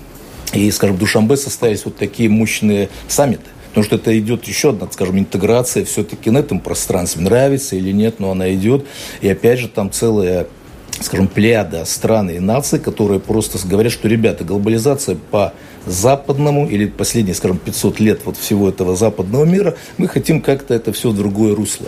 и, 0.53 0.69
скажем, 0.71 0.95
в 0.95 0.99
Душамбе 0.99 1.37
состоялись 1.37 1.85
вот 1.85 1.97
такие 1.97 2.29
мощные 2.29 2.89
саммиты. 3.07 3.43
Потому 3.69 3.85
что 3.85 3.95
это 3.97 4.17
идет 4.17 4.45
еще 4.45 4.69
одна, 4.69 4.87
скажем, 4.89 5.19
интеграция 5.19 5.83
все-таки 5.83 6.29
на 6.29 6.37
этом 6.37 6.61
пространстве. 6.61 7.23
Нравится 7.23 7.75
или 7.75 7.91
нет, 7.91 8.19
но 8.19 8.31
она 8.31 8.53
идет. 8.53 8.85
И 9.19 9.27
опять 9.27 9.59
же 9.59 9.67
там 9.67 9.91
целая 9.91 10.47
скажем, 11.01 11.27
плеяда 11.27 11.83
стран 11.85 12.29
и 12.29 12.39
наций, 12.39 12.79
которые 12.79 13.19
просто 13.19 13.57
говорят, 13.67 13.91
что, 13.91 14.07
ребята, 14.07 14.43
глобализация 14.43 15.17
по 15.29 15.53
западному 15.85 16.67
или 16.67 16.85
последние, 16.85 17.35
скажем, 17.35 17.57
500 17.57 17.99
лет 17.99 18.21
вот 18.25 18.37
всего 18.37 18.69
этого 18.69 18.95
западного 18.95 19.45
мира, 19.45 19.75
мы 19.97 20.07
хотим 20.07 20.41
как-то 20.41 20.73
это 20.73 20.93
все 20.93 21.09
в 21.09 21.15
другое 21.15 21.53
русло. 21.53 21.87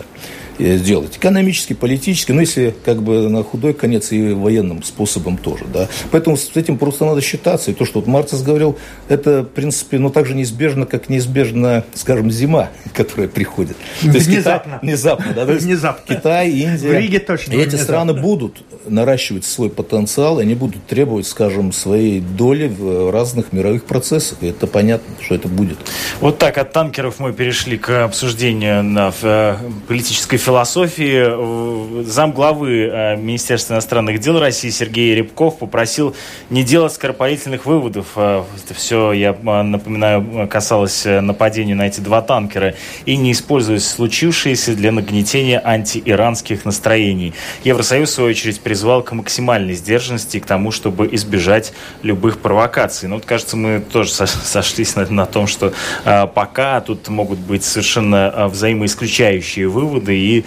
Э, 0.59 0.77
сделать. 0.77 1.17
Экономически, 1.17 1.73
политически, 1.73 2.31
ну, 2.31 2.41
если 2.41 2.73
как 2.83 3.03
бы 3.03 3.29
на 3.29 3.43
худой 3.43 3.73
конец 3.73 4.11
и 4.11 4.33
военным 4.33 4.81
способом 4.81 5.37
тоже, 5.37 5.65
да. 5.71 5.87
Поэтому 6.11 6.35
с 6.35 6.49
этим 6.55 6.79
просто 6.79 7.05
надо 7.05 7.21
считаться. 7.21 7.69
И 7.69 7.73
то, 7.75 7.85
что 7.85 7.99
вот 7.99 8.07
Марцис 8.07 8.41
говорил, 8.41 8.77
это, 9.07 9.43
в 9.43 9.49
принципе, 9.49 9.99
ну, 9.99 10.09
так 10.09 10.25
же 10.25 10.33
неизбежно, 10.33 10.87
как 10.87 11.09
неизбежна, 11.09 11.83
скажем, 11.93 12.31
зима, 12.31 12.69
которая 12.93 13.27
приходит. 13.27 13.77
То 14.01 14.07
есть 14.07 14.27
внезапно. 14.27 14.73
Китай, 14.73 14.89
внезапно, 14.89 15.33
да. 15.35 15.45
То 15.45 15.53
есть 15.53 15.65
внезапно. 15.65 16.15
Китай, 16.15 16.49
Индия. 16.49 16.89
В 16.89 16.93
Риге 16.93 17.19
точно. 17.19 17.53
И 17.53 17.57
эти 17.57 17.75
страны 17.75 18.13
будут 18.13 18.63
наращивать 18.87 19.45
свой 19.45 19.69
потенциал, 19.69 20.39
и 20.39 20.41
они 20.41 20.55
будут 20.55 20.85
требовать, 20.87 21.27
скажем, 21.27 21.71
своей 21.71 22.19
доли 22.19 22.67
в 22.67 23.11
разных 23.11 23.53
мировых 23.53 23.83
процессах. 23.83 24.39
И 24.41 24.47
это 24.47 24.65
понятно, 24.65 25.13
что 25.21 25.35
это 25.35 25.47
будет. 25.47 25.77
Вот 26.19 26.39
так 26.39 26.57
от 26.57 26.71
танкеров 26.71 27.19
мы 27.19 27.31
перешли 27.31 27.77
к 27.77 28.05
обсуждению 28.05 28.83
на 28.83 29.13
э, 29.21 29.57
политической 29.87 30.37
философии. 30.47 32.03
Замглавы 32.05 32.89
э, 32.89 33.17
Министерства 33.17 33.73
иностранных 33.73 34.19
дел 34.19 34.39
России 34.39 34.69
Сергей 34.69 35.13
Рябков 35.13 35.59
попросил 35.59 36.15
не 36.49 36.63
делать 36.63 36.93
скоропалительных 36.93 37.65
выводов. 37.65 38.13
Э, 38.15 38.43
это 38.63 38.73
все, 38.73 39.11
я 39.11 39.31
э, 39.31 39.61
напоминаю, 39.63 40.47
касалось 40.47 41.03
нападения 41.03 41.75
на 41.75 41.87
эти 41.87 41.99
два 41.99 42.21
танкера. 42.21 42.75
И 43.05 43.17
не 43.17 43.33
использовать 43.33 43.83
случившееся 43.83 44.73
для 44.73 44.93
нагнетения 44.93 45.61
антииранских 45.61 46.63
настроений. 46.63 47.33
Евросоюз, 47.65 48.09
в 48.09 48.13
свою 48.13 48.29
очередь, 48.29 48.61
призвал 48.61 49.03
к 49.03 49.11
максимальной 49.11 49.73
сдержанности 49.73 50.37
и 50.37 50.39
к 50.39 50.45
тому, 50.45 50.71
чтобы 50.71 51.09
избежать 51.11 51.73
любых 52.03 52.39
провокаций. 52.39 53.09
Но 53.09 53.15
вот, 53.15 53.25
кажется, 53.25 53.57
мы 53.57 53.81
тоже 53.81 54.11
сошлись 54.13 54.95
на, 54.95 55.05
на 55.07 55.25
том, 55.25 55.45
что 55.45 55.73
пока 56.05 56.79
тут 56.79 57.09
могут 57.09 57.39
быть 57.39 57.65
совершенно 57.65 58.47
взаимоисключающие 58.47 59.67
выводы 59.67 60.17
и 60.17 60.36
и 60.37 60.45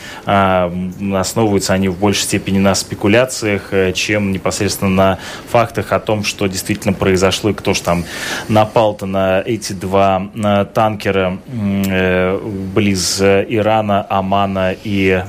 основываются 1.15 1.73
они 1.75 1.89
в 1.89 1.99
большей 1.99 2.23
степени 2.23 2.59
на 2.59 2.75
спекуляциях, 2.75 3.73
чем 3.95 4.33
непосредственно 4.33 4.91
на 4.91 5.19
фактах 5.49 5.93
о 5.93 6.01
том, 6.01 6.25
что 6.25 6.47
действительно 6.47 6.93
произошло 6.93 7.51
и 7.51 7.55
кто 7.55 7.75
же 7.75 7.83
там 7.83 8.05
напал-то 8.49 9.07
на 9.07 9.41
эти 9.41 9.73
два 9.73 10.29
танкера 10.75 11.39
близ 12.75 13.21
Ирана, 13.21 14.07
Омана 14.09 14.75
и 14.85 15.23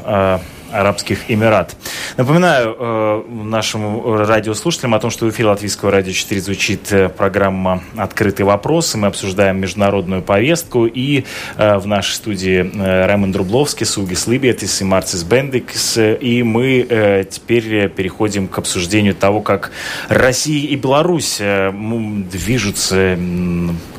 Арабских 0.72 1.30
Эмират. 1.30 1.76
Напоминаю 2.18 2.76
э, 2.78 3.24
нашим 3.30 4.16
радиослушателям 4.16 4.96
о 4.96 5.00
том, 5.00 5.12
что 5.12 5.26
в 5.26 5.30
эфире 5.30 5.50
Латвийского 5.50 5.92
радио 5.92 6.12
4 6.14 6.42
звучит 6.42 6.92
э, 6.92 7.10
программа 7.10 7.84
«Открытые 7.96 8.46
вопросы». 8.46 8.98
Мы 8.98 9.08
обсуждаем 9.08 9.60
международную 9.60 10.22
повестку. 10.22 10.86
И 10.86 11.26
э, 11.58 11.78
в 11.78 11.88
нашей 11.88 12.14
студии 12.14 12.72
э, 12.74 13.06
Раймонд 13.06 13.36
Рубловский, 13.36 13.86
Сугис 13.86 14.28
Либиетис 14.28 14.82
и 14.82 14.84
Марцис 14.84 15.24
Бендикс. 15.24 15.98
И 15.98 16.44
мы 16.44 16.86
э, 16.88 17.24
теперь 17.30 17.90
переходим 17.90 18.48
к 18.48 18.58
обсуждению 18.58 19.16
того, 19.16 19.42
как 19.42 19.72
Россия 20.10 20.68
и 20.68 20.76
Беларусь 20.76 21.38
э, 21.40 21.72
движутся 21.72 23.16
э, 23.18 23.18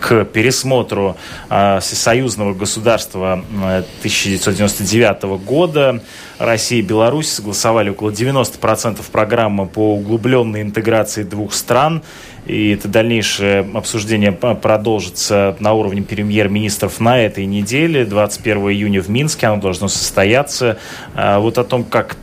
к 0.00 0.24
пересмотру 0.24 1.16
э, 1.48 1.80
союзного 1.80 2.54
государства 2.54 3.32
1999 3.32 5.16
э, 5.22 5.36
года. 5.38 6.02
Россия 6.42 6.80
и 6.80 6.82
Беларусь 6.82 7.28
согласовали 7.28 7.90
около 7.90 8.10
90% 8.10 9.00
программы 9.12 9.66
по 9.66 9.94
углубленной 9.94 10.62
интеграции 10.62 11.22
двух 11.22 11.54
стран. 11.54 12.02
И 12.46 12.70
это 12.70 12.88
дальнейшее 12.88 13.68
обсуждение 13.72 14.32
продолжится 14.32 15.56
на 15.60 15.74
уровне 15.74 16.02
премьер-министров 16.02 16.98
на 16.98 17.20
этой 17.20 17.46
неделе, 17.46 18.04
21 18.04 18.58
июня 18.70 19.00
в 19.00 19.08
Минске, 19.08 19.46
оно 19.46 19.60
должно 19.60 19.86
состояться. 19.86 20.78
А 21.14 21.38
вот 21.38 21.58
о 21.58 21.64
том, 21.64 21.84
как 21.84 22.16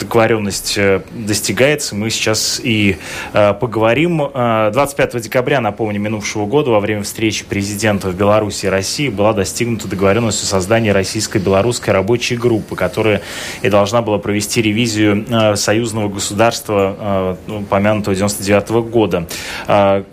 договоренность 0.00 0.78
э, 0.78 1.02
достигается, 1.12 1.94
мы 1.94 2.08
сейчас 2.08 2.60
и 2.62 2.96
э, 3.34 3.52
поговорим. 3.52 4.18
25 4.18 5.14
а, 5.14 5.20
декабря, 5.20 5.60
напомню, 5.60 6.00
минувшего 6.00 6.46
года, 6.46 6.70
во 6.70 6.80
время 6.80 7.02
встречи 7.02 7.44
президентов 7.44 8.14
Беларуси 8.14 8.66
и 8.66 8.68
России 8.70 9.08
была 9.10 9.34
достигнута 9.34 9.86
договоренность 9.86 10.42
о 10.42 10.46
создании 10.46 10.90
российско-белорусской 10.90 11.92
рабочей 11.92 12.36
группы, 12.36 12.74
которая 12.74 13.20
и 13.60 13.68
должна 13.68 14.00
была 14.00 14.16
провести 14.16 14.62
ревизию 14.62 15.26
э, 15.28 15.56
союзного 15.56 16.08
государства, 16.08 17.36
упомянутого 17.48 18.16
99 18.16 18.70
года. 18.90 19.26
А, 19.66 20.04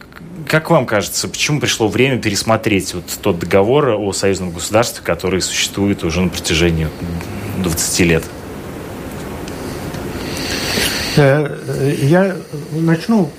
как 0.47 0.69
вам 0.69 0.85
кажется, 0.85 1.27
почему 1.27 1.59
пришло 1.59 1.87
время 1.87 2.19
пересмотреть 2.19 2.93
вот 2.93 3.05
тот 3.21 3.39
договор 3.39 3.89
о 3.89 4.11
союзном 4.13 4.51
государстве, 4.51 5.03
который 5.03 5.41
существует 5.41 6.03
уже 6.03 6.21
на 6.21 6.29
протяжении 6.29 6.87
20 7.59 7.99
лет? 8.01 8.23
Э, 11.17 11.95
я 12.01 12.35
начну, 12.71 13.29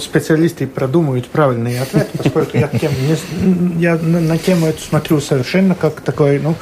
специалисты 0.00 0.66
продумают 0.66 1.26
правильный 1.28 1.80
ответ, 1.80 2.10
поскольку 2.16 2.58
я, 2.58 2.68
тем 2.68 2.92
не, 2.92 3.80
я 3.80 3.96
на 3.96 4.36
тему 4.36 4.66
эту 4.66 4.82
смотрю 4.82 5.20
совершенно 5.20 5.74
как 5.74 6.02
такой, 6.02 6.38
ну, 6.38 6.54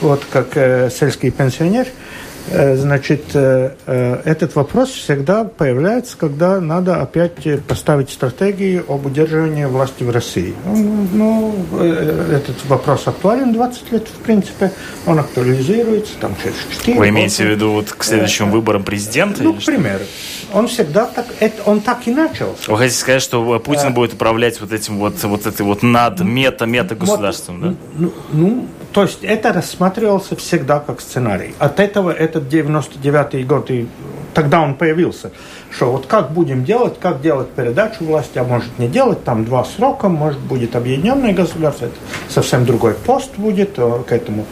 вот 0.00 0.24
как 0.30 0.56
э, 0.56 0.90
сельский 0.90 1.30
пенсионер– 1.30 1.86
Э, 1.96 2.31
значит, 2.50 3.24
э, 3.34 3.70
э, 3.86 4.20
этот 4.24 4.54
вопрос 4.54 4.90
всегда 4.90 5.44
появляется, 5.44 6.16
когда 6.16 6.60
надо 6.60 7.00
опять 7.00 7.32
поставить 7.66 8.10
стратегии 8.10 8.82
об 8.88 9.06
удерживании 9.06 9.64
власти 9.64 10.02
в 10.02 10.10
России. 10.10 10.54
Ну, 10.64 11.06
ну 11.12 11.54
этот 11.80 12.64
вопрос 12.66 13.06
актуален 13.06 13.52
20 13.52 13.92
лет, 13.92 14.08
в 14.08 14.22
принципе. 14.24 14.72
Он 15.06 15.18
актуализируется 15.18 16.14
там 16.20 16.34
через 16.42 16.56
4 16.80 16.98
Вы 16.98 17.08
имеете 17.10 17.44
в 17.44 17.48
виду 17.48 17.72
вот 17.72 17.92
к 17.92 18.02
следующим 18.02 18.50
выборам 18.50 18.84
президента? 18.84 19.42
Ну, 19.42 19.54
к 19.54 19.64
примеру. 19.64 20.04
Он 20.52 20.68
всегда 20.68 21.06
так, 21.06 21.26
это, 21.40 21.62
он 21.64 21.80
так 21.80 22.06
и 22.06 22.10
начался. 22.10 22.70
Вы 22.70 22.76
хотите 22.76 22.98
сказать, 22.98 23.22
что 23.22 23.58
Путин 23.60 23.94
будет 23.94 24.14
управлять 24.14 24.60
вот 24.60 24.72
этим 24.72 24.98
вот, 24.98 25.22
вот 25.22 25.46
этой 25.46 25.62
вот 25.62 25.82
над 25.82 26.20
мета-мета 26.20 26.94
государством, 26.94 27.60
да? 27.60 27.74
Ну, 27.96 28.12
ну, 28.32 28.68
то 28.92 29.02
есть 29.02 29.20
это 29.22 29.52
рассматривался 29.52 30.36
всегда 30.36 30.78
как 30.78 31.00
сценарий. 31.00 31.54
От 31.58 31.80
этого 31.80 32.10
этот 32.10 32.48
99 32.48 33.46
год, 33.46 33.70
и 33.70 33.88
тогда 34.34 34.60
он 34.60 34.74
появился, 34.74 35.30
что 35.70 35.92
вот 35.92 36.06
как 36.06 36.32
будем 36.32 36.64
делать, 36.64 37.00
как 37.00 37.22
делать 37.22 37.50
передачу 37.50 38.04
власти, 38.04 38.38
а 38.38 38.44
может 38.44 38.78
не 38.78 38.88
делать, 38.88 39.24
там 39.24 39.44
два 39.44 39.64
срока, 39.64 40.08
может 40.08 40.40
будет 40.40 40.76
объединенное 40.76 41.32
государство, 41.32 41.86
это 41.86 41.94
совсем 42.28 42.66
другой 42.66 42.94
пост 42.94 43.30
будет, 43.36 43.78
а 43.78 44.02
к 44.02 44.12
этому 44.12 44.44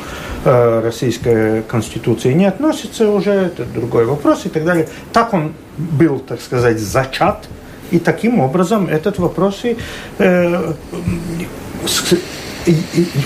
э, 0.44 0.80
российская 0.84 1.62
конституция 1.62 2.32
не 2.32 2.46
относится 2.46 3.10
уже, 3.10 3.32
это 3.32 3.64
другой 3.64 4.06
вопрос 4.06 4.46
и 4.46 4.48
так 4.48 4.64
далее. 4.64 4.88
Так 5.12 5.34
он 5.34 5.52
был, 5.76 6.18
так 6.18 6.40
сказать, 6.40 6.78
зачат, 6.78 7.46
и 7.90 7.98
таким 7.98 8.40
образом 8.40 8.86
этот 8.86 9.18
вопрос 9.18 9.64
и 9.64 9.76
э, 10.18 10.74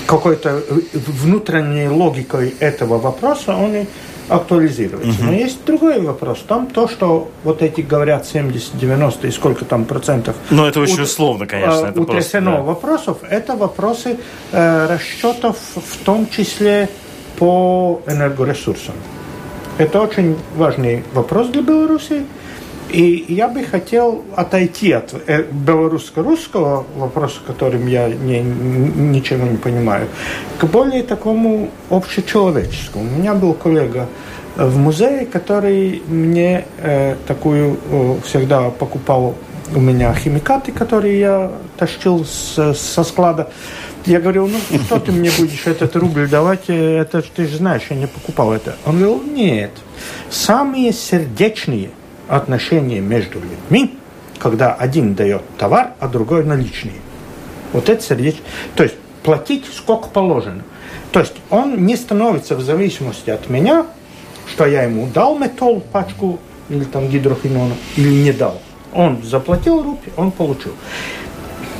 какой-то 0.05 0.63
внутренней 0.93 1.87
логикой 1.87 2.53
этого 2.59 2.97
вопроса 2.97 3.55
он 3.55 3.87
актуализируется. 4.27 5.21
Угу. 5.21 5.23
Но 5.23 5.33
есть 5.33 5.65
другой 5.65 6.01
вопрос. 6.01 6.43
Там 6.47 6.67
то, 6.67 6.87
что 6.87 7.29
вот 7.43 7.61
эти 7.61 7.81
говорят 7.81 8.23
70-90 8.23 9.27
и 9.27 9.31
сколько 9.31 9.65
там 9.65 9.85
процентов. 9.85 10.35
Но 10.49 10.67
это 10.67 10.79
очень 10.79 11.01
условно, 11.01 11.45
конечно. 11.45 11.87
Это 11.87 12.01
утрясено 12.01 12.51
просто, 12.51 12.57
да. 12.57 12.61
вопросов. 12.61 13.17
Это 13.29 13.55
вопросы 13.55 14.17
э, 14.51 14.87
расчетов 14.87 15.57
в 15.75 16.03
том 16.03 16.27
числе 16.29 16.89
по 17.37 18.01
энергоресурсам. 18.07 18.95
Это 19.77 20.01
очень 20.01 20.37
важный 20.55 21.03
вопрос 21.13 21.49
для 21.49 21.61
Беларуси. 21.61 22.25
И 22.95 23.25
я 23.27 23.49
бы 23.49 23.61
хотел 23.65 24.23
отойти 24.37 24.93
от 24.93 25.13
э, 25.27 25.43
белорусско-русского 25.51 26.85
вопроса, 26.95 27.41
которым 27.45 27.87
я 27.87 28.07
не, 28.07 28.39
ничего 28.39 29.45
не 29.45 29.57
понимаю, 29.57 30.07
к 30.57 30.63
более 30.63 31.03
такому 31.03 31.71
общечеловеческому. 31.89 33.03
У 33.03 33.19
меня 33.19 33.33
был 33.33 33.53
коллега 33.53 34.07
в 34.55 34.77
музее, 34.77 35.25
который 35.25 36.03
мне 36.07 36.63
э, 36.77 37.17
такую 37.27 37.77
э, 37.91 38.15
всегда 38.23 38.69
покупал 38.69 39.35
у 39.75 39.81
меня 39.81 40.13
химикаты, 40.13 40.71
которые 40.71 41.19
я 41.19 41.51
тащил 41.75 42.23
с, 42.23 42.73
со 42.73 43.03
склада. 43.03 43.49
Я 44.05 44.21
говорил, 44.21 44.47
ну 44.47 44.79
что 44.85 45.01
ты 45.01 45.11
мне 45.11 45.31
будешь 45.37 45.67
этот 45.67 45.97
рубль 45.97 46.29
давать, 46.29 46.69
э, 46.69 46.99
это 46.99 47.21
ты 47.21 47.45
же 47.45 47.57
знаешь, 47.57 47.81
я 47.89 47.97
не 47.97 48.07
покупал 48.07 48.53
это. 48.53 48.77
Он 48.85 48.99
говорил, 48.99 49.21
нет, 49.21 49.71
самые 50.29 50.93
сердечные– 50.93 51.89
отношения 52.27 52.99
между 52.99 53.39
людьми, 53.39 53.97
когда 54.39 54.73
один 54.73 55.15
дает 55.15 55.43
товар, 55.57 55.93
а 55.99 56.07
другой 56.07 56.43
наличные. 56.43 56.95
Вот 57.73 57.89
это 57.89 58.01
сердечко. 58.01 58.41
То 58.75 58.83
есть 58.83 58.95
платить 59.23 59.65
сколько 59.73 60.07
положено. 60.09 60.63
То 61.11 61.21
есть 61.21 61.35
он 61.49 61.85
не 61.85 61.95
становится 61.95 62.55
в 62.55 62.61
зависимости 62.61 63.29
от 63.29 63.49
меня, 63.49 63.85
что 64.47 64.65
я 64.65 64.83
ему 64.83 65.07
дал 65.13 65.37
метол, 65.37 65.81
пачку 65.91 66.39
или 66.69 66.83
там 66.83 67.09
гидрохинона, 67.09 67.73
или 67.95 68.09
не 68.09 68.31
дал. 68.31 68.61
Он 68.93 69.21
заплатил 69.23 69.83
рупий, 69.83 70.11
он 70.15 70.31
получил. 70.31 70.73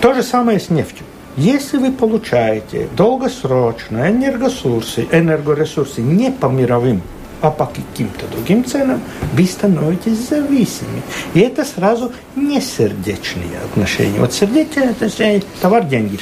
То 0.01 0.13
же 0.13 0.23
самое 0.23 0.59
с 0.59 0.69
нефтью. 0.69 1.05
Если 1.37 1.77
вы 1.77 1.91
получаете 1.91 2.87
долгосрочно 2.95 4.09
энергоресурсы, 4.09 5.07
энергоресурсы 5.11 6.01
не 6.01 6.31
по 6.31 6.47
мировым 6.47 7.01
а 7.45 7.51
по 7.51 7.65
каким-то 7.65 8.27
другим 8.27 8.65
ценам 8.65 9.01
вы 9.33 9.45
становитесь 9.45 10.29
зависимыми. 10.29 11.01
И 11.33 11.39
это 11.39 11.63
сразу 11.63 12.11
не 12.35 12.61
сердечные 12.61 13.59
отношения. 13.63 14.19
Вот 14.19 14.33
сердечные 14.33 14.89
отношения– 14.91 15.43
товар, 15.61 15.83
деньги. 15.85 16.19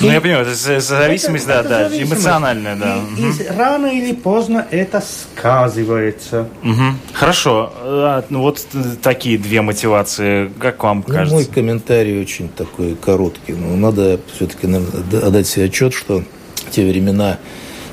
Ну, 0.00 0.10
я 0.10 0.20
понимаю, 0.20 0.42
это 0.42 0.54
зависимость, 0.80 1.44
это, 1.44 1.54
да, 1.54 1.60
это 1.60 1.68
да, 1.68 1.88
зависимость. 1.88 2.12
эмоциональная, 2.12 2.76
да. 2.76 2.96
И, 2.96 3.24
угу. 3.24 3.32
и 3.32 3.56
рано 3.56 3.86
или 3.86 4.12
поздно 4.12 4.66
это 4.70 5.02
сказывается. 5.02 6.48
Угу. 6.62 6.82
Хорошо. 7.14 7.72
А, 7.76 8.24
ну, 8.28 8.42
вот 8.42 8.66
такие 9.02 9.38
две 9.38 9.62
мотивации, 9.62 10.50
как 10.58 10.82
вам 10.82 11.02
ну, 11.06 11.14
кажется? 11.14 11.34
Мой 11.34 11.44
комментарий 11.46 12.20
очень 12.20 12.48
такой 12.50 12.94
короткий. 12.94 13.52
Но 13.52 13.68
ну, 13.68 13.76
надо 13.76 14.20
все-таки 14.34 14.66
отдать 14.66 15.46
себе 15.46 15.66
отчет, 15.66 15.94
что 15.94 16.22
те 16.70 16.86
времена 16.86 17.38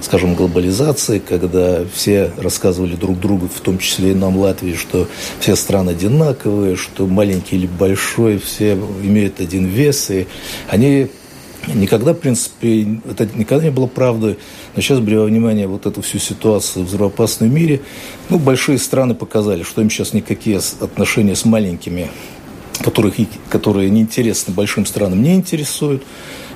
скажем, 0.04 0.36
глобализации, 0.36 1.20
когда 1.20 1.86
все 1.86 2.32
рассказывали 2.38 2.96
друг 2.96 3.20
другу, 3.20 3.48
в 3.48 3.62
том 3.62 3.78
числе 3.78 4.12
и 4.12 4.14
нам, 4.14 4.38
Латвии, 4.38 4.76
что 4.76 5.08
все 5.40 5.56
страны 5.56 5.92
одинаковые, 5.92 6.76
что 6.76 7.08
маленький 7.08 7.56
или 7.56 7.68
большой, 7.68 8.38
все 8.38 8.74
имеют 8.74 9.40
один 9.40 9.66
вес, 9.66 10.10
и 10.10 10.28
они 10.70 11.08
никогда, 11.74 12.14
в 12.14 12.18
принципе, 12.18 13.00
это 13.10 13.28
никогда 13.34 13.64
не 13.64 13.72
было 13.72 13.88
правдой, 13.88 14.38
но 14.76 14.82
сейчас, 14.82 15.00
беря 15.00 15.20
во 15.20 15.26
внимание 15.26 15.68
вот 15.68 15.86
эту 15.86 16.02
всю 16.02 16.20
ситуацию 16.20 16.84
в 16.84 16.90
взрывоопасном 16.90 17.54
мире, 17.54 17.82
ну, 18.30 18.38
большие 18.38 18.80
страны 18.80 19.16
показали, 19.16 19.64
что 19.64 19.82
им 19.82 19.90
сейчас 19.90 20.12
никакие 20.12 20.60
отношения 20.82 21.36
с 21.36 21.46
маленькими, 21.46 22.12
которых, 22.84 23.16
которые 23.50 23.90
неинтересны 23.90 24.54
большим 24.54 24.86
странам, 24.86 25.24
не 25.24 25.34
интересуют. 25.36 26.04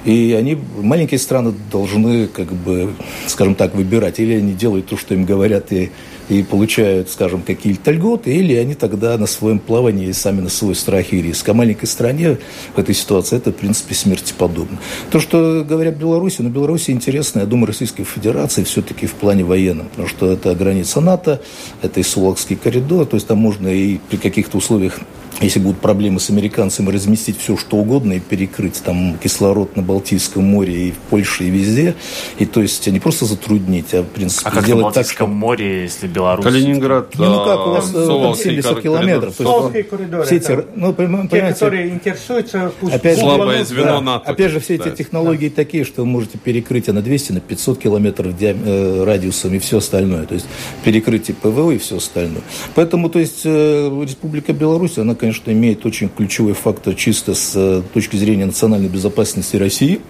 И 0.08 0.32
они, 0.32 0.58
маленькие 0.78 1.20
страны, 1.20 1.54
должны, 1.72 2.28
как 2.28 2.48
бы, 2.54 2.94
скажем 3.28 3.56
так, 3.56 3.76
выбирать. 3.76 4.20
Или 4.20 4.36
они 4.36 4.54
делают 4.54 4.88
то, 4.88 4.98
что 4.98 5.14
им 5.14 5.26
говорят, 5.26 5.72
и 5.74 5.92
и 6.30 6.44
получают, 6.44 7.10
скажем, 7.10 7.42
какие-то 7.42 7.92
льготы, 7.92 8.36
или 8.36 8.54
они 8.56 8.76
тогда 8.76 9.18
на 9.18 9.28
своем 9.28 9.60
плавании 9.60 10.12
сами 10.12 10.42
на 10.42 10.50
свой 10.50 10.76
страх 10.76 11.14
и 11.14 11.22
риск. 11.22 11.48
А 11.48 11.54
маленькой 11.54 11.86
стране 11.86 12.38
в 12.76 12.80
этой 12.80 12.94
ситуации 12.94 13.38
это, 13.38 13.52
в 13.52 13.56
принципе, 13.56 13.96
смерти 13.96 14.34
подобно. 14.38 14.78
То, 15.10 15.20
что 15.20 15.64
говорят 15.68 15.96
Беларуси, 15.96 16.42
ну, 16.42 16.50
Беларусь 16.50 16.90
интересно, 16.90 17.42
я 17.42 17.46
думаю, 17.46 17.68
Российской 17.68 18.04
Федерации 18.04 18.64
все-таки 18.64 19.08
в 19.08 19.14
плане 19.14 19.46
военном, 19.46 19.88
потому 19.88 20.08
что 20.08 20.32
это 20.32 20.54
граница 20.54 21.00
НАТО, 21.00 21.42
это 21.82 22.00
и 22.00 22.04
Сулакский 22.04 22.58
коридор, 22.58 23.06
то 23.06 23.16
есть 23.16 23.28
там 23.28 23.38
можно 23.38 23.68
и 23.68 23.98
при 24.10 24.18
каких-то 24.18 24.58
условиях 24.58 25.00
если 25.42 25.60
будут 25.60 25.80
проблемы 25.80 26.20
с 26.20 26.30
американцами, 26.30 26.90
разместить 26.90 27.40
все, 27.40 27.58
что 27.58 27.78
угодно 27.78 28.14
и 28.14 28.20
перекрыть 28.20 28.82
там 28.84 29.18
кислород 29.18 29.76
на 29.76 29.84
Балтийском 29.84 30.44
море 30.44 30.88
и 30.88 30.92
в 30.92 30.98
Польше, 30.98 31.44
и 31.44 31.50
везде. 31.50 31.96
И 32.40 32.46
то 32.46 32.62
есть 32.62 32.88
не 32.88 33.00
просто 33.00 33.26
затруднить, 33.26 33.94
а 33.94 34.02
в 34.02 34.08
принципе 34.08 34.50
а 34.50 34.52
как 34.52 34.64
сделать 34.64 34.86
на 34.86 34.92
так, 34.92 35.10
что... 35.10 35.28
море, 35.28 35.84
если 35.84 36.08
Беларусь... 36.08 36.44
Калининград... 36.44 37.16
Не, 37.18 37.26
ну 37.26 37.46
как, 37.46 37.68
у 37.68 37.70
вас 37.72 37.92
э, 37.94 38.08
там 38.08 38.36
70 38.36 38.82
километров. 38.82 39.36
Соловский 39.36 39.84
коридор. 39.84 40.26
Все 40.26 40.38
эти, 40.38 40.66
ну, 40.76 40.94
понимаете, 40.94 41.30
те, 41.30 41.54
которые 41.54 41.90
интересуются, 41.90 42.72
пусть 42.80 42.96
опять, 42.96 43.20
слабое 43.20 43.64
звено 43.64 43.86
да, 43.86 44.02
НАТО. 44.02 44.30
Опять 44.32 44.52
же, 44.52 44.60
все 44.60 44.76
эти 44.76 44.86
да. 44.86 44.92
технологии 44.92 45.50
да. 45.50 45.56
такие, 45.56 45.84
что 45.84 46.02
вы 46.02 46.08
можете 46.08 46.38
перекрыть 46.38 46.88
на 46.88 47.02
200, 47.02 47.34
на 47.34 47.40
500 47.42 47.80
километров 47.80 48.36
диам... 48.38 48.58
э, 48.66 49.04
радиусом 49.04 49.54
и 49.54 49.60
все 49.60 49.78
остальное. 49.78 50.26
То 50.26 50.34
есть 50.34 50.48
перекрытие 50.84 51.36
ПВО 51.36 51.72
и 51.72 51.78
все 51.78 51.98
остальное. 51.98 52.42
Поэтому, 52.74 53.10
то 53.10 53.20
есть, 53.20 53.42
э, 53.44 54.04
Республика 54.08 54.54
Беларусь, 54.54 54.98
она, 54.98 55.14
конечно, 55.14 55.27
имеет 55.48 55.86
очень 55.86 56.10
ключевой 56.10 56.54
фактор 56.54 56.94
чисто 56.96 57.34
с 57.34 57.54
э, 57.56 57.82
точки 57.94 58.16
зрения 58.18 58.46
национальной 58.46 58.90
безопасности 58.90 59.56
России. 59.56 60.02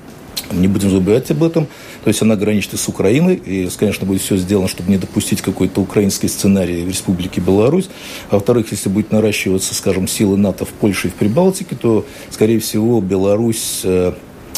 Не 0.51 0.67
будем 0.67 0.89
забывать 0.89 1.29
об 1.31 1.43
этом. 1.43 1.67
То 2.03 2.09
есть 2.09 2.21
она 2.21 2.35
граничит 2.35 2.73
и 2.73 2.77
с 2.77 2.87
Украиной, 2.87 3.35
и, 3.35 3.67
конечно, 3.77 4.05
будет 4.05 4.21
все 4.21 4.37
сделано, 4.37 4.67
чтобы 4.67 4.89
не 4.91 4.97
допустить 4.97 5.41
какой-то 5.41 5.81
украинский 5.81 6.29
сценарий 6.29 6.83
в 6.83 6.87
Республике 6.87 7.41
Беларусь. 7.41 7.89
А 8.29 8.35
во-вторых, 8.35 8.71
если 8.71 8.89
будет 8.89 9.11
наращиваться, 9.11 9.75
скажем, 9.75 10.07
силы 10.07 10.37
НАТО 10.37 10.65
в 10.65 10.69
Польше 10.69 11.07
и 11.07 11.11
в 11.11 11.15
Прибалтике, 11.15 11.75
то, 11.75 12.05
скорее 12.29 12.59
всего, 12.59 13.01
Беларусь 13.01 13.81
э, 13.83 14.13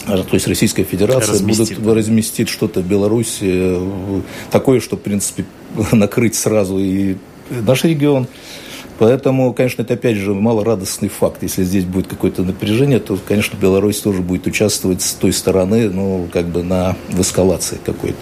то 0.05 0.33
есть 0.33 0.47
Российская 0.47 0.83
Федерация 0.83 1.33
разместит, 1.33 1.79
будет 1.79 1.97
разместить 1.97 2.49
что-то 2.49 2.81
в 2.81 2.87
Беларуси 2.87 3.43
э, 3.43 4.21
такое, 4.49 4.79
что, 4.79 4.95
в 4.95 5.01
принципе, 5.01 5.45
накрыть 5.91 6.35
сразу 6.35 6.79
и 6.79 7.17
наш 7.49 7.83
регион. 7.83 8.27
Поэтому, 8.99 9.53
конечно, 9.53 9.81
это 9.81 9.93
опять 9.93 10.17
же 10.17 10.33
малорадостный 10.33 11.07
факт. 11.07 11.41
Если 11.41 11.63
здесь 11.63 11.85
будет 11.85 12.07
какое-то 12.07 12.43
напряжение, 12.43 12.99
то, 12.99 13.17
конечно, 13.25 13.57
Беларусь 13.57 14.01
тоже 14.01 14.21
будет 14.21 14.45
участвовать 14.45 15.01
с 15.01 15.13
той 15.13 15.31
стороны, 15.31 15.89
ну, 15.89 16.27
как 16.31 16.47
бы 16.47 16.63
на 16.63 16.97
в 17.09 17.21
эскалации 17.21 17.77
какой-то. 17.83 18.17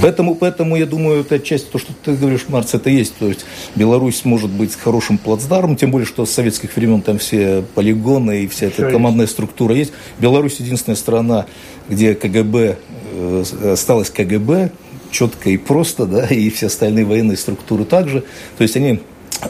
Поэтому, 0.00 0.36
поэтому 0.36 0.76
я 0.76 0.86
думаю, 0.86 1.22
это 1.22 1.40
часть, 1.40 1.72
то, 1.72 1.78
что 1.78 1.92
ты 2.04 2.14
говоришь, 2.14 2.46
Марц, 2.48 2.72
это 2.72 2.88
есть. 2.88 3.16
То 3.18 3.26
есть 3.26 3.44
Беларусь 3.74 4.24
может 4.24 4.50
быть 4.50 4.76
хорошим 4.76 5.18
плацдармом, 5.18 5.74
тем 5.74 5.90
более, 5.90 6.06
что 6.06 6.24
с 6.24 6.30
советских 6.30 6.76
времен 6.76 7.02
там 7.02 7.18
все 7.18 7.64
полигоны 7.74 8.44
и 8.44 8.46
вся 8.46 8.66
эта 8.66 8.90
командная 8.90 9.26
структура 9.26 9.74
есть. 9.74 9.92
Беларусь 10.20 10.60
единственная 10.60 10.96
страна, 10.96 11.46
где 11.88 12.14
КГБ, 12.14 12.78
э, 13.12 13.44
осталось 13.72 14.10
КГБ, 14.10 14.70
четко 15.10 15.50
и 15.50 15.56
просто, 15.56 16.06
да, 16.06 16.26
и 16.26 16.48
все 16.50 16.66
остальные 16.66 17.04
военные 17.06 17.36
структуры 17.36 17.84
также. 17.84 18.22
То 18.56 18.62
есть 18.62 18.76
они 18.76 19.00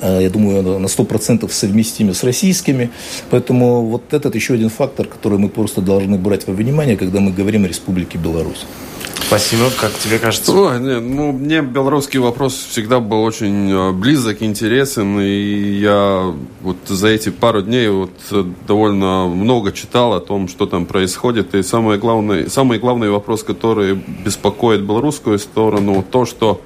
я 0.01 0.31
думаю, 0.31 0.79
на 0.79 0.87
100% 0.87 1.51
совместимы 1.51 2.15
с 2.15 2.25
российскими. 2.25 2.91
Поэтому 3.31 3.87
вот 3.87 4.13
этот 4.13 4.35
еще 4.35 4.55
один 4.55 4.71
фактор, 4.71 5.07
который 5.07 5.39
мы 5.39 5.49
просто 5.49 5.81
должны 5.81 6.17
брать 6.17 6.47
во 6.47 6.55
внимание, 6.55 6.97
когда 6.97 7.21
мы 7.21 7.33
говорим 7.33 7.65
о 7.65 7.69
Республике 7.69 8.19
Беларусь. 8.19 8.65
Спасибо. 9.27 9.71
Как 9.81 9.93
тебе 9.95 10.19
кажется? 10.19 10.53
Ой, 10.53 10.79
не, 10.79 11.01
ну, 11.01 11.33
мне 11.33 11.63
белорусский 11.63 12.19
вопрос 12.19 12.53
всегда 12.53 13.01
был 13.01 13.23
очень 13.23 13.71
э, 13.71 13.93
близок, 13.93 14.43
интересен, 14.43 15.19
и 15.21 15.79
я 15.81 16.35
вот 16.61 16.77
за 16.87 17.09
эти 17.09 17.31
пару 17.31 17.63
дней 17.63 17.89
вот 17.89 18.11
э, 18.31 18.45
довольно 18.69 19.29
много 19.29 19.73
читал 19.73 20.13
о 20.13 20.21
том, 20.21 20.49
что 20.49 20.67
там 20.67 20.85
происходит, 20.85 21.55
и 21.55 21.63
самый 21.63 21.97
главный, 21.97 22.51
самый 22.51 22.79
главный 22.79 23.09
вопрос, 23.09 23.43
который 23.43 23.95
беспокоит 23.95 24.83
белорусскую 24.83 25.39
сторону, 25.39 26.05
то, 26.11 26.27
что 26.27 26.61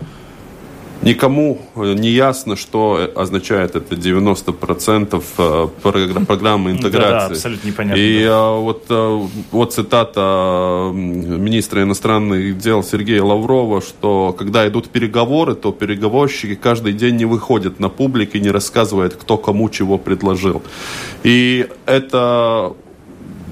Никому 1.07 1.59
э, 1.77 1.93
не 1.93 2.11
ясно, 2.11 2.57
что 2.57 3.09
означает 3.15 3.77
это 3.77 3.95
90% 3.95 5.23
э, 5.39 6.25
программы 6.27 6.73
интеграции. 6.73 7.01
Да, 7.01 7.21
да, 7.21 7.27
абсолютно 7.27 7.69
непонятно. 7.69 8.01
И 8.01 8.25
да. 8.25 8.51
вот, 8.51 8.87
вот 9.53 9.73
цитата 9.73 10.91
министра 10.93 11.85
иностранных 11.85 12.59
дел 12.59 12.83
Сергея 12.83 13.23
Лаврова, 13.23 13.81
что 13.83 14.35
когда 14.37 14.67
идут 14.67 14.89
переговоры, 14.89 15.55
то 15.55 15.71
переговорщики 15.71 16.57
каждый 16.57 16.93
день 16.93 17.15
не 17.15 17.25
выходят 17.25 17.79
на 17.79 17.89
публику 17.89 18.39
и 18.39 18.41
не 18.41 18.51
рассказывают, 18.51 19.15
кто 19.15 19.37
кому 19.37 19.69
чего 19.69 19.99
предложил. 19.99 20.61
И 21.23 21.69
это 21.87 22.73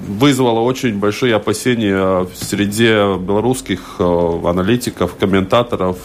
вызвало 0.09 0.59
очень 0.59 0.99
большие 0.99 1.35
опасения 1.35 2.25
в 2.25 2.35
среде 2.35 3.15
белорусских 3.17 3.95
аналитиков, 3.99 5.15
комментаторов 5.15 5.97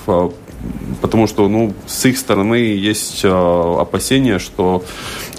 потому 1.00 1.26
что 1.26 1.48
ну, 1.48 1.72
с 1.86 2.04
их 2.06 2.18
стороны 2.18 2.54
есть 2.54 3.20
э, 3.24 3.28
опасения, 3.28 4.38
что 4.38 4.84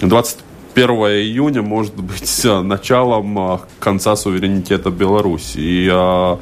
21 0.01 0.89
июня 0.89 1.61
может 1.61 1.95
быть 1.95 2.45
э, 2.45 2.61
началом 2.61 3.53
э, 3.53 3.59
конца 3.79 4.15
суверенитета 4.15 4.89
Беларуси. 4.89 5.57
И 5.57 6.37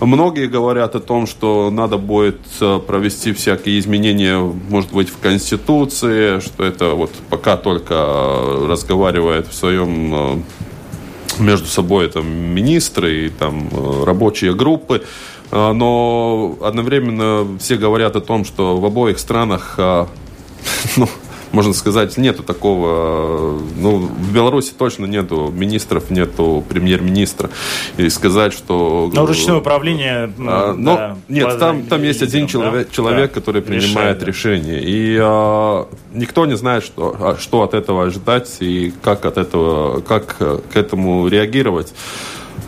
Многие 0.00 0.48
говорят 0.48 0.96
о 0.96 1.00
том, 1.00 1.26
что 1.26 1.70
надо 1.70 1.98
будет 1.98 2.40
провести 2.58 3.32
всякие 3.32 3.78
изменения, 3.78 4.38
может 4.68 4.92
быть, 4.92 5.08
в 5.08 5.18
Конституции, 5.18 6.40
что 6.40 6.64
это 6.64 6.90
вот 6.90 7.12
пока 7.30 7.56
только 7.56 7.94
разговаривает 8.68 9.46
в 9.46 9.54
своем 9.54 10.44
между 11.38 11.66
собой 11.68 12.08
там 12.08 12.26
министры 12.26 13.26
и 13.26 13.28
там 13.28 13.68
рабочие 14.04 14.52
группы. 14.54 15.04
А, 15.54 15.72
но 15.72 16.58
одновременно 16.60 17.46
все 17.60 17.76
говорят 17.76 18.16
о 18.16 18.20
том, 18.20 18.44
что 18.44 18.76
в 18.76 18.84
обоих 18.84 19.20
странах, 19.20 19.74
а, 19.78 20.08
ну, 20.96 21.08
можно 21.52 21.72
сказать, 21.72 22.16
нету 22.16 22.42
такого, 22.42 23.60
ну, 23.76 23.98
в 23.98 24.32
Беларуси 24.32 24.72
точно 24.76 25.06
нету 25.06 25.52
министров, 25.54 26.10
нету 26.10 26.64
премьер-министра. 26.68 27.50
И 27.96 28.08
сказать, 28.08 28.52
что... 28.52 29.08
Ну, 29.12 29.26
ручное 29.26 29.58
управление... 29.58 30.32
А, 30.40 30.74
ну, 30.76 30.96
да, 30.96 31.16
нет, 31.28 31.58
там, 31.60 31.84
там 31.84 32.02
есть 32.02 32.22
один 32.22 32.48
человек, 32.48 32.88
да? 32.88 32.92
человек 32.92 33.32
да. 33.32 33.40
который 33.40 33.62
принимает 33.62 33.84
Решает, 33.94 34.22
решение. 34.24 34.82
И 34.82 35.16
а, 35.20 35.86
никто 36.12 36.46
не 36.46 36.56
знает, 36.56 36.82
что, 36.82 37.14
а, 37.20 37.36
что 37.38 37.62
от 37.62 37.74
этого 37.74 38.06
ожидать 38.06 38.56
и 38.58 38.92
как 39.02 39.24
от 39.24 39.38
этого, 39.38 40.00
как 40.00 40.36
к 40.36 40.76
этому 40.76 41.28
реагировать. 41.28 41.94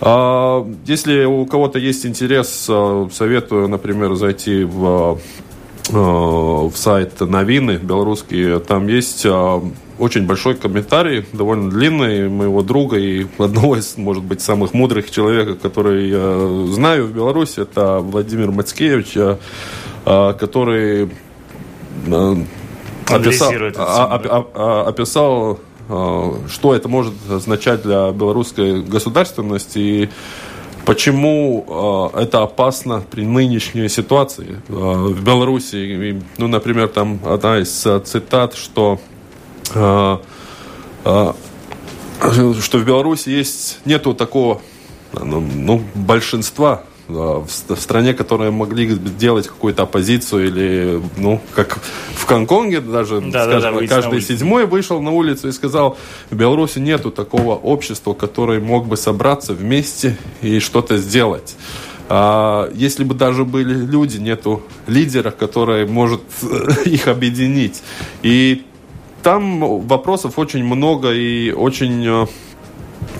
А, 0.00 0.66
если 0.84 1.24
у 1.24 1.46
кого-то 1.46 1.78
есть 1.78 2.04
интерес, 2.06 2.66
а, 2.68 3.08
советую, 3.12 3.68
например, 3.68 4.14
зайти 4.14 4.64
в, 4.64 5.18
а, 5.92 6.68
в 6.68 6.76
сайт 6.76 7.20
Новины 7.20 7.78
белорусские. 7.82 8.58
Там 8.60 8.88
есть 8.88 9.26
очень 9.98 10.26
большой 10.26 10.56
комментарий, 10.56 11.24
довольно 11.32 11.70
длинный, 11.70 12.28
моего 12.28 12.62
друга 12.62 12.98
и 12.98 13.26
одного 13.38 13.76
из, 13.76 13.96
может 13.96 14.24
быть, 14.24 14.40
самых 14.40 14.74
мудрых 14.74 15.10
человек, 15.10 15.60
который 15.60 16.10
я 16.10 16.66
знаю 16.72 17.06
в 17.06 17.12
Беларуси, 17.12 17.60
это 17.60 17.98
Владимир 18.00 18.50
Мацкевич, 18.50 19.16
который 20.04 21.10
описал, 23.08 23.52
описал 24.86 25.52
Э, 25.54 25.75
что 25.88 26.74
это 26.74 26.88
может 26.88 27.14
означать 27.30 27.82
для 27.82 28.10
белорусской 28.10 28.82
государственности 28.82 29.78
и 29.78 30.08
почему 30.84 32.12
э, 32.14 32.22
это 32.22 32.42
опасно 32.42 33.02
при 33.10 33.24
нынешней 33.24 33.88
ситуации 33.88 34.62
э, 34.68 34.72
в 34.72 35.22
Беларуси. 35.22 36.20
Ну, 36.38 36.48
например, 36.48 36.88
там 36.88 37.20
одна 37.24 37.58
из 37.58 37.86
цитат, 38.04 38.54
что 38.54 39.00
что 41.02 42.78
в 42.78 42.84
Беларуси 42.84 43.28
есть 43.28 43.78
нету 43.84 44.14
такого 44.14 44.60
ну, 45.12 45.40
ну 45.40 45.82
большинства 45.94 46.82
в 47.08 47.46
стране, 47.76 48.14
которые 48.14 48.50
могли 48.50 48.86
делать 48.96 49.46
какую-то 49.46 49.84
оппозицию 49.84 50.46
или, 50.46 51.02
ну, 51.16 51.40
как 51.54 51.78
в 52.14 52.26
Гонконге 52.26 52.80
даже, 52.80 53.20
да, 53.20 53.44
скажем, 53.44 53.74
да, 53.74 53.80
да, 53.80 53.86
каждый 53.86 54.20
седьмой 54.20 54.66
вышел 54.66 55.00
на 55.00 55.12
улицу 55.12 55.48
и 55.48 55.52
сказал, 55.52 55.96
в 56.30 56.36
Беларуси 56.36 56.78
нету 56.78 57.10
такого 57.10 57.54
общества, 57.54 58.12
которое 58.14 58.60
мог 58.60 58.86
бы 58.86 58.96
собраться 58.96 59.52
вместе 59.54 60.16
и 60.42 60.58
что-то 60.58 60.96
сделать. 60.96 61.56
А 62.08 62.70
если 62.72 63.04
бы 63.04 63.14
даже 63.14 63.44
были 63.44 63.74
люди, 63.74 64.18
нету 64.18 64.62
лидера, 64.86 65.30
который 65.30 65.86
может 65.86 66.22
их 66.84 67.08
объединить. 67.08 67.82
И 68.22 68.64
там 69.22 69.86
вопросов 69.86 70.38
очень 70.38 70.64
много 70.64 71.12
и 71.12 71.50
очень 71.50 72.28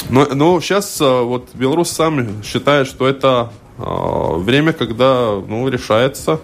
Но, 0.09 0.27
но 0.35 0.61
сейчас 0.61 1.01
вот 1.01 1.49
белорусы 1.55 1.95
сами 1.95 2.29
считают, 2.45 2.89
что 2.89 3.09
это 3.09 3.51
время, 3.79 4.73
когда 4.73 5.41
ну, 5.47 5.69
решается 5.69 6.41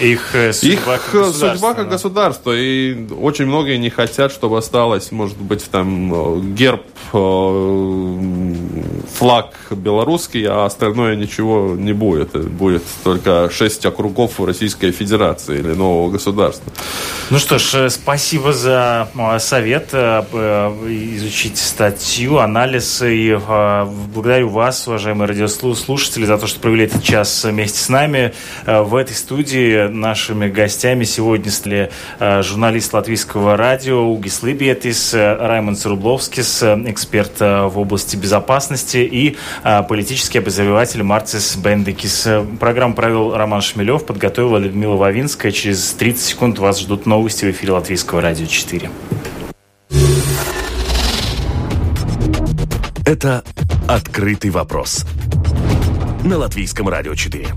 их 0.00 0.34
э, 0.34 0.52
судьба, 0.52 0.94
Их 0.94 1.10
как, 1.10 1.26
судьба 1.34 1.74
как 1.74 1.88
государство. 1.88 2.52
И 2.56 3.06
очень 3.12 3.46
многие 3.46 3.76
не 3.76 3.90
хотят, 3.90 4.32
чтобы 4.32 4.58
осталось, 4.58 5.12
может 5.12 5.38
быть, 5.38 5.70
там 5.70 6.12
э, 6.12 6.40
герб, 6.54 6.82
э, 7.12 7.18
флаг 9.14 9.54
белорусский, 9.70 10.46
а 10.46 10.66
остальное 10.66 11.16
ничего 11.16 11.74
не 11.76 11.92
будет. 11.92 12.30
Будет 12.50 12.82
только 13.04 13.50
шесть 13.50 13.84
округов 13.86 14.40
Российской 14.40 14.90
Федерации 14.92 15.58
или 15.58 15.72
нового 15.72 16.10
государства. 16.10 16.72
Ну 17.30 17.38
что 17.38 17.58
ж, 17.58 17.90
спасибо 17.90 18.52
за 18.52 19.08
совет 19.38 19.94
изучить 19.94 21.58
статью, 21.58 22.38
анализ. 22.38 23.02
И 23.02 23.38
благодарю 24.14 24.48
вас, 24.48 24.86
уважаемые 24.88 25.28
радиослушатели, 25.28 26.24
за 26.24 26.38
то, 26.38 26.46
что 26.46 26.60
провели 26.60 26.84
этот 26.84 27.02
час 27.02 27.44
вместе 27.44 27.78
с 27.78 27.88
нами 27.88 28.32
в 28.66 28.94
этой 28.94 29.14
студии 29.14 29.88
нашими 29.88 30.48
гостями 30.48 31.04
сегодня 31.04 31.50
стали 31.50 31.90
э, 32.18 32.42
журналист 32.42 32.92
латвийского 32.92 33.56
радио 33.56 34.06
Угис 34.06 34.42
Либиетис, 34.42 35.14
э, 35.14 35.36
Раймонд 35.36 35.78
Срубловскис, 35.78 36.62
э, 36.62 36.82
эксперт 36.86 37.40
в 37.40 37.78
области 37.78 38.16
безопасности 38.16 38.89
и 38.94 39.36
политический 39.88 40.38
обозреватель 40.38 41.02
Марцис 41.02 41.56
Бендекис. 41.56 42.28
Программу 42.58 42.94
провел 42.94 43.36
Роман 43.36 43.60
Шмелев, 43.60 44.04
подготовила 44.06 44.58
Людмила 44.58 44.96
Вавинская. 44.96 45.52
Через 45.52 45.92
30 45.92 46.22
секунд 46.22 46.58
вас 46.58 46.80
ждут 46.80 47.06
новости 47.06 47.44
в 47.44 47.50
эфире 47.50 47.72
Латвийского 47.72 48.20
радио 48.20 48.46
4. 48.46 48.90
Это 53.06 53.42
«Открытый 53.88 54.50
вопрос» 54.50 55.04
на 56.24 56.38
Латвийском 56.38 56.88
радио 56.88 57.14
4. 57.14 57.48